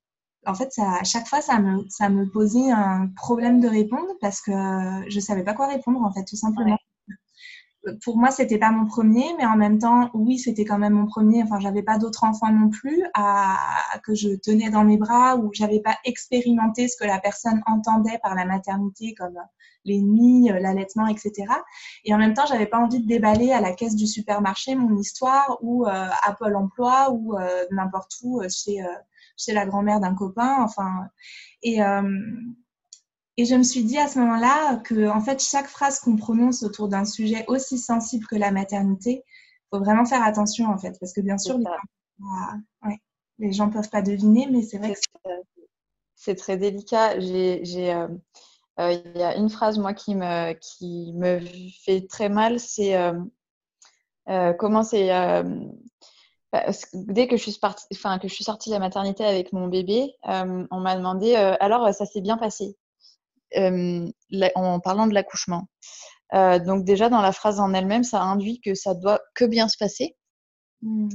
En 0.46 0.54
fait, 0.54 0.72
ça, 0.74 0.96
à 1.00 1.04
chaque 1.04 1.28
fois, 1.28 1.42
ça 1.42 1.60
me, 1.60 1.88
ça 1.90 2.10
me 2.10 2.30
posait 2.30 2.72
un 2.72 3.08
problème 3.16 3.60
de 3.60 3.68
répondre 3.68 4.08
parce 4.22 4.42
que 4.42 4.52
je 5.08 5.20
savais 5.20 5.44
pas 5.44 5.54
quoi 5.54 5.68
répondre, 5.68 6.02
en 6.02 6.12
fait, 6.12 6.26
tout 6.26 6.36
simplement 6.36 6.78
pour 8.04 8.18
moi, 8.18 8.30
c'était 8.30 8.60
pas 8.60 8.72
mon 8.72 8.86
premier, 8.86 9.26
mais 9.38 9.46
en 9.46 9.56
même 9.56 9.80
temps, 9.80 10.10
oui, 10.14 10.38
c'était 10.38 10.66
quand 10.66 10.78
même 10.78 10.94
mon 10.94 11.08
premier. 11.08 11.42
Enfin, 11.42 11.60
j'avais 11.60 11.82
pas 11.82 11.98
d'autres 11.98 12.24
enfants 12.24 12.52
non 12.52 12.70
plus 12.70 13.04
à, 13.16 13.58
que 14.04 14.14
je 14.14 14.30
tenais 14.36 14.70
dans 14.70 14.84
mes 14.84 14.98
bras 14.98 15.36
ou 15.38 15.50
j'avais 15.54 15.80
pas 15.80 15.98
expérimenté 16.06 16.88
ce 16.88 16.96
que 16.98 17.06
la 17.06 17.20
personne 17.20 17.62
entendait 17.66 18.20
par 18.22 18.36
la 18.36 18.46
maternité, 18.46 19.16
comme 19.16 19.38
les 19.84 20.02
nuits, 20.02 20.50
l'allaitement, 20.50 21.08
etc. 21.08 21.34
Et 22.06 22.14
en 22.14 22.20
même 22.20 22.36
temps, 22.36 22.46
j'avais 22.46 22.68
pas 22.68 22.78
envie 22.78 23.02
de 23.02 23.08
déballer 23.08 23.52
à 23.52 23.62
la 23.62 23.74
caisse 23.74 23.96
du 23.96 24.06
supermarché 24.06 24.76
mon 24.76 24.96
histoire 24.98 25.58
ou 25.62 25.88
euh, 25.88 25.90
à 25.90 26.34
Pôle 26.34 26.56
Emploi 26.56 27.10
ou 27.12 27.36
euh, 27.36 27.66
n'importe 27.72 28.14
où 28.22 28.42
euh, 28.42 28.48
chez, 28.50 28.84
chez 29.38 29.54
la 29.54 29.66
grand-mère 29.66 30.00
d'un 30.00 30.14
copain. 30.14 30.58
Enfin, 30.62 31.08
et 31.64 31.80
et 33.42 33.46
je 33.46 33.56
me 33.56 33.64
suis 33.64 33.84
dit 33.84 33.98
à 33.98 34.08
ce 34.08 34.20
moment-là 34.20 34.76
que, 34.84 35.10
en 35.10 35.20
fait, 35.20 35.42
chaque 35.42 35.66
phrase 35.66 36.00
qu'on 36.00 36.16
prononce 36.16 36.62
autour 36.62 36.90
d'un 36.90 37.06
sujet 37.06 37.44
aussi 37.48 37.80
sensible 37.80 38.28
que 38.28 38.36
la 38.36 38.52
maternité, 38.52 39.24
il 39.26 39.68
faut 39.72 39.84
vraiment 39.84 40.06
faire 40.06 40.22
attention, 40.22 40.68
en 40.68 40.78
fait, 40.78 40.96
parce 41.00 41.12
que 41.12 41.22
bien 41.22 41.40
sûr, 41.40 41.58
les 43.40 43.52
gens, 43.52 43.66
ne 43.66 43.74
peuvent 43.74 43.90
pas 43.90 44.04
deviner, 44.04 44.48
mais 44.52 44.62
c'est 44.62 44.78
vrai 44.78 44.94
que 44.94 45.30
c'est 46.14 46.36
très 46.36 46.58
délicat. 46.58 47.20
J'ai, 47.20 47.92
euh, 47.92 48.08
euh, 48.80 48.92
il 48.92 49.18
y 49.18 49.24
a 49.24 49.36
une 49.36 49.50
phrase 49.50 49.80
moi 49.80 49.96
qui 49.96 50.14
me 50.14 50.54
qui 50.54 51.12
me 51.14 51.40
fait 51.84 52.06
très 52.08 52.30
mal, 52.30 52.60
c'est 52.60 52.96
euh, 52.96 54.54
comment 54.60 54.84
c'est 54.84 55.10
dès 56.94 57.28
que 57.28 57.38
je 57.38 57.42
suis 57.42 57.60
partie, 57.60 57.88
enfin 57.92 58.20
que 58.20 58.28
je 58.28 58.36
suis 58.36 58.44
sortie 58.44 58.70
de 58.70 58.76
la 58.76 58.80
maternité 58.80 59.26
avec 59.26 59.52
mon 59.52 59.68
bébé, 59.68 60.14
on 60.26 60.80
m'a 60.80 60.96
demandé 60.96 61.34
alors 61.34 61.92
ça 61.92 62.06
s'est 62.06 62.22
bien 62.22 62.38
passé? 62.38 62.78
En 63.56 64.80
parlant 64.80 65.08
de 65.08 65.14
l'accouchement. 65.14 65.68
Euh, 66.34 66.60
donc 66.60 66.86
déjà 66.86 67.10
dans 67.10 67.22
la 67.22 67.32
phrase 67.32 67.60
en 67.60 67.74
elle-même, 67.74 68.04
ça 68.04 68.22
induit 68.22 68.62
que 68.62 68.74
ça 68.74 68.94
doit 68.94 69.22
que 69.36 69.46
bien 69.46 69.68
se 69.68 69.78
passer. 69.78 70.16
Mmh. 70.82 71.10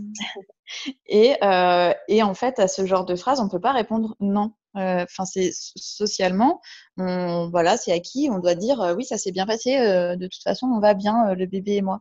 Et, 1.07 1.37
euh, 1.43 1.93
et, 2.09 2.23
en 2.23 2.35
fait, 2.35 2.59
à 2.59 2.69
ce 2.69 2.87
genre 2.87 3.05
de 3.05 3.15
phrase, 3.15 3.41
on 3.41 3.49
peut 3.49 3.61
pas 3.61 3.73
répondre 3.73 4.17
non. 4.21 4.53
Euh, 4.77 5.05
enfin, 5.05 5.25
c'est 5.25 5.51
socialement, 5.53 6.61
on, 6.99 7.49
voilà, 7.51 7.77
c'est 7.77 7.93
acquis. 7.93 8.29
On 8.31 8.41
doit 8.41 8.55
dire 8.55 8.95
oui, 8.97 9.05
ça 9.05 9.17
s'est 9.17 9.33
bien 9.33 9.47
passé. 9.47 9.77
de 9.79 10.27
toute 10.27 10.43
façon, 10.43 10.67
on 10.67 10.81
va 10.81 10.95
bien, 10.95 11.35
le 11.35 11.47
bébé 11.47 11.77
et 11.77 11.83
moi. 11.83 12.01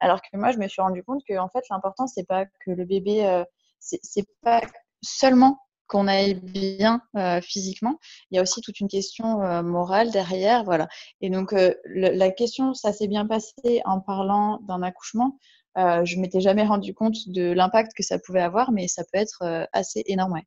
Alors 0.00 0.20
que 0.22 0.36
moi, 0.36 0.50
je 0.50 0.58
me 0.58 0.66
suis 0.66 0.82
rendu 0.82 1.04
compte 1.04 1.22
que 1.28 1.38
en 1.38 1.48
fait, 1.48 1.64
l'important 1.70 2.06
c'est 2.06 2.26
pas 2.26 2.46
que 2.46 2.70
le 2.70 2.84
bébé, 2.84 3.44
c'est 3.80 4.26
pas 4.42 4.62
seulement 5.02 5.58
qu'on 5.86 6.08
aille 6.08 6.34
bien 6.34 7.00
euh, 7.16 7.40
physiquement. 7.40 7.98
Il 8.30 8.36
y 8.36 8.38
a 8.38 8.42
aussi 8.42 8.60
toute 8.60 8.80
une 8.80 8.88
question 8.88 9.42
euh, 9.42 9.62
morale 9.62 10.10
derrière, 10.10 10.64
voilà. 10.64 10.88
Et 11.20 11.30
donc 11.30 11.52
euh, 11.52 11.74
la 11.86 12.30
question, 12.30 12.74
ça 12.74 12.92
s'est 12.92 13.08
bien 13.08 13.26
passé 13.26 13.82
en 13.84 14.00
parlant 14.00 14.60
d'un 14.66 14.82
accouchement. 14.82 15.38
je 15.76 16.18
m'étais 16.18 16.40
jamais 16.40 16.64
rendu 16.64 16.94
compte 16.94 17.28
de 17.28 17.52
l'impact 17.52 17.92
que 17.94 18.02
ça 18.02 18.18
pouvait 18.18 18.42
avoir, 18.42 18.72
mais 18.72 18.88
ça 18.88 19.04
peut 19.04 19.18
être 19.18 19.68
assez 19.72 20.02
énorme. 20.06 20.32
Ouais. 20.34 20.46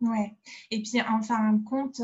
Ouais. 0.00 0.36
Et 0.72 0.82
puis 0.82 1.00
en 1.00 1.22
fin 1.22 1.52
de 1.52 1.64
compte, 1.64 2.00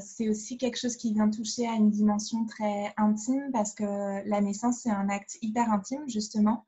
c'est 0.00 0.28
aussi 0.30 0.56
quelque 0.56 0.78
chose 0.78 0.96
qui 0.96 1.12
vient 1.12 1.28
toucher 1.28 1.66
à 1.66 1.74
une 1.74 1.90
dimension 1.90 2.46
très 2.46 2.94
intime 2.96 3.50
parce 3.52 3.74
que 3.74 4.26
la 4.26 4.40
naissance, 4.40 4.80
c'est 4.82 4.90
un 4.90 5.08
acte 5.10 5.36
hyper 5.42 5.70
intime, 5.70 6.08
justement. 6.08 6.64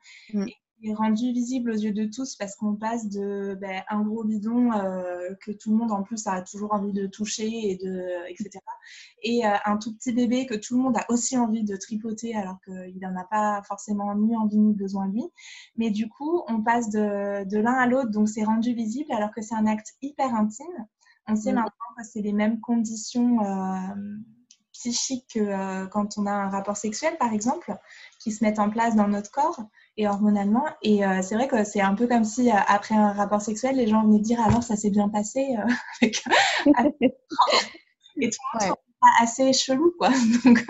Rendu 0.92 1.32
visible 1.32 1.70
aux 1.70 1.76
yeux 1.76 1.92
de 1.92 2.04
tous 2.04 2.36
parce 2.36 2.56
qu'on 2.56 2.74
passe 2.74 3.08
de 3.08 3.56
ben, 3.58 3.82
un 3.88 4.02
gros 4.02 4.22
bidon 4.22 4.70
euh, 4.72 5.34
que 5.40 5.50
tout 5.50 5.70
le 5.70 5.76
monde 5.76 5.92
en 5.92 6.02
plus 6.02 6.26
a 6.26 6.42
toujours 6.42 6.74
envie 6.74 6.92
de 6.92 7.06
toucher 7.06 7.48
et 7.48 7.76
de 7.76 8.30
etc 8.30 8.60
et 9.22 9.46
euh, 9.46 9.54
un 9.64 9.78
tout 9.78 9.94
petit 9.94 10.12
bébé 10.12 10.44
que 10.44 10.54
tout 10.54 10.76
le 10.76 10.82
monde 10.82 10.96
a 10.98 11.06
aussi 11.08 11.38
envie 11.38 11.64
de 11.64 11.76
tripoter 11.76 12.36
alors 12.36 12.58
qu'il 12.64 12.98
n'en 13.00 13.16
a 13.16 13.24
pas 13.24 13.62
forcément 13.66 14.14
ni 14.14 14.36
envie 14.36 14.58
ni 14.58 14.74
besoin 14.74 15.08
lui 15.08 15.24
mais 15.76 15.90
du 15.90 16.08
coup 16.08 16.42
on 16.48 16.62
passe 16.62 16.90
de, 16.90 17.48
de 17.48 17.58
l'un 17.58 17.74
à 17.74 17.86
l'autre 17.86 18.10
donc 18.10 18.28
c'est 18.28 18.44
rendu 18.44 18.74
visible 18.74 19.10
alors 19.12 19.30
que 19.30 19.40
c'est 19.40 19.54
un 19.54 19.66
acte 19.66 19.94
hyper 20.02 20.34
intime 20.34 20.86
on 21.28 21.36
sait 21.36 21.52
mmh. 21.52 21.56
maintenant 21.56 21.94
que 21.96 22.04
c'est 22.04 22.20
les 22.20 22.34
mêmes 22.34 22.60
conditions 22.60 23.42
euh, 23.42 23.94
psychiques 24.90 25.34
que 25.34 25.86
quand 25.86 26.18
on 26.18 26.26
a 26.26 26.32
un 26.32 26.48
rapport 26.50 26.76
sexuel 26.76 27.16
par 27.18 27.32
exemple 27.32 27.74
qui 28.18 28.32
se 28.32 28.44
mettent 28.44 28.58
en 28.58 28.70
place 28.70 28.96
dans 28.96 29.08
notre 29.08 29.30
corps 29.30 29.60
et 29.96 30.08
hormonalement. 30.08 30.64
Et 30.82 31.04
euh, 31.04 31.22
c'est 31.22 31.34
vrai 31.34 31.48
que 31.48 31.64
c'est 31.64 31.80
un 31.80 31.94
peu 31.94 32.06
comme 32.06 32.24
si 32.24 32.50
euh, 32.50 32.54
après 32.66 32.94
un 32.94 33.12
rapport 33.12 33.40
sexuel, 33.40 33.76
les 33.76 33.86
gens 33.86 34.02
venaient 34.04 34.18
dire 34.18 34.40
alors 34.40 34.62
ça 34.62 34.76
s'est 34.76 34.90
bien 34.90 35.08
passé. 35.08 35.56
Euh, 35.58 36.02
avec, 36.76 37.02
et 38.16 38.30
tout 38.30 38.38
le 38.60 38.66
monde 38.68 38.76
assez 39.20 39.52
chelou, 39.52 39.92
quoi. 39.98 40.10
Donc, 40.44 40.64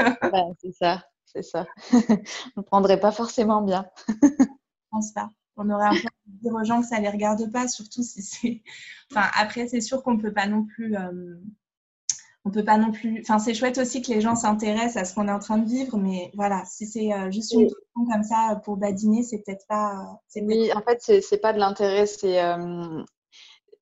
c'est 0.61 0.73
ça, 0.73 1.05
c'est 1.25 1.43
ça. 1.43 1.67
On 1.93 2.61
ne 2.61 2.63
prendrait 2.63 3.01
pas 3.01 3.13
forcément 3.13 3.63
bien. 3.63 3.87
Je 4.09 4.47
pense 4.91 5.13
pas. 5.13 5.31
On 5.57 5.71
aurait 5.71 5.87
un 5.87 5.93
peu 5.93 6.09
dire 6.27 6.53
aux 6.53 6.65
gens 6.65 6.81
que 6.81 6.89
ça 6.89 6.99
les 6.99 7.09
regarde 7.09 7.51
pas, 7.53 7.69
surtout 7.69 8.03
si 8.03 8.23
c'est. 8.23 8.63
Enfin, 9.13 9.29
après, 9.39 9.69
c'est 9.69 9.81
sûr 9.81 10.03
qu'on 10.03 10.15
ne 10.15 10.21
peut 10.21 10.33
pas 10.33 10.49
non 10.49 10.65
plus 10.65 10.97
on 12.45 12.51
peut 12.51 12.65
pas 12.65 12.77
non 12.77 12.93
plus. 12.93 13.21
Enfin, 13.23 13.39
c'est 13.39 13.55
chouette 13.55 13.79
aussi 13.79 14.03
que 14.03 14.13
les 14.13 14.21
gens 14.21 14.37
s'intéressent 14.37 14.97
à 14.97 15.05
ce 15.05 15.15
qu'on 15.15 15.29
est 15.29 15.33
en 15.33 15.39
train 15.39 15.59
de 15.59 15.69
vivre, 15.69 15.97
mais 15.97 16.31
voilà, 16.35 16.63
si 16.67 16.87
c'est 16.87 17.13
euh, 17.13 17.31
juste 17.31 17.53
une 17.53 17.63
question 17.67 18.07
comme 18.13 18.23
ça 18.23 18.61
pour 18.65 18.77
badiner, 18.77 19.23
c'est 19.23 19.39
peut-être 19.39 19.67
pas. 19.67 20.21
oui, 20.37 20.71
en 20.75 20.83
fait, 20.83 21.23
c'est 21.23 21.41
pas 21.41 21.53
de 21.53 21.59
l'intérêt, 21.59 22.07
c'est 22.07 22.43
euh, 22.43 23.03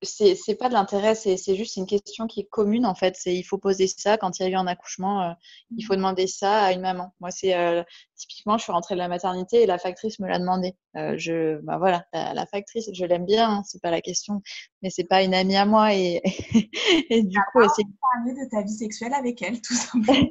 c'est 0.03 0.57
pas 0.57 0.69
de 0.69 0.75
l'intérêt, 0.75 1.15
c'est 1.15 1.55
juste 1.55 1.77
une 1.77 1.87
question 1.87 2.27
qui 2.27 2.41
est 2.41 2.49
commune 2.49 2.87
en 2.87 2.95
fait. 2.95 3.15
C'est 3.17 3.35
il 3.35 3.43
faut 3.43 3.59
poser 3.59 3.87
ça 3.87 4.19
quand 4.19 4.39
il 4.39 4.43
y 4.43 4.47
a 4.47 4.49
eu 4.49 4.55
un 4.55 4.67
accouchement, 4.67 5.23
euh, 5.23 5.33
il 5.77 5.85
faut 5.85 5.95
mmh. 5.95 5.97
demander 5.97 6.27
ça 6.27 6.65
à 6.65 6.73
une 6.73 6.81
maman. 6.81 7.15
Moi, 7.21 7.31
c'est 7.31 7.55
euh, 7.55 7.83
typiquement, 8.17 8.59
je 8.59 8.65
suis 8.65 8.73
rentrée 8.73 8.95
de 8.95 8.99
la 8.99 9.09
maternité 9.09 9.63
et 9.63 9.67
la 9.67 9.79
factrice 9.79 10.19
me 10.19 10.29
l'a 10.29 10.39
demandé. 10.39 10.75
Euh, 10.97 11.15
je, 11.17 11.61
bah 11.61 11.79
voilà, 11.79 12.05
la, 12.13 12.47
factrice, 12.47 12.91
je 12.93 13.05
l'aime 13.05 13.27
bien, 13.27 13.49
hein, 13.49 13.63
c'est 13.65 13.81
pas 13.81 13.91
la 13.91 14.01
question, 14.01 14.43
mais 14.83 14.91
c'est 14.91 15.05
pas 15.05 15.23
une 15.23 15.35
amie 15.35 15.57
à 15.57 15.65
moi 15.65 15.95
et, 15.95 16.21
et 17.11 17.23
du 17.23 17.39
coup, 17.53 17.63
c'est 17.75 17.85
parler 18.15 18.45
de 18.45 18.51
ta 18.51 18.63
vie 18.63 18.75
sexuelle 18.75 19.15
avec 19.15 19.41
elle, 19.43 19.61
tout 19.61 19.75
simplement. 19.75 20.29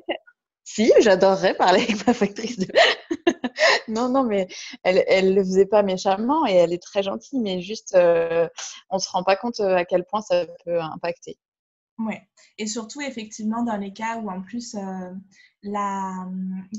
Si, 0.73 0.89
j'adorerais 1.01 1.53
parler 1.53 1.81
avec 1.81 2.07
ma 2.07 2.13
factrice 2.13 2.57
de. 2.57 2.67
non, 3.89 4.07
non, 4.07 4.23
mais 4.23 4.47
elle, 4.83 5.03
elle 5.07 5.35
le 5.35 5.43
faisait 5.43 5.65
pas 5.65 5.83
méchamment 5.83 6.47
et 6.47 6.53
elle 6.53 6.71
est 6.71 6.81
très 6.81 7.03
gentille, 7.03 7.39
mais 7.41 7.61
juste, 7.61 7.93
euh, 7.95 8.47
on 8.89 8.97
se 8.97 9.09
rend 9.09 9.23
pas 9.23 9.35
compte 9.35 9.59
euh, 9.59 9.75
à 9.75 9.83
quel 9.83 10.05
point 10.05 10.21
ça 10.21 10.45
peut 10.63 10.79
impacter. 10.79 11.37
Oui, 11.97 12.15
et 12.57 12.67
surtout 12.67 13.01
effectivement 13.01 13.63
dans 13.63 13.75
les 13.75 13.91
cas 13.91 14.15
où 14.19 14.29
en 14.29 14.41
plus, 14.41 14.75
euh, 14.75 15.11
la, 15.63 16.27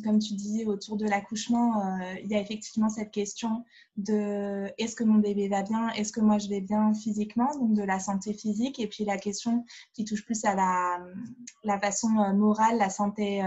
comme 0.04 0.18
tu 0.18 0.34
dis, 0.34 0.64
autour 0.66 0.96
de 0.96 1.06
l'accouchement, 1.06 1.80
euh, 1.80 2.14
il 2.22 2.30
y 2.30 2.34
a 2.34 2.40
effectivement 2.40 2.88
cette 2.88 3.10
question 3.10 3.64
de 3.96 4.72
est-ce 4.78 4.96
que 4.96 5.04
mon 5.04 5.18
bébé 5.18 5.48
va 5.48 5.62
bien, 5.62 5.90
est-ce 5.90 6.12
que 6.12 6.20
moi 6.20 6.38
je 6.38 6.48
vais 6.48 6.60
bien 6.60 6.92
physiquement, 6.94 7.56
donc 7.58 7.74
de 7.74 7.82
la 7.82 8.00
santé 8.00 8.32
physique, 8.32 8.80
et 8.80 8.86
puis 8.88 9.04
la 9.04 9.18
question 9.18 9.64
qui 9.94 10.04
touche 10.04 10.24
plus 10.24 10.44
à 10.44 10.54
la, 10.54 10.98
la 11.64 11.78
façon 11.78 12.18
euh, 12.18 12.32
morale, 12.32 12.78
la 12.78 12.90
santé 12.90 13.42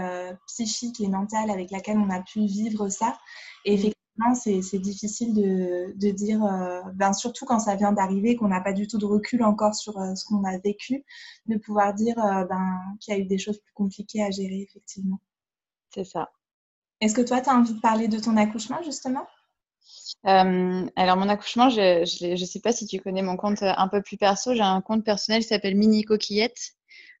psychique 0.46 1.00
et 1.00 1.08
mentale 1.08 1.50
avec 1.50 1.70
laquelle 1.70 1.98
on 1.98 2.10
a 2.10 2.22
pu 2.22 2.46
vivre 2.46 2.88
ça. 2.88 3.18
Effectivement, 3.64 3.92
c'est 4.34 4.78
difficile 4.78 5.34
de, 5.34 5.92
de 5.94 6.10
dire, 6.10 6.44
euh, 6.44 6.80
ben, 6.94 7.12
surtout 7.12 7.44
quand 7.44 7.58
ça 7.58 7.76
vient 7.76 7.92
d'arriver, 7.92 8.36
qu'on 8.36 8.48
n'a 8.48 8.60
pas 8.60 8.72
du 8.72 8.86
tout 8.86 8.98
de 8.98 9.04
recul 9.04 9.42
encore 9.42 9.74
sur 9.74 9.98
euh, 9.98 10.14
ce 10.14 10.24
qu'on 10.24 10.44
a 10.44 10.58
vécu, 10.58 11.04
de 11.46 11.56
pouvoir 11.58 11.94
dire 11.94 12.18
euh, 12.18 12.44
ben, 12.44 12.80
qu'il 13.00 13.14
y 13.14 13.16
a 13.16 13.20
eu 13.20 13.26
des 13.26 13.38
choses 13.38 13.58
plus 13.58 13.72
compliquées 13.74 14.22
à 14.22 14.30
gérer, 14.30 14.62
effectivement. 14.62 15.20
C'est 15.94 16.04
ça. 16.04 16.30
Est-ce 17.00 17.14
que 17.14 17.20
toi, 17.20 17.40
tu 17.40 17.50
as 17.50 17.54
envie 17.54 17.74
de 17.74 17.80
parler 17.80 18.08
de 18.08 18.18
ton 18.18 18.36
accouchement, 18.36 18.82
justement? 18.82 19.26
Alors 20.24 21.16
mon 21.16 21.28
accouchement, 21.28 21.68
je 21.68 22.30
ne 22.30 22.44
sais 22.44 22.60
pas 22.60 22.72
si 22.72 22.86
tu 22.86 22.98
connais 22.98 23.22
mon 23.22 23.36
compte 23.36 23.62
un 23.62 23.88
peu 23.88 24.02
plus 24.02 24.16
perso. 24.16 24.54
J'ai 24.54 24.62
un 24.62 24.80
compte 24.80 25.04
personnel 25.04 25.42
qui 25.42 25.48
s'appelle 25.48 25.76
Mini 25.76 26.02
Coquillette. 26.02 26.75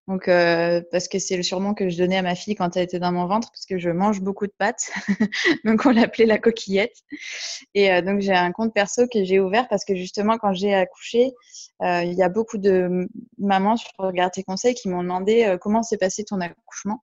Donc, 0.08 0.28
euh, 0.28 0.82
parce 0.92 1.08
que 1.08 1.18
c'est 1.18 1.36
le 1.36 1.42
surnom 1.42 1.74
que 1.74 1.88
je 1.88 1.98
donnais 1.98 2.16
à 2.16 2.22
ma 2.22 2.36
fille 2.36 2.54
quand 2.54 2.76
elle 2.76 2.84
était 2.84 3.00
dans 3.00 3.10
mon 3.10 3.26
ventre, 3.26 3.50
parce 3.50 3.66
que 3.66 3.78
je 3.78 3.90
mange 3.90 4.20
beaucoup 4.20 4.46
de 4.46 4.52
pâtes. 4.56 4.90
donc, 5.64 5.84
on 5.84 5.90
l'appelait 5.90 6.26
la 6.26 6.38
coquillette. 6.38 6.96
Et 7.74 7.92
euh, 7.92 8.02
donc, 8.02 8.20
j'ai 8.20 8.32
un 8.32 8.52
compte 8.52 8.72
perso 8.72 9.08
que 9.12 9.24
j'ai 9.24 9.40
ouvert 9.40 9.66
parce 9.68 9.84
que 9.84 9.96
justement, 9.96 10.38
quand 10.38 10.52
j'ai 10.52 10.74
accouché, 10.74 11.32
euh, 11.82 12.04
il 12.04 12.14
y 12.14 12.22
a 12.22 12.28
beaucoup 12.28 12.58
de 12.58 13.08
mamans 13.38 13.76
sur 13.76 13.90
Regarde 13.98 14.32
tes 14.32 14.44
conseils 14.44 14.74
qui 14.74 14.88
m'ont 14.88 15.02
demandé 15.02 15.56
comment 15.60 15.82
s'est 15.82 15.98
passé 15.98 16.24
ton 16.24 16.40
accouchement. 16.40 17.02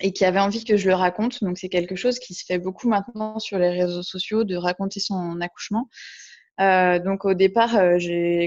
et 0.00 0.12
qui 0.12 0.26
avaient 0.26 0.40
envie 0.40 0.64
que 0.64 0.76
je 0.76 0.88
le 0.88 0.94
raconte. 0.94 1.42
Donc, 1.42 1.58
c'est 1.58 1.68
quelque 1.68 1.96
chose 1.96 2.18
qui 2.18 2.32
se 2.32 2.44
fait 2.44 2.58
beaucoup 2.58 2.88
maintenant 2.88 3.38
sur 3.38 3.58
les 3.58 3.70
réseaux 3.70 4.02
sociaux, 4.02 4.44
de 4.44 4.56
raconter 4.56 5.00
son 5.00 5.40
accouchement. 5.42 5.88
Euh, 6.60 6.98
donc 6.98 7.24
au 7.24 7.34
départ, 7.34 7.76
euh, 7.76 7.98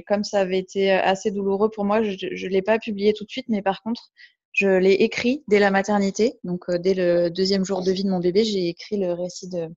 comme 0.08 0.24
ça 0.24 0.40
avait 0.40 0.58
été 0.58 0.92
assez 0.92 1.32
douloureux 1.32 1.70
pour 1.70 1.86
moi, 1.86 2.02
je 2.04 2.12
ne 2.26 2.50
l'ai 2.50 2.62
pas 2.62 2.80
publié 2.80 3.14
tout 3.14 3.24
de 3.24 3.30
suite, 3.30 3.48
mais 3.50 3.62
par 3.62 3.82
contre, 3.84 4.12
je 4.52 4.68
l'ai 4.68 4.94
écrit 4.94 5.44
dès 5.48 5.60
la 5.60 5.72
maternité. 5.72 6.40
Donc 6.44 6.70
euh, 6.70 6.78
dès 6.80 6.94
le 6.94 7.30
deuxième 7.30 7.66
jour 7.66 7.84
de 7.84 7.92
vie 7.92 8.04
de 8.04 8.10
mon 8.10 8.20
bébé, 8.20 8.44
j'ai 8.44 8.70
écrit 8.70 8.98
le 8.98 9.14
récit 9.14 9.50
de, 9.50 9.70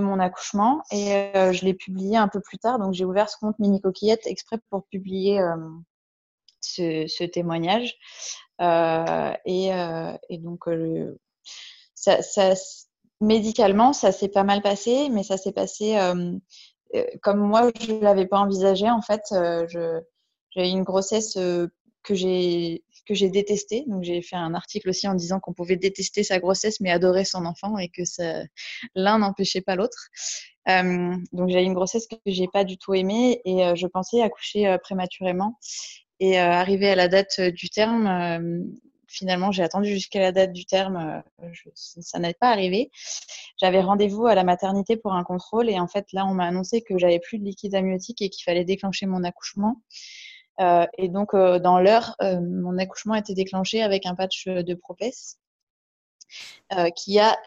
mon 0.00 0.18
accouchement 0.20 0.82
et 0.90 1.32
je 1.34 1.64
l'ai 1.64 1.74
publié 1.74 2.16
un 2.16 2.28
peu 2.28 2.40
plus 2.40 2.58
tard. 2.58 2.78
Donc 2.78 2.94
j'ai 2.94 3.04
ouvert 3.04 3.28
ce 3.28 3.36
compte 3.38 3.58
Mini 3.58 3.80
Coquillette 3.80 4.26
exprès 4.26 4.58
pour 4.70 4.84
publier 4.86 5.40
ce, 6.60 7.24
témoignage. 7.24 7.94
Et, 8.60 9.70
donc 10.38 10.68
ça, 11.94 12.54
médicalement, 13.20 13.92
ça 13.92 14.12
s'est 14.12 14.28
pas 14.28 14.44
mal 14.44 14.62
passé, 14.62 15.08
mais 15.10 15.22
ça 15.22 15.36
s'est 15.36 15.52
passé 15.52 15.96
euh, 15.96 16.32
comme 17.22 17.40
moi, 17.40 17.70
je 17.80 17.92
ne 17.92 18.00
l'avais 18.00 18.26
pas 18.26 18.38
envisagé, 18.38 18.88
en 18.90 19.02
fait, 19.02 19.22
euh, 19.32 19.66
j'ai 20.50 20.68
eu 20.68 20.70
une 20.70 20.84
grossesse 20.84 21.36
euh, 21.36 21.68
que 22.02 22.14
j'ai 22.14 22.82
que 23.06 23.14
j'ai 23.14 23.30
détestée. 23.30 23.84
Donc 23.86 24.02
j'ai 24.02 24.20
fait 24.20 24.36
un 24.36 24.54
article 24.54 24.90
aussi 24.90 25.08
en 25.08 25.14
disant 25.14 25.40
qu'on 25.40 25.54
pouvait 25.54 25.76
détester 25.76 26.22
sa 26.22 26.38
grossesse 26.38 26.80
mais 26.80 26.90
adorer 26.90 27.24
son 27.24 27.46
enfant 27.46 27.78
et 27.78 27.88
que 27.88 28.02
l'un 28.94 29.18
n'empêchait 29.18 29.62
pas 29.62 29.76
l'autre. 29.76 30.08
donc 30.66 31.48
j'ai 31.48 31.62
eu 31.62 31.64
une 31.64 31.72
grossesse 31.72 32.06
que 32.06 32.16
j'ai 32.26 32.48
pas 32.48 32.64
du 32.64 32.76
tout 32.76 32.92
aimée 32.92 33.40
et 33.46 33.74
je 33.76 33.86
pensais 33.86 34.20
accoucher 34.20 34.76
prématurément. 34.82 35.58
Et 36.20 36.36
arrivé 36.38 36.90
à 36.90 36.96
la 36.96 37.08
date 37.08 37.40
du 37.40 37.70
terme, 37.70 38.68
finalement, 39.08 39.50
j'ai 39.50 39.62
attendu 39.62 39.88
jusqu'à 39.88 40.20
la 40.20 40.32
date 40.32 40.52
du 40.52 40.66
terme, 40.66 41.22
euh, 41.42 41.48
ça 41.74 42.18
n'est 42.18 42.34
pas 42.34 42.50
arrivé. 42.50 42.90
J'avais 43.56 43.80
rendez-vous 43.80 44.26
à 44.26 44.34
la 44.34 44.44
maternité 44.44 44.96
pour 44.96 45.14
un 45.14 45.24
contrôle 45.24 45.68
et 45.68 45.80
en 45.80 45.88
fait, 45.88 46.12
là, 46.12 46.26
on 46.26 46.34
m'a 46.34 46.46
annoncé 46.46 46.82
que 46.82 46.98
j'avais 46.98 47.18
plus 47.18 47.38
de 47.38 47.44
liquide 47.44 47.74
amniotique 47.74 48.22
et 48.22 48.28
qu'il 48.28 48.44
fallait 48.44 48.64
déclencher 48.64 49.06
mon 49.06 49.24
accouchement. 49.24 49.82
Euh, 50.60 50.86
et 50.98 51.08
donc, 51.08 51.34
euh, 51.34 51.58
dans 51.58 51.80
l'heure, 51.80 52.16
mon 52.20 52.78
accouchement 52.78 53.14
a 53.14 53.18
été 53.18 53.34
déclenché 53.34 53.82
avec 53.82 54.06
un 54.06 54.14
patch 54.14 54.46
de 54.46 54.74
Propès 54.74 55.38
qui 56.94 57.18
a 57.18 57.38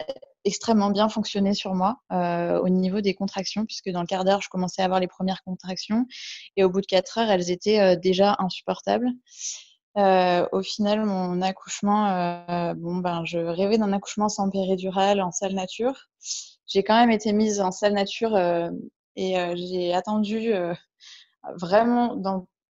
extrêmement 0.44 0.90
bien 0.90 1.08
fonctionné 1.08 1.54
sur 1.54 1.76
moi 1.76 1.98
au 2.10 2.70
niveau 2.70 3.02
des 3.02 3.14
contractions, 3.14 3.64
puisque 3.68 3.92
dans 3.92 4.02
le 4.02 4.08
quart 4.08 4.26
d'heure, 4.26 4.42
je 4.42 4.50
commençais 4.50 4.82
à 4.82 4.86
avoir 4.86 5.00
les 5.00 5.08
premières 5.08 5.44
contractions 5.44 6.08
et 6.58 6.64
au 6.64 6.70
bout 6.70 6.82
de 6.82 6.88
quatre 6.88 7.20
heures, 7.20 7.30
elles 7.30 7.52
étaient 7.52 7.96
déjà 7.98 8.36
insupportables. 8.40 9.12
Euh, 9.98 10.48
au 10.52 10.62
final, 10.62 11.06
mon 11.06 11.42
accouchement, 11.42 12.08
euh, 12.08 12.74
bon 12.76 12.98
ben, 12.98 13.26
je 13.26 13.40
rêvais 13.40 13.78
d'un 13.78 13.92
accouchement 13.92 14.30
sans 14.30 14.50
péridurale 14.50 15.22
en 15.22 15.32
salle 15.32 15.54
nature. 15.54 16.08
J'ai 16.68 16.84
quand 16.84 16.96
même 16.96 17.12
été 17.12 17.34
mise 17.34 17.60
en 17.60 17.72
salle 17.72 17.94
nature 17.94 18.36
euh, 18.36 18.70
et 19.18 19.36
j'ai 19.56 19.94
attendu 19.94 20.54
vraiment. 21.56 22.18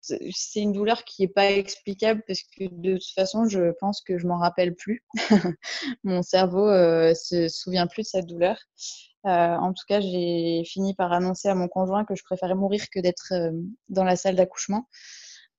C'est 0.01 0.61
une 0.61 0.73
douleur 0.73 1.03
qui 1.05 1.23
n'est 1.23 1.27
pas 1.29 1.51
explicable 1.51 2.21
parce 2.27 2.41
que 2.41 2.65
de 2.69 2.93
toute 2.93 3.13
façon, 3.15 3.47
je 3.47 3.71
pense 3.79 4.01
que 4.01 4.17
je 4.19 4.27
m'en 4.27 4.37
rappelle 4.37 4.75
plus. 4.75 5.03
mon 6.03 6.21
cerveau 6.21 6.67
se 7.15 7.47
souvient 7.47 7.87
plus 7.87 8.03
de 8.03 8.07
cette 8.07 8.25
douleur. 8.27 8.57
en 9.23 9.73
tout 9.73 9.85
cas, 9.87 10.01
j'ai 10.01 10.63
fini 10.65 10.93
par 10.93 11.13
annoncer 11.13 11.47
à 11.47 11.55
mon 11.55 11.69
conjoint 11.69 12.05
que 12.05 12.15
je 12.15 12.23
préférais 12.23 12.55
mourir 12.55 12.83
que 12.91 12.99
d'être 12.99 13.33
dans 13.89 14.03
la 14.03 14.17
salle 14.17 14.35
d'accouchement. 14.35 14.87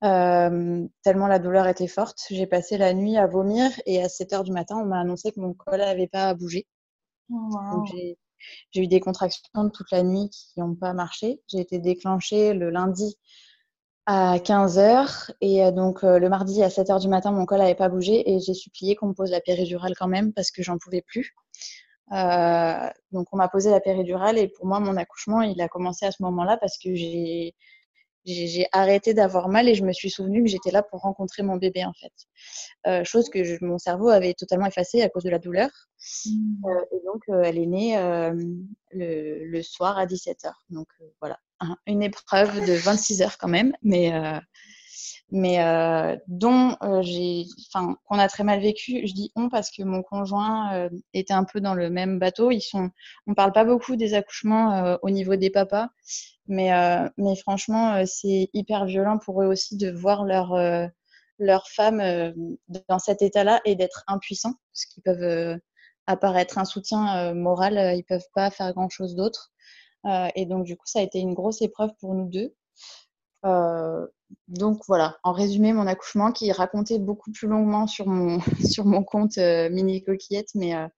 Euh, 0.04 0.86
tellement 1.02 1.26
la 1.26 1.38
douleur 1.38 1.66
était 1.66 1.86
forte. 1.86 2.18
J'ai 2.30 2.46
passé 2.46 2.76
la 2.78 2.92
nuit 2.92 3.16
à 3.16 3.26
vomir 3.26 3.70
et 3.86 4.02
à 4.02 4.08
7 4.08 4.32
heures 4.34 4.44
du 4.44 4.52
matin, 4.52 4.76
on 4.76 4.84
m'a 4.84 5.00
annoncé 5.00 5.32
que 5.32 5.40
mon 5.40 5.54
col 5.54 5.78
n'avait 5.78 6.08
pas 6.08 6.34
bougé. 6.34 6.66
Oh, 7.32 7.84
j'ai 8.70 8.82
eu 8.82 8.86
des 8.86 9.00
contractions 9.00 9.70
toute 9.70 9.90
la 9.90 10.02
nuit 10.02 10.28
qui 10.30 10.60
n'ont 10.60 10.74
pas 10.74 10.92
marché. 10.92 11.40
J'ai 11.48 11.60
été 11.60 11.78
déclenchée 11.78 12.52
le 12.52 12.70
lundi 12.70 13.16
à 14.04 14.38
15 14.38 14.78
heures 14.78 15.32
et 15.40 15.64
euh, 15.64 15.72
donc 15.72 16.04
euh, 16.04 16.18
le 16.18 16.28
mardi 16.28 16.62
à 16.62 16.70
7 16.70 16.90
heures 16.90 17.00
du 17.00 17.08
matin, 17.08 17.32
mon 17.32 17.46
col 17.46 17.58
n'avait 17.58 17.74
pas 17.74 17.88
bougé 17.88 18.30
et 18.30 18.38
j'ai 18.40 18.54
supplié 18.54 18.94
qu'on 18.94 19.08
me 19.08 19.14
pose 19.14 19.30
la 19.30 19.40
péridurale 19.40 19.94
quand 19.98 20.06
même 20.06 20.32
parce 20.32 20.50
que 20.52 20.62
j'en 20.62 20.78
pouvais 20.78 21.02
plus. 21.02 21.34
donc 22.10 23.26
on 23.32 23.36
m'a 23.36 23.48
posé 23.48 23.70
la 23.70 23.80
péridurale 23.80 24.38
et 24.38 24.48
pour 24.48 24.66
moi 24.66 24.78
mon 24.78 24.96
accouchement 24.96 25.42
il 25.42 25.60
a 25.60 25.66
commencé 25.66 26.06
à 26.06 26.12
ce 26.12 26.22
moment-là 26.22 26.56
parce 26.58 26.78
que 26.78 26.94
j'ai 26.94 27.56
j'ai 28.26 28.66
arrêté 28.72 29.14
d'avoir 29.14 29.48
mal 29.48 29.68
et 29.68 29.74
je 29.74 29.84
me 29.84 29.92
suis 29.92 30.10
souvenu 30.10 30.42
que 30.42 30.48
j'étais 30.48 30.70
là 30.70 30.82
pour 30.82 31.00
rencontrer 31.00 31.42
mon 31.42 31.56
bébé 31.56 31.84
en 31.84 31.92
fait. 31.92 32.12
Euh, 32.86 33.04
chose 33.04 33.28
que 33.28 33.64
mon 33.64 33.78
cerveau 33.78 34.08
avait 34.08 34.34
totalement 34.34 34.66
effacée 34.66 35.02
à 35.02 35.08
cause 35.08 35.24
de 35.24 35.30
la 35.30 35.38
douleur. 35.38 35.70
Mmh. 36.26 36.66
Euh, 36.66 36.84
et 36.92 37.00
donc 37.04 37.22
euh, 37.28 37.42
elle 37.44 37.58
est 37.58 37.66
née 37.66 37.96
le, 38.90 39.44
le, 39.44 39.62
soir 39.62 39.98
à 39.98 40.06
17h. 40.06 40.52
Donc 40.70 40.88
voilà, 41.20 41.38
une 41.86 42.02
épreuve 42.02 42.66
de 42.66 42.72
26 42.72 43.22
heures 43.22 43.38
quand 43.38 43.48
même, 43.48 43.72
mais 43.82 44.12
mais 45.30 46.18
dont 46.28 46.76
j'ai, 47.00 47.46
enfin, 47.68 47.96
qu'on 48.04 48.18
a 48.18 48.28
très 48.28 48.44
mal 48.44 48.60
vécu. 48.60 49.06
Je 49.06 49.12
dis 49.12 49.32
on 49.34 49.48
parce 49.48 49.70
que 49.70 49.82
mon 49.82 50.02
conjoint 50.02 50.88
était 51.14 51.32
un 51.34 51.44
peu 51.44 51.60
dans 51.60 51.74
le 51.74 51.90
même 51.90 52.18
bateau. 52.18 52.50
Ils 52.50 52.60
sont, 52.60 52.90
on 53.26 53.34
parle 53.34 53.52
pas 53.52 53.64
beaucoup 53.64 53.96
des 53.96 54.14
accouchements 54.14 54.96
au 55.02 55.10
niveau 55.10 55.36
des 55.36 55.50
papas, 55.50 55.88
mais 56.46 56.70
mais 57.16 57.36
franchement, 57.36 58.04
c'est 58.06 58.50
hyper 58.52 58.86
violent 58.86 59.18
pour 59.18 59.42
eux 59.42 59.46
aussi 59.46 59.76
de 59.76 59.90
voir 59.90 60.24
leur 60.24 60.56
leur 61.38 61.68
femme 61.68 62.02
dans 62.88 62.98
cet 62.98 63.22
état-là 63.22 63.60
et 63.64 63.74
d'être 63.74 64.04
impuissants, 64.06 64.54
parce 64.72 64.86
qu'ils 64.86 65.02
peuvent 65.02 65.58
apparaître 66.06 66.58
un 66.58 66.64
soutien 66.64 67.34
moral, 67.34 67.96
ils 67.96 68.04
peuvent 68.04 68.28
pas 68.34 68.50
faire 68.50 68.72
grand 68.74 68.88
chose 68.88 69.16
d'autre. 69.16 69.52
et 70.36 70.46
donc 70.46 70.64
du 70.64 70.76
coup, 70.76 70.86
ça 70.86 71.00
a 71.00 71.02
été 71.02 71.18
une 71.18 71.34
grosse 71.34 71.62
épreuve 71.62 71.90
pour 72.00 72.14
nous 72.14 72.28
deux. 72.28 72.54
Euh, 73.44 74.06
donc 74.48 74.82
voilà, 74.86 75.18
en 75.24 75.32
résumé, 75.32 75.72
mon 75.72 75.86
accouchement 75.86 76.32
qui 76.32 76.50
racontait 76.52 76.98
beaucoup 76.98 77.30
plus 77.32 77.48
longuement 77.48 77.86
sur 77.86 78.06
mon, 78.06 78.40
sur 78.64 78.84
mon 78.84 79.02
compte 79.02 79.38
euh, 79.38 79.68
Mini 79.70 80.02
Coquillette, 80.02 80.54
mais, 80.54 80.74
euh, 80.74 80.88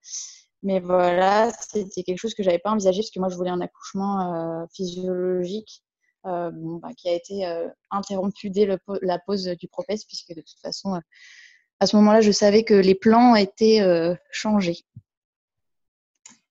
mais 0.63 0.79
voilà, 0.79 1.51
c'était 1.51 2.03
quelque 2.03 2.19
chose 2.19 2.33
que 2.33 2.43
j'avais 2.43 2.59
pas 2.59 2.71
envisagé 2.71 3.01
parce 3.01 3.11
que 3.11 3.19
moi 3.19 3.29
je 3.29 3.35
voulais 3.35 3.49
un 3.49 3.61
accouchement 3.61 4.67
physiologique 4.73 5.83
bon, 6.25 6.79
bah, 6.81 6.89
qui 6.97 7.07
a 7.07 7.13
été 7.13 7.45
interrompu 7.91 8.49
dès 8.49 8.67
la 9.01 9.19
pause 9.19 9.45
du 9.45 9.69
propès, 9.69 10.03
puisque 10.03 10.35
de 10.35 10.41
toute 10.41 10.59
façon, 10.61 10.99
à 11.79 11.87
ce 11.87 11.95
moment-là, 11.95 12.19
je 12.19 12.31
savais 12.31 12.65
que 12.65 12.73
les 12.73 12.93
plans 12.93 13.35
étaient 13.35 13.81
changés. 14.31 14.83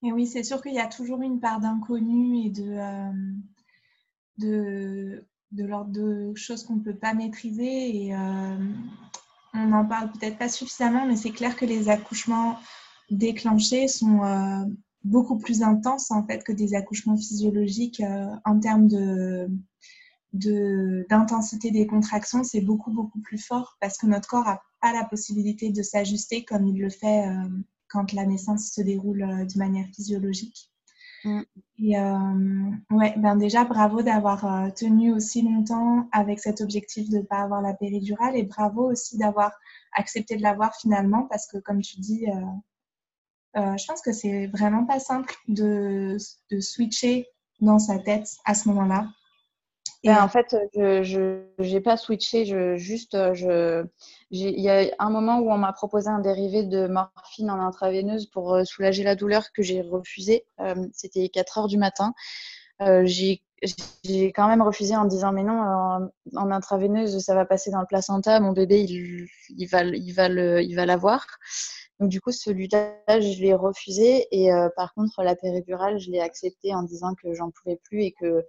Et 0.02 0.10
oui, 0.10 0.26
c'est 0.26 0.42
sûr 0.42 0.62
qu'il 0.62 0.74
y 0.74 0.80
a 0.80 0.86
toujours 0.86 1.20
une 1.20 1.38
part 1.38 1.60
d'inconnu 1.60 2.46
et 2.46 2.50
de, 2.50 2.78
de 4.38 5.28
de 5.52 5.64
l'ordre 5.64 5.90
de 5.90 6.32
choses 6.34 6.64
qu'on 6.64 6.76
ne 6.76 6.82
peut 6.82 6.96
pas 6.96 7.14
maîtriser 7.14 8.04
et 8.04 8.14
euh, 8.14 8.56
on 9.54 9.66
n'en 9.66 9.86
parle 9.86 10.12
peut-être 10.12 10.38
pas 10.38 10.48
suffisamment, 10.48 11.06
mais 11.06 11.16
c'est 11.16 11.30
clair 11.30 11.56
que 11.56 11.64
les 11.64 11.88
accouchements 11.88 12.58
déclenchés 13.10 13.88
sont 13.88 14.22
euh, 14.22 14.64
beaucoup 15.04 15.38
plus 15.38 15.62
intenses 15.62 16.10
en 16.10 16.26
fait 16.26 16.44
que 16.44 16.52
des 16.52 16.74
accouchements 16.74 17.16
physiologiques 17.16 18.00
euh, 18.00 18.26
en 18.44 18.60
termes 18.60 18.88
d'intensité 20.32 21.70
des 21.70 21.86
contractions, 21.86 22.44
c'est 22.44 22.60
beaucoup, 22.60 22.92
plus 23.22 23.38
fort 23.38 23.78
parce 23.80 23.96
que 23.96 24.06
notre 24.06 24.28
corps 24.28 24.44
n'a 24.44 24.60
pas 24.82 24.92
la 24.92 25.04
possibilité 25.04 25.70
de 25.70 25.82
s'ajuster 25.82 26.44
comme 26.44 26.66
il 26.66 26.78
le 26.78 26.90
fait 26.90 27.24
quand 27.88 28.12
la 28.12 28.26
naissance 28.26 28.70
se 28.70 28.82
déroule 28.82 29.20
de 29.20 29.58
manière 29.58 29.86
physiologique. 29.94 30.70
Mm. 31.24 31.42
Et 31.78 31.98
euh, 31.98 32.70
ouais, 32.90 33.14
ben 33.16 33.36
déjà, 33.36 33.64
bravo 33.64 34.02
d'avoir 34.02 34.72
tenu 34.74 35.12
aussi 35.12 35.42
longtemps 35.42 36.08
avec 36.12 36.40
cet 36.40 36.60
objectif 36.60 37.08
de 37.10 37.18
ne 37.18 37.22
pas 37.22 37.38
avoir 37.42 37.62
la 37.62 37.74
péridurale 37.74 38.36
et 38.36 38.42
bravo 38.42 38.90
aussi 38.90 39.16
d'avoir 39.18 39.52
accepté 39.92 40.36
de 40.36 40.42
l'avoir 40.42 40.74
finalement 40.76 41.26
parce 41.30 41.46
que, 41.46 41.58
comme 41.58 41.80
tu 41.80 42.00
dis, 42.00 42.26
je 43.54 43.86
pense 43.86 44.00
que 44.02 44.12
c'est 44.12 44.48
vraiment 44.48 44.84
pas 44.84 44.98
simple 44.98 45.34
de, 45.46 46.16
de 46.50 46.60
switcher 46.60 47.26
dans 47.60 47.78
sa 47.78 47.98
tête 47.98 48.28
à 48.44 48.54
ce 48.54 48.68
moment-là 48.68 49.08
ben, 50.04 50.22
en 50.22 50.28
fait, 50.28 50.56
je 50.74 51.42
n'ai 51.58 51.80
pas 51.80 51.96
switché. 51.96 52.44
Je, 52.44 52.76
juste, 52.76 53.14
euh, 53.14 53.34
je, 53.34 53.84
il 54.30 54.60
y 54.60 54.70
a 54.70 54.86
un 54.98 55.10
moment 55.10 55.40
où 55.40 55.50
on 55.50 55.58
m'a 55.58 55.72
proposé 55.72 56.08
un 56.08 56.20
dérivé 56.20 56.62
de 56.62 56.86
morphine 56.86 57.50
en 57.50 57.58
intraveineuse 57.58 58.26
pour 58.26 58.54
euh, 58.54 58.64
soulager 58.64 59.02
la 59.02 59.16
douleur 59.16 59.52
que 59.52 59.62
j'ai 59.62 59.82
refusé. 59.82 60.46
Euh, 60.60 60.74
c'était 60.92 61.28
4 61.28 61.58
heures 61.58 61.68
du 61.68 61.78
matin. 61.78 62.14
j'ai 62.80 63.42
quand 64.34 64.46
même 64.46 64.62
refusé 64.62 64.94
en 64.94 65.04
disant 65.04 65.32
mais 65.32 65.42
non, 65.42 65.60
en, 66.36 66.50
intraveineuse, 66.52 67.18
ça 67.18 67.34
va 67.34 67.44
passer 67.44 67.72
dans 67.72 67.80
le 67.80 67.86
placenta. 67.86 68.38
Mon 68.38 68.52
bébé, 68.52 68.84
il, 68.84 69.26
il 69.56 69.66
va, 69.66 69.82
il 69.82 70.12
va 70.12 70.28
il 70.28 70.76
va 70.76 70.86
l'avoir. 70.86 71.26
Donc 71.98 72.10
du 72.10 72.20
coup, 72.20 72.30
celui-là, 72.30 72.94
je 73.08 73.42
l'ai 73.42 73.54
refusé. 73.54 74.28
Et 74.30 74.50
par 74.76 74.94
contre, 74.94 75.24
la 75.24 75.34
péridurale, 75.34 75.98
je 75.98 76.12
l'ai 76.12 76.20
accepté 76.20 76.72
en 76.72 76.84
disant 76.84 77.14
que 77.20 77.34
j'en 77.34 77.50
pouvais 77.50 77.80
plus 77.82 78.02
et 78.04 78.12
que 78.12 78.44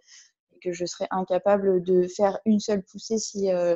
que 0.60 0.72
je 0.72 0.86
serais 0.86 1.07
incapable 1.12 1.82
de 1.84 2.07
faire 2.07 2.39
une 2.45 2.60
seule 2.60 2.84
poussée 2.84 3.18
si, 3.18 3.51
euh, 3.51 3.76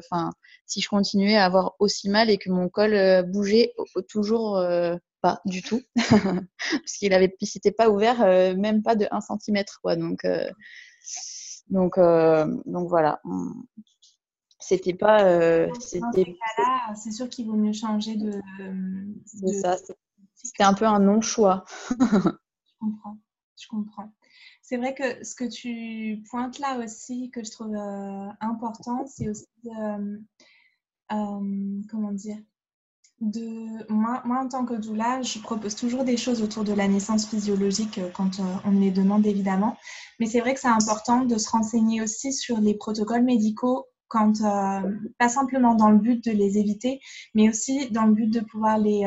si 0.65 0.81
je 0.81 0.89
continuais 0.89 1.35
à 1.35 1.45
avoir 1.45 1.75
aussi 1.79 2.09
mal 2.09 2.29
et 2.29 2.37
que 2.37 2.49
mon 2.49 2.69
col 2.69 2.93
euh, 2.93 3.23
bougeait 3.23 3.73
toujours 4.09 4.57
euh, 4.57 4.95
pas 5.21 5.41
du 5.45 5.61
tout, 5.61 5.81
parce 5.95 6.97
qu'il 6.99 7.13
avait, 7.13 7.33
s'était 7.41 7.71
pas 7.71 7.89
ouvert 7.89 8.19
même 8.57 8.83
pas 8.83 8.95
de 8.95 9.07
1 9.09 9.19
cm, 9.21 9.63
quoi. 9.81 9.95
Donc, 9.95 10.27
donc, 11.69 11.97
donc 11.97 12.89
voilà. 12.89 13.21
C'était 14.59 14.93
pas. 14.93 15.69
c'était. 15.79 16.35
C'est 16.95 17.11
sûr 17.11 17.29
qu'il 17.29 17.47
vaut 17.47 17.55
mieux 17.55 17.71
changer 17.71 18.15
de. 18.15 18.33
C'est 19.25 19.61
ça. 19.61 19.77
C'était 20.35 20.63
un 20.63 20.73
peu 20.73 20.85
un 20.85 20.99
non-choix. 20.99 21.63
je 21.89 22.75
comprends. 22.79 23.17
Je 23.57 23.67
comprends. 23.69 24.11
C'est 24.73 24.79
vrai 24.79 24.95
que 24.95 25.23
ce 25.23 25.35
que 25.35 25.43
tu 25.43 26.23
pointes 26.31 26.57
là 26.57 26.79
aussi, 26.83 27.29
que 27.29 27.43
je 27.43 27.51
trouve 27.51 27.75
euh, 27.75 28.27
important, 28.41 29.05
c'est 29.05 29.29
aussi 29.29 29.45
de, 29.63 30.19
euh, 31.11 31.81
comment 31.91 32.11
dire, 32.11 32.39
de 33.21 33.87
moi, 33.93 34.23
moi, 34.25 34.39
en 34.39 34.47
tant 34.47 34.65
que 34.65 34.73
doula, 34.73 35.21
je 35.21 35.37
propose 35.37 35.75
toujours 35.75 36.03
des 36.03 36.17
choses 36.17 36.41
autour 36.41 36.63
de 36.63 36.73
la 36.73 36.87
naissance 36.87 37.27
physiologique 37.27 37.99
euh, 37.99 38.09
quand 38.15 38.39
on 38.65 38.71
me 38.71 38.79
les 38.79 38.89
demande 38.89 39.27
évidemment. 39.27 39.77
Mais 40.19 40.25
c'est 40.25 40.39
vrai 40.39 40.55
que 40.55 40.59
c'est 40.59 40.67
important 40.69 41.23
de 41.23 41.37
se 41.37 41.51
renseigner 41.51 42.01
aussi 42.01 42.33
sur 42.33 42.59
les 42.59 42.73
protocoles 42.73 43.21
médicaux 43.21 43.85
quand, 44.07 44.41
pas 45.19 45.29
simplement 45.29 45.75
dans 45.75 45.91
le 45.91 45.99
but 45.99 46.23
de 46.23 46.31
les 46.31 46.57
éviter, 46.57 46.99
mais 47.35 47.47
aussi 47.47 47.91
dans 47.91 48.05
le 48.05 48.13
but 48.13 48.27
de 48.27 48.39
pouvoir 48.39 48.79
les, 48.79 49.05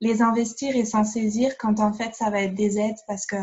les 0.00 0.22
investir 0.22 0.74
et 0.74 0.84
s'en 0.84 1.04
saisir 1.04 1.56
quand 1.56 1.78
en 1.78 1.92
fait 1.92 2.16
ça 2.16 2.30
va 2.30 2.42
être 2.42 2.54
des 2.54 2.78
aides 2.78 2.98
parce 3.06 3.26
que 3.26 3.36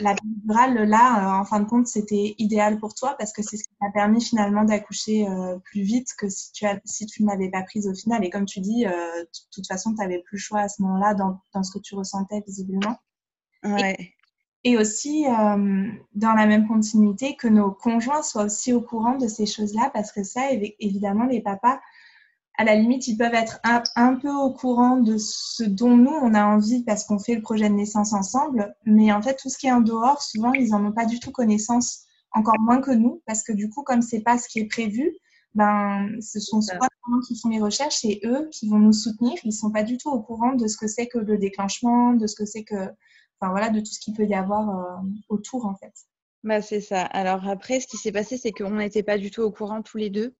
la 0.00 0.14
péridurale, 0.14 0.88
là, 0.88 1.38
euh, 1.38 1.40
en 1.40 1.44
fin 1.44 1.60
de 1.60 1.68
compte, 1.68 1.86
c'était 1.86 2.34
idéal 2.38 2.78
pour 2.78 2.94
toi 2.94 3.14
parce 3.18 3.32
que 3.32 3.42
c'est 3.42 3.56
ce 3.56 3.64
qui 3.64 3.74
t'a 3.80 3.90
permis 3.92 4.22
finalement 4.22 4.64
d'accoucher 4.64 5.28
euh, 5.28 5.58
plus 5.58 5.82
vite 5.82 6.08
que 6.18 6.28
si 6.28 6.52
tu, 6.52 6.66
as, 6.66 6.80
si 6.84 7.06
tu 7.06 7.22
ne 7.22 7.28
l'avais 7.28 7.50
pas 7.50 7.62
prise 7.62 7.88
au 7.88 7.94
final. 7.94 8.24
Et 8.24 8.30
comme 8.30 8.46
tu 8.46 8.60
dis, 8.60 8.86
euh, 8.86 8.90
de 8.90 9.28
toute 9.52 9.66
façon, 9.66 9.90
tu 9.90 9.98
n'avais 9.98 10.18
plus 10.20 10.36
le 10.36 10.40
choix 10.40 10.60
à 10.60 10.68
ce 10.68 10.82
moment-là 10.82 11.14
dans, 11.14 11.40
dans, 11.54 11.62
ce 11.62 11.72
que 11.76 11.82
tu 11.82 11.94
ressentais 11.94 12.42
visiblement. 12.46 12.96
Ouais. 13.64 13.96
Et, 14.64 14.76
aussi, 14.76 15.24
dans 15.24 16.32
la 16.34 16.46
même 16.46 16.68
continuité, 16.68 17.36
que 17.36 17.48
nos 17.48 17.70
conjoints 17.70 18.22
soient 18.22 18.44
aussi 18.44 18.72
au 18.72 18.82
courant 18.82 19.16
de 19.16 19.26
ces 19.26 19.46
choses-là 19.46 19.90
parce 19.94 20.12
que 20.12 20.22
ça, 20.22 20.50
évidemment, 20.78 21.24
les 21.24 21.40
papas 21.40 21.80
à 22.58 22.64
la 22.64 22.74
limite, 22.74 23.06
ils 23.06 23.16
peuvent 23.16 23.34
être 23.34 23.60
un, 23.62 24.16
peu 24.16 24.32
au 24.32 24.52
courant 24.52 24.96
de 24.96 25.16
ce 25.16 25.62
dont 25.62 25.96
nous, 25.96 26.10
on 26.10 26.34
a 26.34 26.44
envie 26.44 26.82
parce 26.82 27.04
qu'on 27.04 27.20
fait 27.20 27.36
le 27.36 27.40
projet 27.40 27.68
de 27.68 27.74
naissance 27.74 28.12
ensemble. 28.12 28.74
Mais 28.84 29.12
en 29.12 29.22
fait, 29.22 29.36
tout 29.36 29.48
ce 29.48 29.56
qui 29.56 29.68
est 29.68 29.72
en 29.72 29.80
dehors, 29.80 30.20
souvent, 30.20 30.52
ils 30.52 30.70
n'en 30.70 30.84
ont 30.84 30.92
pas 30.92 31.06
du 31.06 31.20
tout 31.20 31.30
connaissance, 31.30 32.04
encore 32.32 32.58
moins 32.58 32.80
que 32.80 32.90
nous, 32.90 33.22
parce 33.26 33.44
que 33.44 33.52
du 33.52 33.70
coup, 33.70 33.84
comme 33.84 34.02
c'est 34.02 34.22
pas 34.22 34.38
ce 34.38 34.48
qui 34.48 34.58
est 34.58 34.66
prévu, 34.66 35.14
ben, 35.54 36.08
ce 36.20 36.40
sont 36.40 36.60
soit 36.60 36.88
nous 37.08 37.20
qui 37.20 37.38
font 37.38 37.48
les 37.48 37.60
recherches, 37.60 37.98
c'est 38.00 38.20
eux 38.24 38.48
qui 38.50 38.68
vont 38.68 38.80
nous 38.80 38.92
soutenir. 38.92 39.34
Ils 39.44 39.52
sont 39.52 39.70
pas 39.70 39.84
du 39.84 39.96
tout 39.96 40.10
au 40.10 40.20
courant 40.20 40.54
de 40.54 40.66
ce 40.66 40.76
que 40.76 40.88
c'est 40.88 41.06
que 41.06 41.18
le 41.18 41.38
déclenchement, 41.38 42.12
de 42.12 42.26
ce 42.26 42.34
que 42.34 42.44
c'est 42.44 42.64
que, 42.64 42.88
enfin 43.40 43.52
voilà, 43.52 43.70
de 43.70 43.78
tout 43.78 43.86
ce 43.92 44.00
qu'il 44.00 44.14
peut 44.14 44.26
y 44.26 44.34
avoir 44.34 44.68
euh, 44.68 45.06
autour, 45.28 45.64
en 45.66 45.76
fait. 45.76 45.94
Bah, 46.44 46.62
c'est 46.62 46.80
ça. 46.80 47.02
Alors 47.02 47.48
après, 47.48 47.80
ce 47.80 47.88
qui 47.88 47.96
s'est 47.96 48.12
passé, 48.12 48.38
c'est 48.38 48.52
qu'on 48.52 48.70
n'était 48.70 49.02
pas 49.02 49.18
du 49.18 49.32
tout 49.32 49.42
au 49.42 49.50
courant 49.50 49.82
tous 49.82 49.98
les 49.98 50.08
deux 50.08 50.34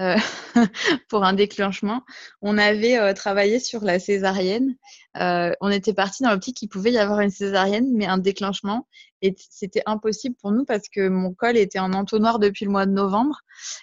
euh, 0.00 0.16
pour 1.10 1.22
un 1.22 1.34
déclenchement. 1.34 2.02
On 2.40 2.56
avait 2.56 2.98
euh, 2.98 3.12
travaillé 3.12 3.60
sur 3.60 3.84
la 3.84 3.98
césarienne. 3.98 4.74
Euh, 5.18 5.52
on 5.60 5.68
était 5.68 5.92
parti 5.92 6.22
dans 6.22 6.30
l'optique 6.30 6.56
qu'il 6.56 6.70
pouvait 6.70 6.92
y 6.92 6.98
avoir 6.98 7.20
une 7.20 7.30
césarienne, 7.30 7.90
mais 7.92 8.06
un 8.06 8.16
déclenchement. 8.16 8.88
Et 9.20 9.34
c'était 9.50 9.82
impossible 9.84 10.34
pour 10.40 10.50
nous 10.50 10.64
parce 10.64 10.88
que 10.88 11.08
mon 11.08 11.34
col 11.34 11.58
était 11.58 11.78
en 11.78 11.92
entonnoir 11.92 12.38
depuis 12.38 12.64
le 12.64 12.70
mois 12.70 12.86
de 12.86 12.92
novembre. 12.92 13.42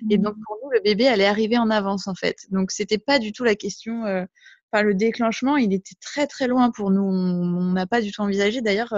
Et 0.09 0.17
donc 0.17 0.35
mmh. 0.35 0.41
pour 0.43 0.57
nous, 0.63 0.71
le 0.71 0.81
bébé 0.81 1.07
allait 1.07 1.25
arriver 1.25 1.59
en 1.59 1.69
avance 1.69 2.07
en 2.07 2.15
fait. 2.15 2.37
Donc 2.49 2.71
c'était 2.71 2.97
pas 2.97 3.19
du 3.19 3.33
tout 3.33 3.43
la 3.43 3.55
question. 3.55 4.05
Enfin, 4.73 4.83
le 4.83 4.95
déclenchement, 4.95 5.57
il 5.57 5.73
était 5.73 5.95
très 6.01 6.25
très 6.27 6.47
loin 6.47 6.71
pour 6.71 6.89
nous. 6.91 7.03
On 7.03 7.71
n'a 7.73 7.85
pas 7.85 8.01
du 8.01 8.11
tout 8.11 8.21
envisagé. 8.21 8.61
D'ailleurs, 8.61 8.95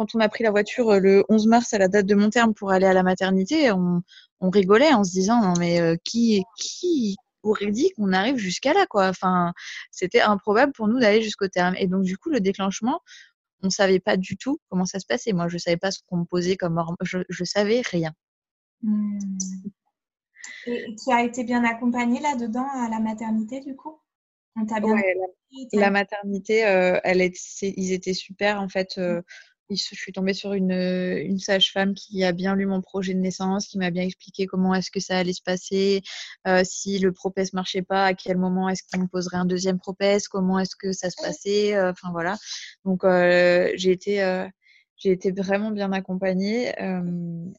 quand 0.00 0.14
on 0.14 0.20
a 0.20 0.30
pris 0.30 0.44
la 0.44 0.50
voiture 0.50 0.92
euh, 0.92 0.98
le 0.98 1.24
11 1.28 1.46
mars 1.46 1.74
à 1.74 1.78
la 1.78 1.86
date 1.88 2.06
de 2.06 2.14
mon 2.14 2.30
terme 2.30 2.54
pour 2.54 2.70
aller 2.70 2.86
à 2.86 2.94
la 2.94 3.02
maternité, 3.02 3.70
on, 3.70 4.02
rigolait 4.40 4.94
en 4.94 5.04
se 5.04 5.10
disant 5.10 5.42
non 5.42 5.52
mais 5.58 5.78
euh, 5.78 5.96
qui 6.02 6.42
qui 6.56 7.16
aurait 7.42 7.70
dit 7.70 7.90
qu'on 7.90 8.14
arrive 8.14 8.36
jusqu'à 8.36 8.72
là 8.72 8.86
quoi. 8.86 9.08
Enfin, 9.08 9.52
c'était 9.90 10.22
improbable 10.22 10.72
pour 10.72 10.88
nous 10.88 10.98
d'aller 10.98 11.20
jusqu'au 11.20 11.48
terme. 11.48 11.74
Et 11.76 11.86
donc 11.86 12.04
du 12.04 12.16
coup 12.16 12.30
le 12.30 12.40
déclenchement, 12.40 13.00
on 13.62 13.68
savait 13.68 14.00
pas 14.00 14.16
du 14.16 14.38
tout 14.38 14.58
comment 14.70 14.86
ça 14.86 15.00
se 15.00 15.06
passait. 15.06 15.34
Moi, 15.34 15.48
je 15.48 15.58
savais 15.58 15.76
pas 15.76 15.90
ce 15.90 15.98
qu'on 16.06 16.16
me 16.16 16.24
posait 16.24 16.56
comme 16.56 16.82
je, 17.02 17.18
je 17.28 17.44
savais 17.44 17.82
rien. 17.82 18.12
Hmm. 18.82 19.18
Et 20.66 20.96
tu 20.96 21.12
as 21.12 21.24
été 21.24 21.44
bien 21.44 21.62
accompagnée 21.62 22.20
là-dedans 22.20 22.66
à 22.72 22.88
la 22.88 23.00
maternité 23.00 23.60
du 23.60 23.76
coup? 23.76 24.00
On 24.56 24.62
bien 24.62 24.96
la, 25.72 25.90
maternité, 25.90 26.66
euh, 26.66 26.98
elle 27.04 27.20
est, 27.20 27.62
ils 27.62 27.92
étaient 27.92 28.14
super 28.14 28.60
en 28.60 28.68
fait 28.68 28.98
je 29.76 29.94
suis 29.94 30.12
tombée 30.12 30.34
sur 30.34 30.52
une, 30.52 30.72
une 30.72 31.38
sage-femme 31.38 31.94
qui 31.94 32.24
a 32.24 32.32
bien 32.32 32.54
lu 32.54 32.66
mon 32.66 32.80
projet 32.80 33.14
de 33.14 33.18
naissance, 33.18 33.66
qui 33.66 33.78
m'a 33.78 33.90
bien 33.90 34.02
expliqué 34.02 34.46
comment 34.46 34.74
est-ce 34.74 34.90
que 34.90 35.00
ça 35.00 35.18
allait 35.18 35.32
se 35.32 35.42
passer, 35.42 36.02
euh, 36.46 36.62
si 36.64 36.98
le 36.98 37.12
propès 37.12 37.52
marchait 37.52 37.82
pas, 37.82 38.06
à 38.06 38.14
quel 38.14 38.36
moment 38.36 38.68
est-ce 38.68 38.82
qu'on 38.90 39.06
poserait 39.06 39.36
un 39.36 39.44
deuxième 39.44 39.78
propès, 39.78 40.26
comment 40.28 40.58
est-ce 40.58 40.76
que 40.76 40.92
ça 40.92 41.10
se 41.10 41.22
passait, 41.22 41.74
euh, 41.74 41.90
enfin 41.90 42.10
voilà. 42.12 42.36
Donc 42.84 43.04
euh, 43.04 43.70
j'ai 43.74 43.92
été 43.92 44.46
j'ai 44.96 45.12
été 45.12 45.30
vraiment 45.32 45.70
bien 45.70 45.92
accompagnée 45.92 46.74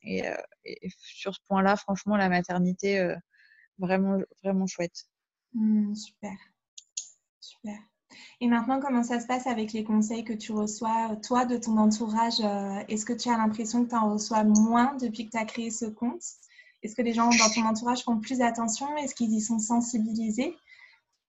et, 0.03 0.23
et, 0.65 0.89
sur 0.97 1.33
ce 1.33 1.39
point-là, 1.47 1.75
franchement, 1.75 2.15
la 2.15 2.29
maternité 2.29 3.15
vraiment 3.79 4.19
vraiment 4.43 4.67
chouette. 4.67 5.05
Mmh, 5.53 5.95
super, 5.95 6.37
super. 7.39 7.90
Et 8.39 8.47
maintenant, 8.47 8.79
comment 8.79 9.03
ça 9.03 9.19
se 9.19 9.27
passe 9.27 9.47
avec 9.47 9.73
les 9.73 9.83
conseils 9.83 10.23
que 10.23 10.33
tu 10.33 10.51
reçois, 10.51 11.15
toi, 11.23 11.45
de 11.45 11.57
ton 11.57 11.77
entourage 11.77 12.39
euh, 12.43 12.83
Est-ce 12.87 13.05
que 13.05 13.13
tu 13.13 13.29
as 13.29 13.37
l'impression 13.37 13.83
que 13.83 13.89
tu 13.89 13.95
en 13.95 14.11
reçois 14.11 14.43
moins 14.43 14.95
depuis 14.99 15.25
que 15.25 15.31
tu 15.31 15.37
as 15.37 15.45
créé 15.45 15.71
ce 15.71 15.85
compte? 15.85 16.23
Est-ce 16.83 16.95
que 16.95 17.01
les 17.01 17.13
gens 17.13 17.29
dans 17.29 17.49
ton 17.53 17.65
entourage 17.65 18.03
font 18.03 18.19
plus 18.19 18.41
attention? 18.41 18.97
Est-ce 18.97 19.13
qu'ils 19.13 19.33
y 19.33 19.41
sont 19.41 19.59
sensibilisés? 19.59 20.55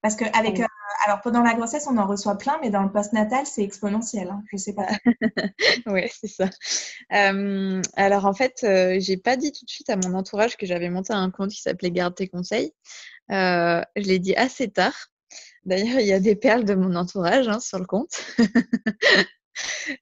Parce 0.00 0.16
que 0.16 0.24
avec, 0.36 0.58
euh, 0.58 0.66
alors 1.06 1.20
pendant 1.20 1.42
la 1.42 1.54
grossesse, 1.54 1.86
on 1.88 1.96
en 1.96 2.06
reçoit 2.06 2.36
plein, 2.36 2.58
mais 2.60 2.70
dans 2.70 2.82
le 2.82 2.90
postnatal, 2.90 3.46
c'est 3.46 3.62
exponentiel. 3.62 4.28
Hein, 4.28 4.42
je 4.50 4.56
sais 4.56 4.74
pas. 4.74 4.88
oui, 5.86 6.08
c'est 6.10 6.28
ça. 6.28 6.48
Euh, 7.12 7.80
alors 7.94 8.24
en 8.24 8.32
fait, 8.32 8.66
j'ai 8.98 9.16
pas 9.16 9.36
dit 9.36 9.52
tout 9.52 9.64
de 9.64 9.70
suite 9.70 9.90
à 9.90 9.96
mon 9.96 10.14
entourage 10.14 10.56
que 10.56 10.66
j'avais 10.66 10.88
monté 10.88 11.12
un 11.12 11.30
compte 11.30 11.50
qui 11.50 11.60
s'appelait 11.60 11.92
Garde 11.92 12.14
tes 12.14 12.28
conseils. 12.28 12.72
je 13.28 13.82
l'ai 13.94 14.18
dit 14.18 14.34
assez 14.34 14.68
tard. 14.68 15.11
D'ailleurs, 15.64 16.00
il 16.00 16.06
y 16.06 16.12
a 16.12 16.20
des 16.20 16.36
perles 16.36 16.64
de 16.64 16.74
mon 16.74 16.94
entourage 16.96 17.48
hein, 17.48 17.60
sur 17.60 17.78
le 17.78 17.86
compte. 17.86 18.24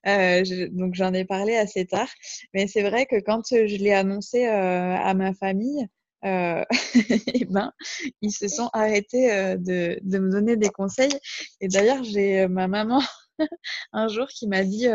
Euh, 0.07 0.43
donc 0.71 0.95
j'en 0.95 1.13
ai 1.13 1.25
parlé 1.25 1.57
assez 1.57 1.85
tard. 1.85 2.07
Mais 2.53 2.67
c'est 2.67 2.83
vrai 2.83 3.05
que 3.05 3.19
quand 3.19 3.41
je 3.49 3.75
l'ai 3.75 3.91
annoncé 3.91 4.47
euh, 4.47 4.95
à 4.95 5.13
ma 5.13 5.33
famille, 5.33 5.87
euh, 6.23 6.63
eh 7.33 7.45
ben, 7.45 7.73
ils 8.21 8.31
se 8.31 8.47
sont 8.47 8.69
arrêtés 8.71 9.57
de, 9.57 9.99
de, 10.01 10.19
me 10.19 10.31
donner 10.31 10.55
des 10.55 10.69
conseils. 10.69 11.17
Et 11.59 11.67
d'ailleurs, 11.67 12.03
j'ai 12.03 12.47
ma 12.47 12.69
maman 12.69 13.01
un 13.93 14.07
jour 14.07 14.27
qui 14.27 14.47
m'a 14.47 14.63
dit 14.63 14.87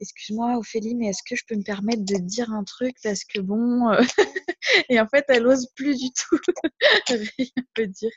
Excuse-moi, 0.00 0.56
Ophélie, 0.56 0.94
mais 0.94 1.08
est-ce 1.08 1.22
que 1.28 1.36
je 1.36 1.44
peux 1.48 1.56
me 1.56 1.62
permettre 1.62 2.04
de 2.04 2.16
dire 2.16 2.50
un 2.50 2.64
truc 2.64 2.96
Parce 3.02 3.24
que 3.24 3.40
bon. 3.40 3.90
et 4.88 5.00
en 5.00 5.06
fait, 5.06 5.24
elle 5.28 5.46
ose 5.46 5.68
plus 5.74 5.98
du 5.98 6.10
tout 6.12 6.38
rien 7.08 7.64
peut 7.74 7.86
dire. 7.86 8.10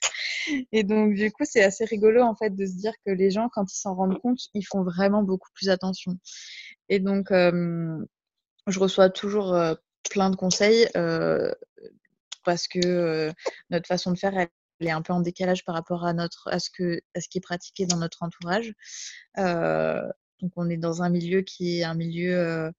Et 0.72 0.84
donc, 0.84 1.14
du 1.14 1.32
coup, 1.32 1.44
c'est 1.46 1.64
assez 1.64 1.86
rigolo 1.86 2.22
en 2.22 2.36
fait 2.36 2.52
de 2.52 2.66
se 2.66 2.76
dire 2.76 2.94
que 3.06 3.12
les 3.12 3.32
gens, 3.32 3.50
quand 3.52 3.72
ils 3.72 3.78
s'en 3.78 3.96
rendent 3.96 4.20
compte, 4.22 4.40
ils 4.54 4.66
font 4.66 4.84
vraiment 4.84 5.24
beaucoup 5.24 5.50
plus 5.54 5.70
attention. 5.70 6.18
Et 6.90 7.00
donc, 7.00 7.28
je 7.32 8.80
reçois 8.80 9.10
toujours 9.10 9.58
plein 10.10 10.30
de 10.30 10.36
conseils 10.36 10.88
parce 12.46 12.68
que 12.68 13.32
notre 13.70 13.88
façon 13.88 14.12
de 14.12 14.18
faire, 14.18 14.38
elle, 14.38 14.48
est 14.86 14.92
un 14.92 15.02
peu 15.02 15.14
en 15.14 15.22
décalage 15.22 15.64
par 15.66 15.76
rapport 15.76 16.06
à, 16.06 16.14
notre, 16.14 16.50
à, 16.52 16.60
ce, 16.60 16.70
que, 16.70 17.00
à 17.16 17.22
ce 17.22 17.30
qui 17.30 17.40
est 17.40 17.42
pratiqué 17.42 17.86
dans 17.86 17.98
notre 17.98 18.24
entourage. 18.24 18.74
donc, 19.36 20.52
on 20.56 20.70
est 20.70 20.78
dans 20.78 21.02
un 21.02 21.10
milieu 21.10 21.42
qui 21.42 21.80
est 21.80 21.84
un 21.84 21.96
milieu 21.96 22.72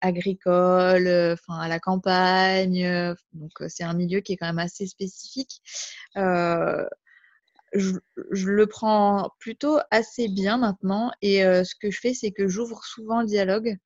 agricole, 0.00 1.08
enfin 1.32 1.58
à 1.58 1.68
la 1.68 1.80
campagne. 1.80 3.14
donc, 3.32 3.52
c'est 3.68 3.84
un 3.84 3.94
milieu 3.94 4.20
qui 4.20 4.34
est 4.34 4.36
quand 4.36 4.46
même 4.46 4.58
assez 4.58 4.86
spécifique. 4.86 5.62
Je, 6.14 7.98
le 8.30 8.66
prends 8.66 9.30
plutôt 9.38 9.78
assez 9.90 10.28
bien 10.28 10.56
maintenant 10.56 11.10
et 11.22 11.42
ce 11.42 11.74
que 11.74 11.90
je 11.90 12.00
fais, 12.00 12.14
c'est 12.14 12.32
que 12.32 12.48
j'ouvre 12.48 12.84
souvent 12.84 13.20
le 13.20 13.26
dialogue 13.26 13.76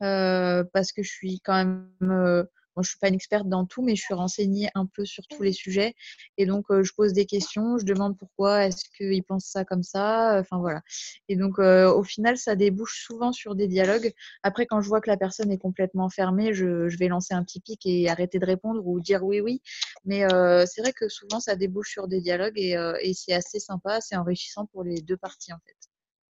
parce 0.00 0.92
que 0.92 1.02
je 1.02 1.10
suis 1.10 1.40
quand 1.40 1.64
même 1.64 2.48
moi, 2.78 2.84
je 2.84 2.90
suis 2.90 2.98
pas 3.00 3.08
une 3.08 3.14
experte 3.14 3.48
dans 3.48 3.66
tout, 3.66 3.82
mais 3.82 3.96
je 3.96 4.02
suis 4.02 4.14
renseignée 4.14 4.68
un 4.76 4.86
peu 4.86 5.04
sur 5.04 5.26
tous 5.26 5.42
les 5.42 5.52
sujets. 5.52 5.96
Et 6.36 6.46
donc, 6.46 6.66
je 6.70 6.92
pose 6.92 7.12
des 7.12 7.26
questions, 7.26 7.76
je 7.76 7.84
demande 7.84 8.16
pourquoi 8.16 8.66
est-ce 8.66 8.84
qu'ils 8.96 9.24
pensent 9.24 9.46
ça 9.46 9.64
comme 9.64 9.82
ça. 9.82 10.38
Enfin, 10.38 10.58
voilà. 10.58 10.82
Et 11.28 11.34
donc, 11.34 11.58
au 11.58 12.04
final, 12.04 12.38
ça 12.38 12.54
débouche 12.54 13.04
souvent 13.04 13.32
sur 13.32 13.56
des 13.56 13.66
dialogues. 13.66 14.12
Après, 14.44 14.66
quand 14.66 14.80
je 14.80 14.88
vois 14.88 15.00
que 15.00 15.10
la 15.10 15.16
personne 15.16 15.50
est 15.50 15.58
complètement 15.58 16.08
fermée, 16.08 16.54
je, 16.54 16.96
vais 16.98 17.08
lancer 17.08 17.34
un 17.34 17.42
petit 17.42 17.58
pic 17.58 17.84
et 17.84 18.08
arrêter 18.08 18.38
de 18.38 18.46
répondre 18.46 18.86
ou 18.86 19.00
dire 19.00 19.24
oui, 19.24 19.40
oui. 19.40 19.60
Mais 20.04 20.24
c'est 20.66 20.82
vrai 20.82 20.92
que 20.92 21.08
souvent, 21.08 21.40
ça 21.40 21.56
débouche 21.56 21.90
sur 21.90 22.06
des 22.06 22.20
dialogues 22.20 22.58
et, 22.58 22.76
et 23.02 23.12
c'est 23.12 23.32
assez 23.32 23.58
sympa, 23.58 24.00
c'est 24.00 24.16
enrichissant 24.16 24.66
pour 24.66 24.84
les 24.84 25.00
deux 25.02 25.16
parties, 25.16 25.52
en 25.52 25.58
fait. 25.66 25.74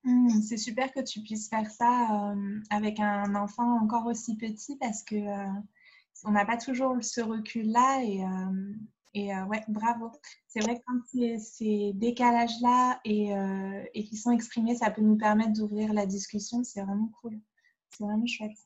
Mmh, 0.04 0.42
c'est 0.42 0.58
super 0.58 0.92
que 0.92 1.02
tu 1.02 1.22
puisses 1.22 1.48
faire 1.48 1.70
ça 1.70 2.34
avec 2.72 3.00
un 3.00 3.36
enfant 3.36 3.80
encore 3.84 4.08
aussi 4.08 4.36
petit 4.36 4.76
parce 4.78 5.04
que 5.04 5.16
on 6.24 6.32
n'a 6.32 6.45
pas 6.45 6.57
toujours 6.57 6.97
ce 7.01 7.22
recul-là 7.22 8.03
et, 8.03 8.24
euh, 8.24 8.74
et 9.14 9.34
euh, 9.34 9.45
ouais, 9.45 9.64
bravo. 9.68 10.12
C'est 10.47 10.62
vrai 10.62 10.76
que 10.78 10.82
quand 10.86 11.39
ces 11.39 11.93
décalages-là 11.93 12.99
et, 13.05 13.36
euh, 13.36 13.84
et 13.93 14.03
qui 14.03 14.18
sont 14.18 14.32
exprimés, 14.32 14.76
ça 14.76 14.91
peut 14.91 15.01
nous 15.01 15.18
permettre 15.18 15.53
d'ouvrir 15.53 15.93
la 15.93 16.05
discussion. 16.05 16.64
C'est 16.64 16.82
vraiment 16.82 17.12
cool. 17.22 17.39
C'est 17.89 18.03
vraiment 18.03 18.26
chouette. 18.26 18.57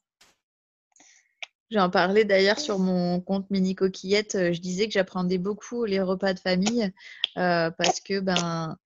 J'en 1.72 1.90
parlais 1.90 2.26
d'ailleurs 2.26 2.60
sur 2.60 2.78
mon 2.78 3.20
compte 3.22 3.50
Mini 3.50 3.74
Coquillette. 3.74 4.54
Je 4.54 4.60
disais 4.60 4.86
que 4.86 4.94
j'apprenais 4.94 5.40
beaucoup 5.40 5.84
les 5.86 6.00
repas 6.00 6.34
de 6.34 6.40
famille 6.40 6.94
parce 7.34 8.00
que 8.02 8.20
ben 8.20 8.78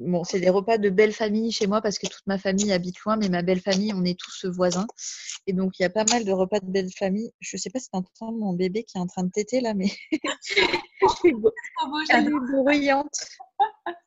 Bon, 0.00 0.24
c'est 0.24 0.40
des 0.40 0.50
repas 0.50 0.76
de 0.76 0.90
belle 0.90 1.12
famille 1.12 1.52
chez 1.52 1.68
moi 1.68 1.80
parce 1.80 1.98
que 1.98 2.08
toute 2.08 2.26
ma 2.26 2.36
famille 2.36 2.72
habite 2.72 2.98
loin, 3.06 3.16
mais 3.16 3.28
ma 3.28 3.42
belle 3.42 3.60
famille, 3.60 3.92
on 3.94 4.04
est 4.04 4.18
tous 4.18 4.44
voisins. 4.46 4.86
Et 5.46 5.52
donc, 5.52 5.78
il 5.78 5.82
y 5.82 5.86
a 5.86 5.90
pas 5.90 6.04
mal 6.10 6.24
de 6.24 6.32
repas 6.32 6.58
de 6.58 6.70
belle 6.70 6.90
famille. 6.98 7.30
Je 7.38 7.56
ne 7.56 7.60
sais 7.60 7.70
pas 7.70 7.78
si 7.78 7.90
tu 7.90 7.96
entends 7.96 8.32
mon 8.32 8.54
bébé 8.54 8.82
qui 8.82 8.98
est 8.98 9.00
en 9.00 9.06
train 9.06 9.22
de 9.22 9.30
téter 9.30 9.60
là, 9.60 9.72
mais 9.74 9.86
elle 12.10 12.26
est 12.26 12.62
bruyante. 12.62 13.24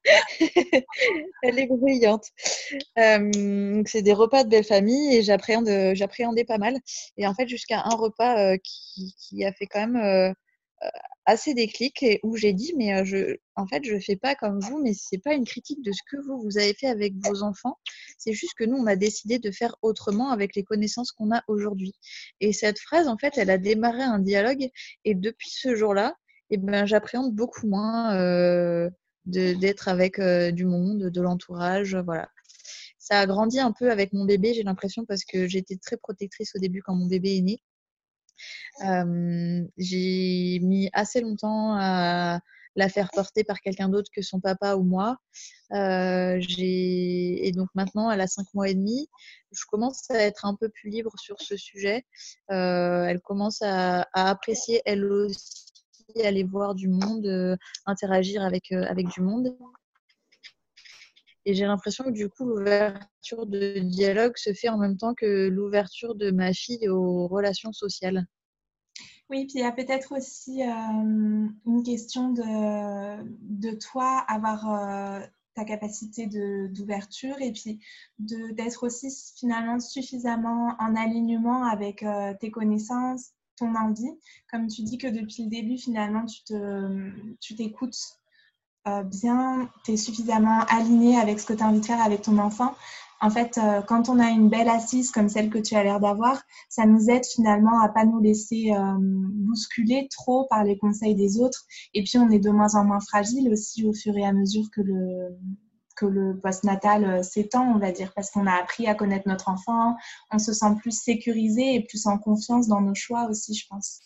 elle 1.44 1.60
est 1.60 1.68
bruyante. 1.68 2.26
c'est 2.96 4.02
des 4.02 4.14
repas 4.14 4.44
de 4.44 4.50
belle 4.50 4.66
famille 4.66 5.16
et 5.16 5.24
j'appréhendais 5.24 6.46
pas 6.46 6.58
mal. 6.58 6.78
Et 7.18 7.26
en 7.28 7.34
fait, 7.34 7.48
jusqu'à 7.48 7.84
un 7.86 7.96
repas 7.96 8.38
euh, 8.40 8.58
qui, 8.62 9.16
qui, 9.18 9.46
a 9.46 9.54
fait 9.54 9.68
quand 9.68 9.88
même 9.88 9.96
euh, 9.96 10.34
assez 11.26 11.54
déclic 11.54 12.04
et 12.04 12.20
où 12.24 12.38
j'ai 12.38 12.54
dit 12.54 12.74
mais 12.78 13.04
je 13.06 13.38
en 13.56 13.68
fait 13.68 13.84
je 13.84 14.00
fais 14.00 14.16
pas 14.16 14.36
comme 14.36 14.60
vous 14.60 14.82
mais 14.82 14.94
c'est 14.94 15.18
pas 15.18 15.34
une 15.34 15.44
critique 15.46 15.84
de 15.84 15.92
ce 15.92 16.02
que 16.10 16.18
vous 16.26 16.42
vous 16.42 16.58
avez 16.58 16.74
fait 16.74 16.88
avec 16.88 17.14
vos 17.26 17.44
enfants. 17.44 17.78
C'est 18.18 18.34
juste 18.34 18.54
que 18.58 18.64
nous 18.64 18.78
on 18.78 18.88
a 18.88 18.96
décidé 18.96 19.40
de 19.40 19.52
faire 19.52 19.76
autrement 19.82 20.32
avec 20.32 20.56
les 20.56 20.64
connaissances 20.64 21.12
qu'on 21.12 21.32
a 21.36 21.44
aujourd'hui. 21.48 21.94
Et 22.40 22.54
cette 22.54 22.80
phrase 22.80 23.08
en 23.08 23.18
fait 23.18 23.38
elle 23.38 23.50
a 23.50 23.58
démarré 23.58 24.04
un 24.04 24.20
dialogue 24.20 24.70
et 25.04 25.16
depuis 25.16 25.50
ce 25.50 25.76
jour-là 25.76 26.16
et 26.50 26.56
eh 26.56 26.58
ben 26.58 26.86
j'appréhende 26.86 27.36
beaucoup 27.36 27.68
moins 27.68 28.90
d'être 29.26 29.88
avec 29.90 30.22
du 30.22 30.66
monde 30.66 31.10
de 31.10 31.22
l'entourage 31.22 31.96
voilà. 31.96 32.30
Ça 33.00 33.20
a 33.20 33.26
grandi 33.26 33.60
un 33.60 33.74
peu 33.74 33.92
avec 33.92 34.14
mon 34.14 34.26
bébé 34.26 34.54
j'ai 34.54 34.64
l'impression 34.64 35.06
parce 35.06 35.26
que 35.26 35.48
j'étais 35.48 35.78
très 35.78 35.98
protectrice 35.98 36.54
au 36.56 36.60
début 36.60 36.82
quand 36.82 36.96
mon 36.96 37.08
bébé 37.08 37.38
est 37.38 37.42
né 37.42 37.62
j'ai 38.80 40.60
mis 40.62 40.90
assez 40.94 41.22
longtemps 41.22 41.76
à 41.78 42.40
la 42.76 42.90
faire 42.90 43.10
porter 43.12 43.44
par 43.44 43.60
quelqu'un 43.60 43.90
d'autre 43.90 44.12
que 44.16 44.22
son 44.22 44.40
papa 44.40 44.76
ou 44.76 44.84
moi. 44.84 45.18
et 45.72 47.52
donc 47.56 47.70
maintenant, 47.76 48.12
elle 48.12 48.22
a 48.22 48.28
cinq 48.28 48.46
mois 48.54 48.70
et 48.70 48.76
demi. 48.76 49.10
Je 49.52 49.64
commence 49.70 50.10
à 50.12 50.20
être 50.20 50.46
un 50.46 50.56
peu 50.56 50.70
plus 50.70 50.90
libre 50.90 51.14
sur 51.18 51.40
ce 51.42 51.58
sujet. 51.58 52.06
elle 52.50 53.22
commence 53.22 53.62
à, 53.62 54.08
apprécier 54.14 54.82
elle 54.86 55.06
aussi 55.06 55.66
aller 56.24 56.44
voir 56.44 56.74
du 56.74 56.88
monde, 56.88 57.58
interagir 57.86 58.44
avec, 58.44 58.72
avec 58.72 59.08
du 59.10 59.22
monde. 59.22 59.56
Et 61.48 61.54
j'ai 61.54 61.66
l'impression 61.66 62.04
que 62.04 62.10
du 62.10 62.28
coup, 62.28 62.44
l'ouverture 62.44 63.46
de 63.46 63.80
dialogue 63.80 64.36
se 64.36 64.52
fait 64.52 64.68
en 64.68 64.78
même 64.78 64.98
temps 64.98 65.14
que 65.14 65.48
l'ouverture 65.48 66.14
de 66.14 66.30
ma 66.30 66.52
fille 66.52 66.90
aux 66.90 67.26
relations 67.30 67.72
sociales. 67.72 68.28
Oui, 69.30 69.46
puis 69.46 69.60
il 69.60 69.62
y 69.62 69.64
a 69.64 69.72
peut-être 69.72 70.18
aussi 70.18 70.62
euh, 70.62 71.48
une 71.66 71.84
question 71.86 72.34
de, 72.34 73.24
de 73.44 73.78
toi 73.78 74.26
avoir 74.28 74.70
euh, 74.70 75.26
ta 75.56 75.64
capacité 75.64 76.28
d'ouverture 76.28 77.40
et 77.40 77.54
puis 77.54 77.80
d'être 78.20 78.86
aussi 78.86 79.08
finalement 79.38 79.80
suffisamment 79.80 80.76
en 80.80 80.98
alignement 80.98 81.64
avec 81.64 82.04
euh, 82.04 82.34
tes 82.42 82.52
connaissances, 82.52 83.32
ton 83.56 83.74
envie. 83.74 84.20
Comme 84.52 84.68
tu 84.68 84.84
dis 84.84 84.98
que 84.98 85.08
depuis 85.08 85.44
le 85.44 85.50
début, 85.50 85.78
finalement, 85.78 86.26
tu 87.40 87.56
t'écoutes 87.56 88.20
bien, 89.04 89.70
tu 89.84 89.92
es 89.94 89.98
suffisamment 89.98 90.62
aligné 90.70 91.18
avec 91.18 91.40
ce 91.40 91.46
que 91.46 91.54
tu 91.54 91.64
as 91.64 91.68
envie 91.68 91.80
de 91.80 91.86
faire 91.86 92.02
avec 92.02 92.22
ton 92.22 92.38
enfant. 92.38 92.74
En 93.20 93.32
fait, 93.32 93.58
euh, 93.58 93.82
quand 93.82 94.10
on 94.10 94.20
a 94.20 94.30
une 94.30 94.50
belle 94.50 94.70
assise 94.70 95.12
comme 95.12 95.28
celle 95.28 95.50
que 95.50 95.58
tu 95.58 95.76
as 95.76 95.84
l'air 95.84 96.00
d'avoir, 96.00 96.42
ça 96.70 96.86
nous 96.86 97.10
aide 97.10 97.26
finalement 97.26 97.82
à 97.82 97.90
pas 97.90 98.06
nous 98.06 98.20
laisser 98.20 98.72
euh, 98.72 98.96
bousculer 99.00 100.08
trop 100.12 100.46
par 100.50 100.64
les 100.64 100.78
conseils 100.78 101.16
des 101.16 101.40
autres. 101.40 101.66
Et 101.94 102.04
puis, 102.04 102.20
on 102.20 102.30
est 102.30 102.40
de 102.40 102.52
moins 102.52 102.76
en 102.76 102.84
moins 102.84 103.00
fragile 103.00 103.52
aussi 103.52 103.86
au 103.86 103.94
fur 103.94 104.16
et 104.18 104.26
à 104.26 104.34
mesure 104.34 104.66
que 104.72 104.82
le 104.82 105.38
que 105.96 106.06
le 106.06 106.40
postnatal 106.40 107.06
euh, 107.06 107.24
s'étend, 107.24 107.74
on 107.74 107.80
va 107.80 107.92
dire, 107.92 108.14
parce 108.14 108.30
qu'on 108.30 108.46
a 108.46 108.54
appris 108.54 108.86
à 108.86 108.94
connaître 108.94 109.28
notre 109.28 109.50
enfant, 109.50 109.96
on 110.32 110.38
se 110.38 110.54
sent 110.54 110.76
plus 110.80 110.92
sécurisé 110.92 111.74
et 111.74 111.86
plus 111.88 112.06
en 112.06 112.20
confiance 112.20 112.68
dans 112.68 112.82
nos 112.82 112.94
choix 112.94 113.28
aussi, 113.32 113.56
je 113.56 113.66
pense. 113.68 114.00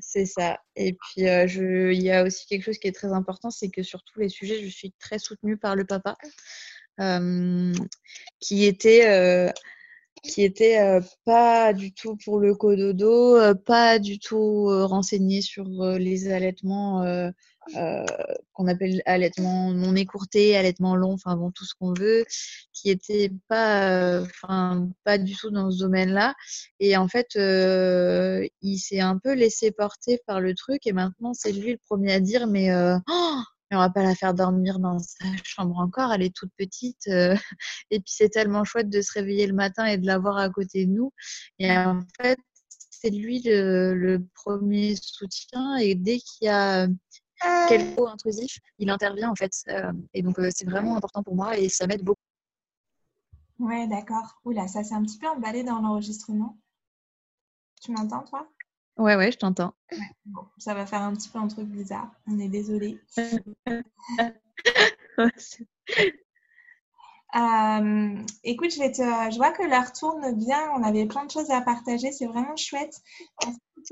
C'est 0.00 0.26
ça. 0.26 0.58
Et 0.76 0.92
puis, 0.92 1.26
je, 1.46 1.92
il 1.92 2.02
y 2.02 2.10
a 2.10 2.24
aussi 2.24 2.46
quelque 2.46 2.64
chose 2.64 2.78
qui 2.78 2.88
est 2.88 2.92
très 2.92 3.12
important, 3.12 3.50
c'est 3.50 3.70
que 3.70 3.82
sur 3.82 4.02
tous 4.04 4.20
les 4.20 4.28
sujets, 4.28 4.62
je 4.62 4.68
suis 4.68 4.92
très 4.98 5.18
soutenue 5.18 5.56
par 5.56 5.76
le 5.76 5.84
papa 5.84 6.16
qui 8.40 8.64
était 8.66 9.52
qui 10.22 10.42
était 10.42 11.00
pas 11.24 11.72
du 11.72 11.92
tout 11.94 12.16
pour 12.24 12.38
le 12.40 12.54
cododo, 12.54 13.54
pas 13.64 13.98
du 13.98 14.18
tout 14.18 14.66
renseigné 14.86 15.40
sur 15.40 15.64
les 15.98 16.30
allaitements 16.30 17.02
qu'on 18.52 18.66
appelle 18.66 19.02
allaitement 19.06 19.72
non 19.72 19.94
écourté, 19.94 20.56
allaitement 20.56 20.96
long, 20.96 21.12
enfin 21.12 21.36
bon 21.36 21.50
tout 21.50 21.64
ce 21.64 21.74
qu'on 21.74 21.92
veut, 21.92 22.24
qui 22.72 22.90
était 22.90 23.30
pas, 23.48 24.20
enfin 24.22 24.88
pas 25.04 25.18
du 25.18 25.34
tout 25.36 25.50
dans 25.50 25.70
ce 25.70 25.78
domaine-là. 25.78 26.34
Et 26.80 26.96
en 26.96 27.08
fait, 27.08 27.28
il 27.36 28.78
s'est 28.78 29.00
un 29.00 29.18
peu 29.18 29.34
laissé 29.34 29.70
porter 29.70 30.20
par 30.26 30.40
le 30.40 30.54
truc 30.54 30.86
et 30.86 30.92
maintenant 30.92 31.34
c'est 31.34 31.52
lui 31.52 31.72
le 31.72 31.78
premier 31.86 32.12
à 32.12 32.20
dire 32.20 32.46
mais 32.46 32.74
oh, 32.74 33.42
on 33.72 33.78
va 33.78 33.90
pas 33.90 34.02
la 34.02 34.14
faire 34.14 34.34
dormir 34.34 34.78
dans 34.78 34.98
sa 34.98 35.24
chambre 35.44 35.78
encore, 35.78 36.12
elle 36.12 36.22
est 36.22 36.34
toute 36.34 36.52
petite. 36.56 37.06
Euh, 37.08 37.34
et 37.90 38.00
puis 38.00 38.12
c'est 38.12 38.28
tellement 38.28 38.64
chouette 38.64 38.90
de 38.90 39.00
se 39.00 39.12
réveiller 39.12 39.46
le 39.46 39.54
matin 39.54 39.84
et 39.86 39.98
de 39.98 40.06
la 40.06 40.18
voir 40.18 40.38
à 40.38 40.50
côté 40.50 40.86
de 40.86 40.92
nous. 40.92 41.12
Et 41.58 41.70
en 41.70 42.02
fait, 42.20 42.38
c'est 42.90 43.10
lui 43.10 43.40
le, 43.44 44.18
premier 44.34 44.96
soutien. 44.96 45.76
Et 45.76 45.94
dès 45.94 46.18
qu'il 46.18 46.46
y 46.46 46.48
a 46.48 46.88
quelque 47.68 47.98
chose 47.98 48.08
intrusif, 48.08 48.58
il 48.78 48.90
intervient 48.90 49.30
en 49.30 49.34
fait. 49.34 49.52
Euh, 49.68 49.92
et 50.14 50.22
donc 50.22 50.38
euh, 50.38 50.50
c'est 50.54 50.64
vraiment 50.64 50.96
important 50.96 51.22
pour 51.22 51.34
moi 51.34 51.58
et 51.58 51.68
ça 51.68 51.86
m'aide 51.86 52.02
beaucoup. 52.02 52.20
Ouais, 53.58 53.86
d'accord. 53.86 54.40
Oula, 54.44 54.68
ça 54.68 54.84
c'est 54.84 54.94
un 54.94 55.02
petit 55.02 55.18
peu 55.18 55.28
emballé 55.28 55.62
dans 55.62 55.80
l'enregistrement. 55.80 56.58
Tu 57.82 57.92
m'entends, 57.92 58.24
toi? 58.24 58.48
Ouais, 58.98 59.16
ouais, 59.16 59.32
je 59.32 59.38
t'entends. 59.38 59.74
ça 60.58 60.74
va 60.74 60.86
faire 60.86 61.02
un 61.02 61.14
petit 61.14 61.30
peu 61.30 61.38
un 61.38 61.48
truc 61.48 61.66
bizarre. 61.66 62.10
On 62.26 62.38
est 62.38 62.48
désolé. 62.48 63.00
Euh, 67.36 68.16
écoute, 68.42 68.72
je, 68.72 69.36
vois 69.36 69.52
que 69.52 69.62
l'heure 69.62 69.92
tourne 69.92 70.34
bien. 70.36 70.58
On 70.76 70.82
avait 70.82 71.06
plein 71.06 71.24
de 71.24 71.30
choses 71.30 71.50
à 71.50 71.60
partager. 71.60 72.12
C'est 72.12 72.26
vraiment 72.26 72.56
chouette. 72.56 73.00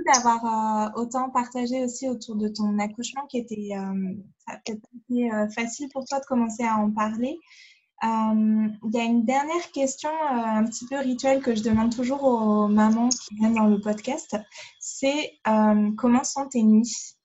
D'avoir 0.06 0.44
euh, 0.44 1.00
autant 1.00 1.30
partagé 1.30 1.82
aussi 1.82 2.08
autour 2.08 2.36
de 2.36 2.48
ton 2.48 2.78
accouchement 2.78 3.26
qui 3.26 3.38
était 3.38 3.70
euh, 3.72 4.14
peut-être 4.46 4.86
été 5.10 5.30
facile 5.54 5.88
pour 5.88 6.04
toi 6.04 6.20
de 6.20 6.26
commencer 6.26 6.62
à 6.62 6.76
en 6.76 6.90
parler. 6.90 7.38
Il 8.02 8.90
y 8.92 9.00
a 9.00 9.04
une 9.04 9.24
dernière 9.24 9.72
question 9.72 10.10
un 10.30 10.64
petit 10.64 10.86
peu 10.86 10.98
rituelle 10.98 11.40
que 11.40 11.54
je 11.54 11.62
demande 11.62 11.94
toujours 11.94 12.22
aux 12.22 12.68
mamans 12.68 13.08
qui 13.08 13.34
viennent 13.36 13.54
dans 13.54 13.66
le 13.66 13.80
podcast. 13.80 14.36
C'est 14.78 15.32
comment 15.96 16.22
sont 16.22 16.48
tes 16.48 16.62
nuits? 16.62 17.16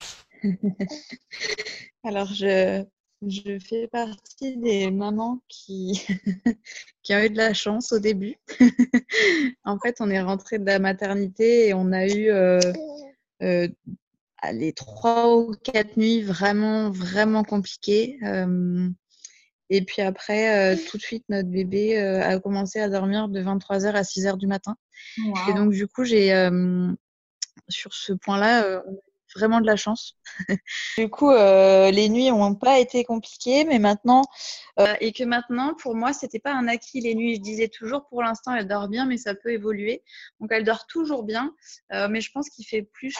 Alors, 2.03 2.27
je, 2.27 2.83
je 3.27 3.59
fais 3.59 3.87
partie 3.87 4.57
des 4.57 4.91
mamans 4.91 5.41
qui, 5.47 6.05
qui 7.03 7.13
ont 7.13 7.19
eu 7.19 7.29
de 7.29 7.37
la 7.37 7.53
chance 7.53 7.91
au 7.91 7.99
début. 7.99 8.35
en 9.63 9.77
fait, 9.79 9.97
on 9.99 10.09
est 10.09 10.21
rentré 10.21 10.59
de 10.59 10.65
la 10.65 10.79
maternité 10.79 11.67
et 11.67 11.73
on 11.73 11.91
a 11.91 12.07
eu 12.07 12.29
euh, 12.29 12.59
euh, 13.41 13.67
les 14.51 14.73
trois 14.73 15.35
ou 15.35 15.53
quatre 15.63 15.97
nuits 15.97 16.21
vraiment, 16.21 16.89
vraiment 16.91 17.43
compliquées. 17.43 18.17
Euh, 18.23 18.89
et 19.69 19.81
puis 19.83 20.01
après, 20.01 20.75
tout 20.75 20.97
de 20.97 21.01
suite, 21.01 21.23
notre 21.29 21.49
bébé 21.49 21.97
a 21.97 22.37
commencé 22.39 22.79
à 22.79 22.89
dormir 22.89 23.29
de 23.29 23.41
23h 23.41 23.93
à 23.93 24.01
6h 24.03 24.37
du 24.37 24.45
matin. 24.45 24.75
Et 25.49 25.53
donc, 25.53 25.71
du 25.71 25.87
coup, 25.87 26.03
j'ai 26.03 26.31
sur 27.69 27.93
ce 27.93 28.13
point-là, 28.13 28.83
vraiment 29.35 29.61
de 29.61 29.65
la 29.65 29.75
chance. 29.75 30.17
du 30.97 31.09
coup, 31.09 31.31
euh, 31.31 31.91
les 31.91 32.09
nuits 32.09 32.29
n'ont 32.29 32.55
pas 32.55 32.79
été 32.79 33.03
compliquées, 33.03 33.65
mais 33.65 33.79
maintenant, 33.79 34.23
euh, 34.79 34.93
et 34.99 35.11
que 35.11 35.23
maintenant, 35.23 35.73
pour 35.75 35.95
moi, 35.95 36.13
c'était 36.13 36.39
pas 36.39 36.53
un 36.53 36.67
acquis 36.67 37.01
les 37.01 37.15
nuits. 37.15 37.35
Je 37.35 37.41
disais 37.41 37.67
toujours, 37.67 38.07
pour 38.07 38.21
l'instant, 38.21 38.53
elle 38.53 38.67
dort 38.67 38.87
bien, 38.87 39.05
mais 39.05 39.17
ça 39.17 39.35
peut 39.35 39.51
évoluer. 39.51 40.03
Donc, 40.39 40.51
elle 40.51 40.63
dort 40.63 40.87
toujours 40.87 41.23
bien, 41.23 41.53
euh, 41.91 42.07
mais 42.09 42.21
je 42.21 42.31
pense 42.31 42.49
qu'il 42.49 42.65
fait 42.65 42.83
plus 42.83 43.15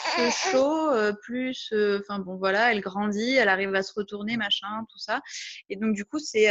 chaud, 0.52 0.92
plus, 1.22 1.74
enfin 2.00 2.20
bon, 2.20 2.36
voilà, 2.36 2.72
elle 2.72 2.82
grandit, 2.82 3.36
elle 3.36 3.50
arrive 3.50 3.74
à 3.76 3.84
se 3.84 3.94
retourner, 3.94 4.38
machin, 4.38 4.86
tout 4.90 5.00
ça. 5.00 5.22
Et 5.70 5.76
donc, 5.76 5.96
du 5.96 6.06
coup, 6.06 6.20
c'est 6.20 6.50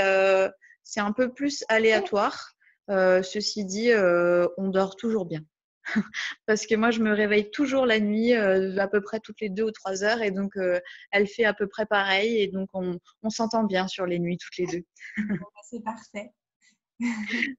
c'est 0.84 1.00
un 1.00 1.12
peu 1.12 1.32
plus 1.32 1.64
aléatoire. 1.68 2.52
ceci 2.88 3.64
dit, 3.64 3.90
on 4.56 4.68
dort 4.68 4.96
toujours 4.96 5.26
bien. 5.26 5.42
parce 6.46 6.66
que 6.66 6.74
moi, 6.74 6.90
je 6.90 7.00
me 7.00 7.12
réveille 7.12 7.50
toujours 7.50 7.86
la 7.86 8.00
nuit, 8.00 8.34
euh, 8.34 8.76
à 8.78 8.88
peu 8.88 9.00
près 9.00 9.20
toutes 9.20 9.40
les 9.40 9.48
deux 9.48 9.64
ou 9.64 9.70
trois 9.70 10.04
heures, 10.04 10.22
et 10.22 10.30
donc 10.30 10.56
euh, 10.56 10.80
elle 11.10 11.26
fait 11.26 11.44
à 11.44 11.54
peu 11.54 11.66
près 11.66 11.86
pareil, 11.86 12.40
et 12.40 12.48
donc 12.48 12.68
on, 12.74 12.98
s'entend 13.30 13.64
bien 13.64 13.88
sur 13.88 14.06
les 14.06 14.18
nuits 14.18 14.38
toutes 14.38 14.56
les 14.58 14.66
deux. 14.66 14.84
Bah, 15.42 15.60
c'est 15.68 15.82
parfait. 15.82 16.32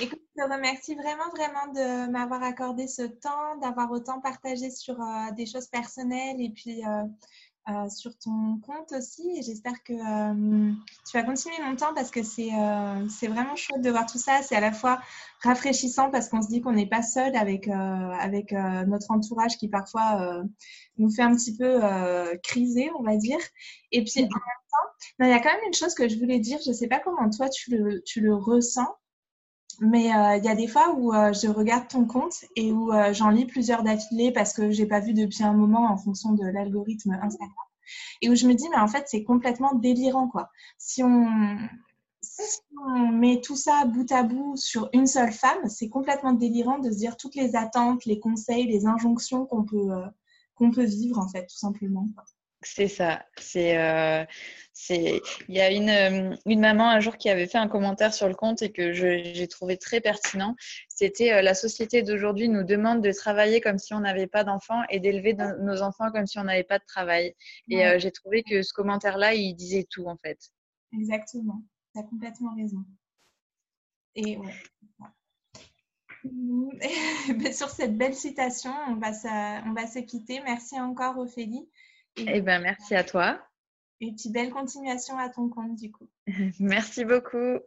Écoute, 0.00 0.22
je 0.36 0.42
te 0.42 0.48
remercie 0.48 0.94
vraiment, 0.94 1.28
vraiment 1.30 1.72
de 1.72 2.10
m'avoir 2.10 2.42
accordé 2.44 2.86
ce 2.86 3.02
temps, 3.02 3.56
d'avoir 3.60 3.90
autant 3.90 4.20
partagé 4.20 4.70
sur 4.70 5.00
euh, 5.00 5.32
des 5.32 5.46
choses 5.46 5.66
personnelles 5.66 6.40
et 6.40 6.50
puis 6.50 6.82
euh, 7.70 7.88
sur 7.88 8.16
ton 8.18 8.58
compte 8.66 8.92
aussi. 8.92 9.30
Et 9.36 9.42
j'espère 9.42 9.82
que 9.84 9.92
euh, 9.92 10.72
tu 11.08 11.16
vas 11.16 11.22
continuer 11.22 11.56
longtemps 11.62 11.94
parce 11.94 12.10
que 12.10 12.22
c'est 12.22 12.50
euh, 12.52 13.08
c'est 13.08 13.28
vraiment 13.28 13.54
chouette 13.54 13.82
de 13.82 13.90
voir 13.90 14.06
tout 14.06 14.18
ça. 14.18 14.42
C'est 14.42 14.56
à 14.56 14.60
la 14.60 14.72
fois 14.72 15.00
rafraîchissant 15.42 16.10
parce 16.10 16.28
qu'on 16.28 16.42
se 16.42 16.48
dit 16.48 16.60
qu'on 16.60 16.72
n'est 16.72 16.88
pas 16.88 17.02
seul 17.02 17.34
avec, 17.36 17.68
avec 17.68 18.52
notre 18.52 19.10
entourage 19.10 19.56
qui 19.56 19.68
parfois 19.68 20.42
nous 20.98 21.10
fait 21.10 21.22
un 21.22 21.34
petit 21.34 21.56
peu 21.56 21.80
criser, 22.42 22.90
on 22.98 23.02
va 23.02 23.16
dire. 23.16 23.38
Et 23.92 24.04
puis 24.04 24.20
en 24.20 24.22
même 24.22 24.30
temps, 24.30 25.24
il 25.24 25.28
y 25.28 25.32
a 25.32 25.40
quand 25.40 25.52
même 25.52 25.66
une 25.66 25.74
chose 25.74 25.94
que 25.94 26.08
je 26.08 26.18
voulais 26.18 26.40
dire. 26.40 26.58
Je 26.62 26.70
ne 26.70 26.74
sais 26.74 26.88
pas 26.88 26.98
comment 26.98 27.30
toi 27.30 27.48
tu 27.48 27.70
le, 27.70 28.02
tu 28.02 28.20
le 28.20 28.34
ressens. 28.34 28.88
Mais 29.80 30.04
il 30.04 30.44
y 30.44 30.48
a 30.48 30.54
des 30.54 30.68
fois 30.68 30.94
où 30.94 31.12
je 31.12 31.48
regarde 31.48 31.88
ton 31.88 32.04
compte 32.04 32.44
et 32.54 32.70
où 32.70 32.92
j'en 33.12 33.30
lis 33.30 33.46
plusieurs 33.46 33.82
d'affilée 33.82 34.30
parce 34.30 34.52
que 34.52 34.70
j'ai 34.70 34.86
pas 34.86 35.00
vu 35.00 35.14
depuis 35.14 35.42
un 35.42 35.54
moment 35.54 35.90
en 35.90 35.96
fonction 35.96 36.32
de 36.32 36.44
l'algorithme 36.44 37.18
Instagram. 37.22 37.50
Et 38.22 38.28
où 38.28 38.34
je 38.34 38.46
me 38.46 38.54
dis, 38.54 38.68
mais 38.68 38.78
en 38.78 38.88
fait, 38.88 39.04
c'est 39.08 39.24
complètement 39.24 39.74
délirant, 39.74 40.28
quoi. 40.28 40.50
Si 40.78 41.02
on, 41.02 41.26
si 42.22 42.60
on 42.86 43.08
met 43.08 43.40
tout 43.40 43.56
ça 43.56 43.84
bout 43.84 44.10
à 44.12 44.22
bout 44.22 44.56
sur 44.56 44.88
une 44.92 45.06
seule 45.06 45.32
femme, 45.32 45.68
c'est 45.68 45.88
complètement 45.88 46.32
délirant 46.32 46.78
de 46.78 46.90
se 46.90 46.96
dire 46.96 47.16
toutes 47.16 47.34
les 47.34 47.56
attentes, 47.56 48.04
les 48.04 48.20
conseils, 48.20 48.66
les 48.66 48.86
injonctions 48.86 49.46
qu'on 49.46 49.64
peut, 49.64 49.90
qu'on 50.54 50.70
peut 50.70 50.84
vivre, 50.84 51.18
en 51.18 51.28
fait, 51.28 51.46
tout 51.46 51.56
simplement. 51.56 52.06
C'est 52.62 52.88
ça. 52.88 53.24
C'est, 53.38 53.78
euh, 53.78 54.24
c'est. 54.74 55.22
Il 55.48 55.54
y 55.54 55.60
a 55.60 55.70
une, 55.70 55.88
euh, 55.88 56.36
une, 56.44 56.60
maman 56.60 56.90
un 56.90 57.00
jour 57.00 57.16
qui 57.16 57.30
avait 57.30 57.46
fait 57.46 57.56
un 57.56 57.68
commentaire 57.68 58.12
sur 58.12 58.28
le 58.28 58.34
compte 58.34 58.60
et 58.60 58.70
que 58.70 58.92
j'ai 58.92 59.48
trouvé 59.48 59.78
très 59.78 60.02
pertinent. 60.02 60.54
C'était 60.88 61.32
euh, 61.32 61.42
la 61.42 61.54
société 61.54 62.02
d'aujourd'hui 62.02 62.50
nous 62.50 62.62
demande 62.62 63.02
de 63.02 63.12
travailler 63.12 63.62
comme 63.62 63.78
si 63.78 63.94
on 63.94 64.00
n'avait 64.00 64.26
pas 64.26 64.44
d'enfants 64.44 64.82
et 64.90 65.00
d'élever 65.00 65.34
nos 65.34 65.80
enfants 65.80 66.10
comme 66.10 66.26
si 66.26 66.38
on 66.38 66.44
n'avait 66.44 66.64
pas 66.64 66.78
de 66.78 66.84
travail. 66.84 67.34
Et 67.70 67.82
j'ai 67.98 68.10
trouvé 68.10 68.42
que 68.42 68.62
ce 68.62 68.74
commentaire-là, 68.74 69.32
il 69.34 69.54
disait 69.54 69.86
tout 69.88 70.04
en 70.06 70.18
fait. 70.18 70.38
Exactement. 70.92 71.62
Tu 71.94 72.00
as 72.00 72.04
complètement 72.04 72.54
raison. 72.56 72.84
Et 74.16 74.36
ouais. 74.36 74.52
sur 77.54 77.70
cette 77.70 77.96
belle 77.96 78.14
citation, 78.14 78.72
on 78.88 78.96
va, 78.96 79.12
on 79.64 79.72
va 79.72 79.86
se 79.86 80.00
quitter. 80.00 80.40
Merci 80.44 80.78
encore, 80.78 81.16
Ophélie. 81.16 81.66
Eh 82.26 82.40
bien, 82.40 82.60
merci 82.60 82.94
à 82.94 83.04
toi. 83.04 83.38
Et 84.00 84.12
puis, 84.12 84.30
belle 84.30 84.50
continuation 84.50 85.18
à 85.18 85.28
ton 85.28 85.48
compte, 85.48 85.76
du 85.76 85.92
coup. 85.92 86.08
merci 86.60 87.04
beaucoup. 87.04 87.58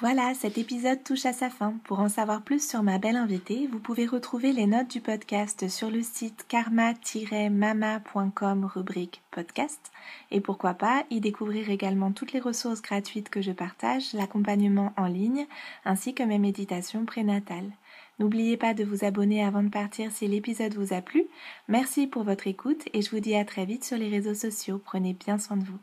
Voilà, 0.00 0.34
cet 0.34 0.58
épisode 0.58 1.04
touche 1.04 1.24
à 1.24 1.32
sa 1.32 1.50
fin. 1.50 1.74
Pour 1.84 2.00
en 2.00 2.08
savoir 2.08 2.42
plus 2.42 2.68
sur 2.68 2.82
ma 2.82 2.98
belle 2.98 3.14
invitée, 3.14 3.68
vous 3.70 3.78
pouvez 3.78 4.06
retrouver 4.06 4.52
les 4.52 4.66
notes 4.66 4.90
du 4.90 5.00
podcast 5.00 5.68
sur 5.68 5.88
le 5.88 6.02
site 6.02 6.46
karma-mama.com 6.48 8.64
rubrique 8.64 9.22
podcast. 9.30 9.92
Et 10.32 10.40
pourquoi 10.40 10.74
pas 10.74 11.04
y 11.10 11.20
découvrir 11.20 11.70
également 11.70 12.10
toutes 12.10 12.32
les 12.32 12.40
ressources 12.40 12.82
gratuites 12.82 13.30
que 13.30 13.40
je 13.40 13.52
partage, 13.52 14.12
l'accompagnement 14.14 14.92
en 14.96 15.06
ligne, 15.06 15.46
ainsi 15.84 16.12
que 16.12 16.24
mes 16.24 16.38
méditations 16.38 17.04
prénatales. 17.04 17.70
N'oubliez 18.18 18.56
pas 18.56 18.74
de 18.74 18.84
vous 18.84 19.04
abonner 19.04 19.44
avant 19.44 19.62
de 19.62 19.68
partir 19.68 20.12
si 20.12 20.28
l'épisode 20.28 20.74
vous 20.74 20.92
a 20.92 21.02
plu. 21.02 21.26
Merci 21.68 22.06
pour 22.06 22.22
votre 22.22 22.46
écoute 22.46 22.82
et 22.92 23.02
je 23.02 23.10
vous 23.10 23.20
dis 23.20 23.34
à 23.34 23.44
très 23.44 23.64
vite 23.64 23.84
sur 23.84 23.98
les 23.98 24.08
réseaux 24.08 24.34
sociaux. 24.34 24.80
Prenez 24.84 25.14
bien 25.14 25.38
soin 25.38 25.56
de 25.56 25.64
vous. 25.64 25.78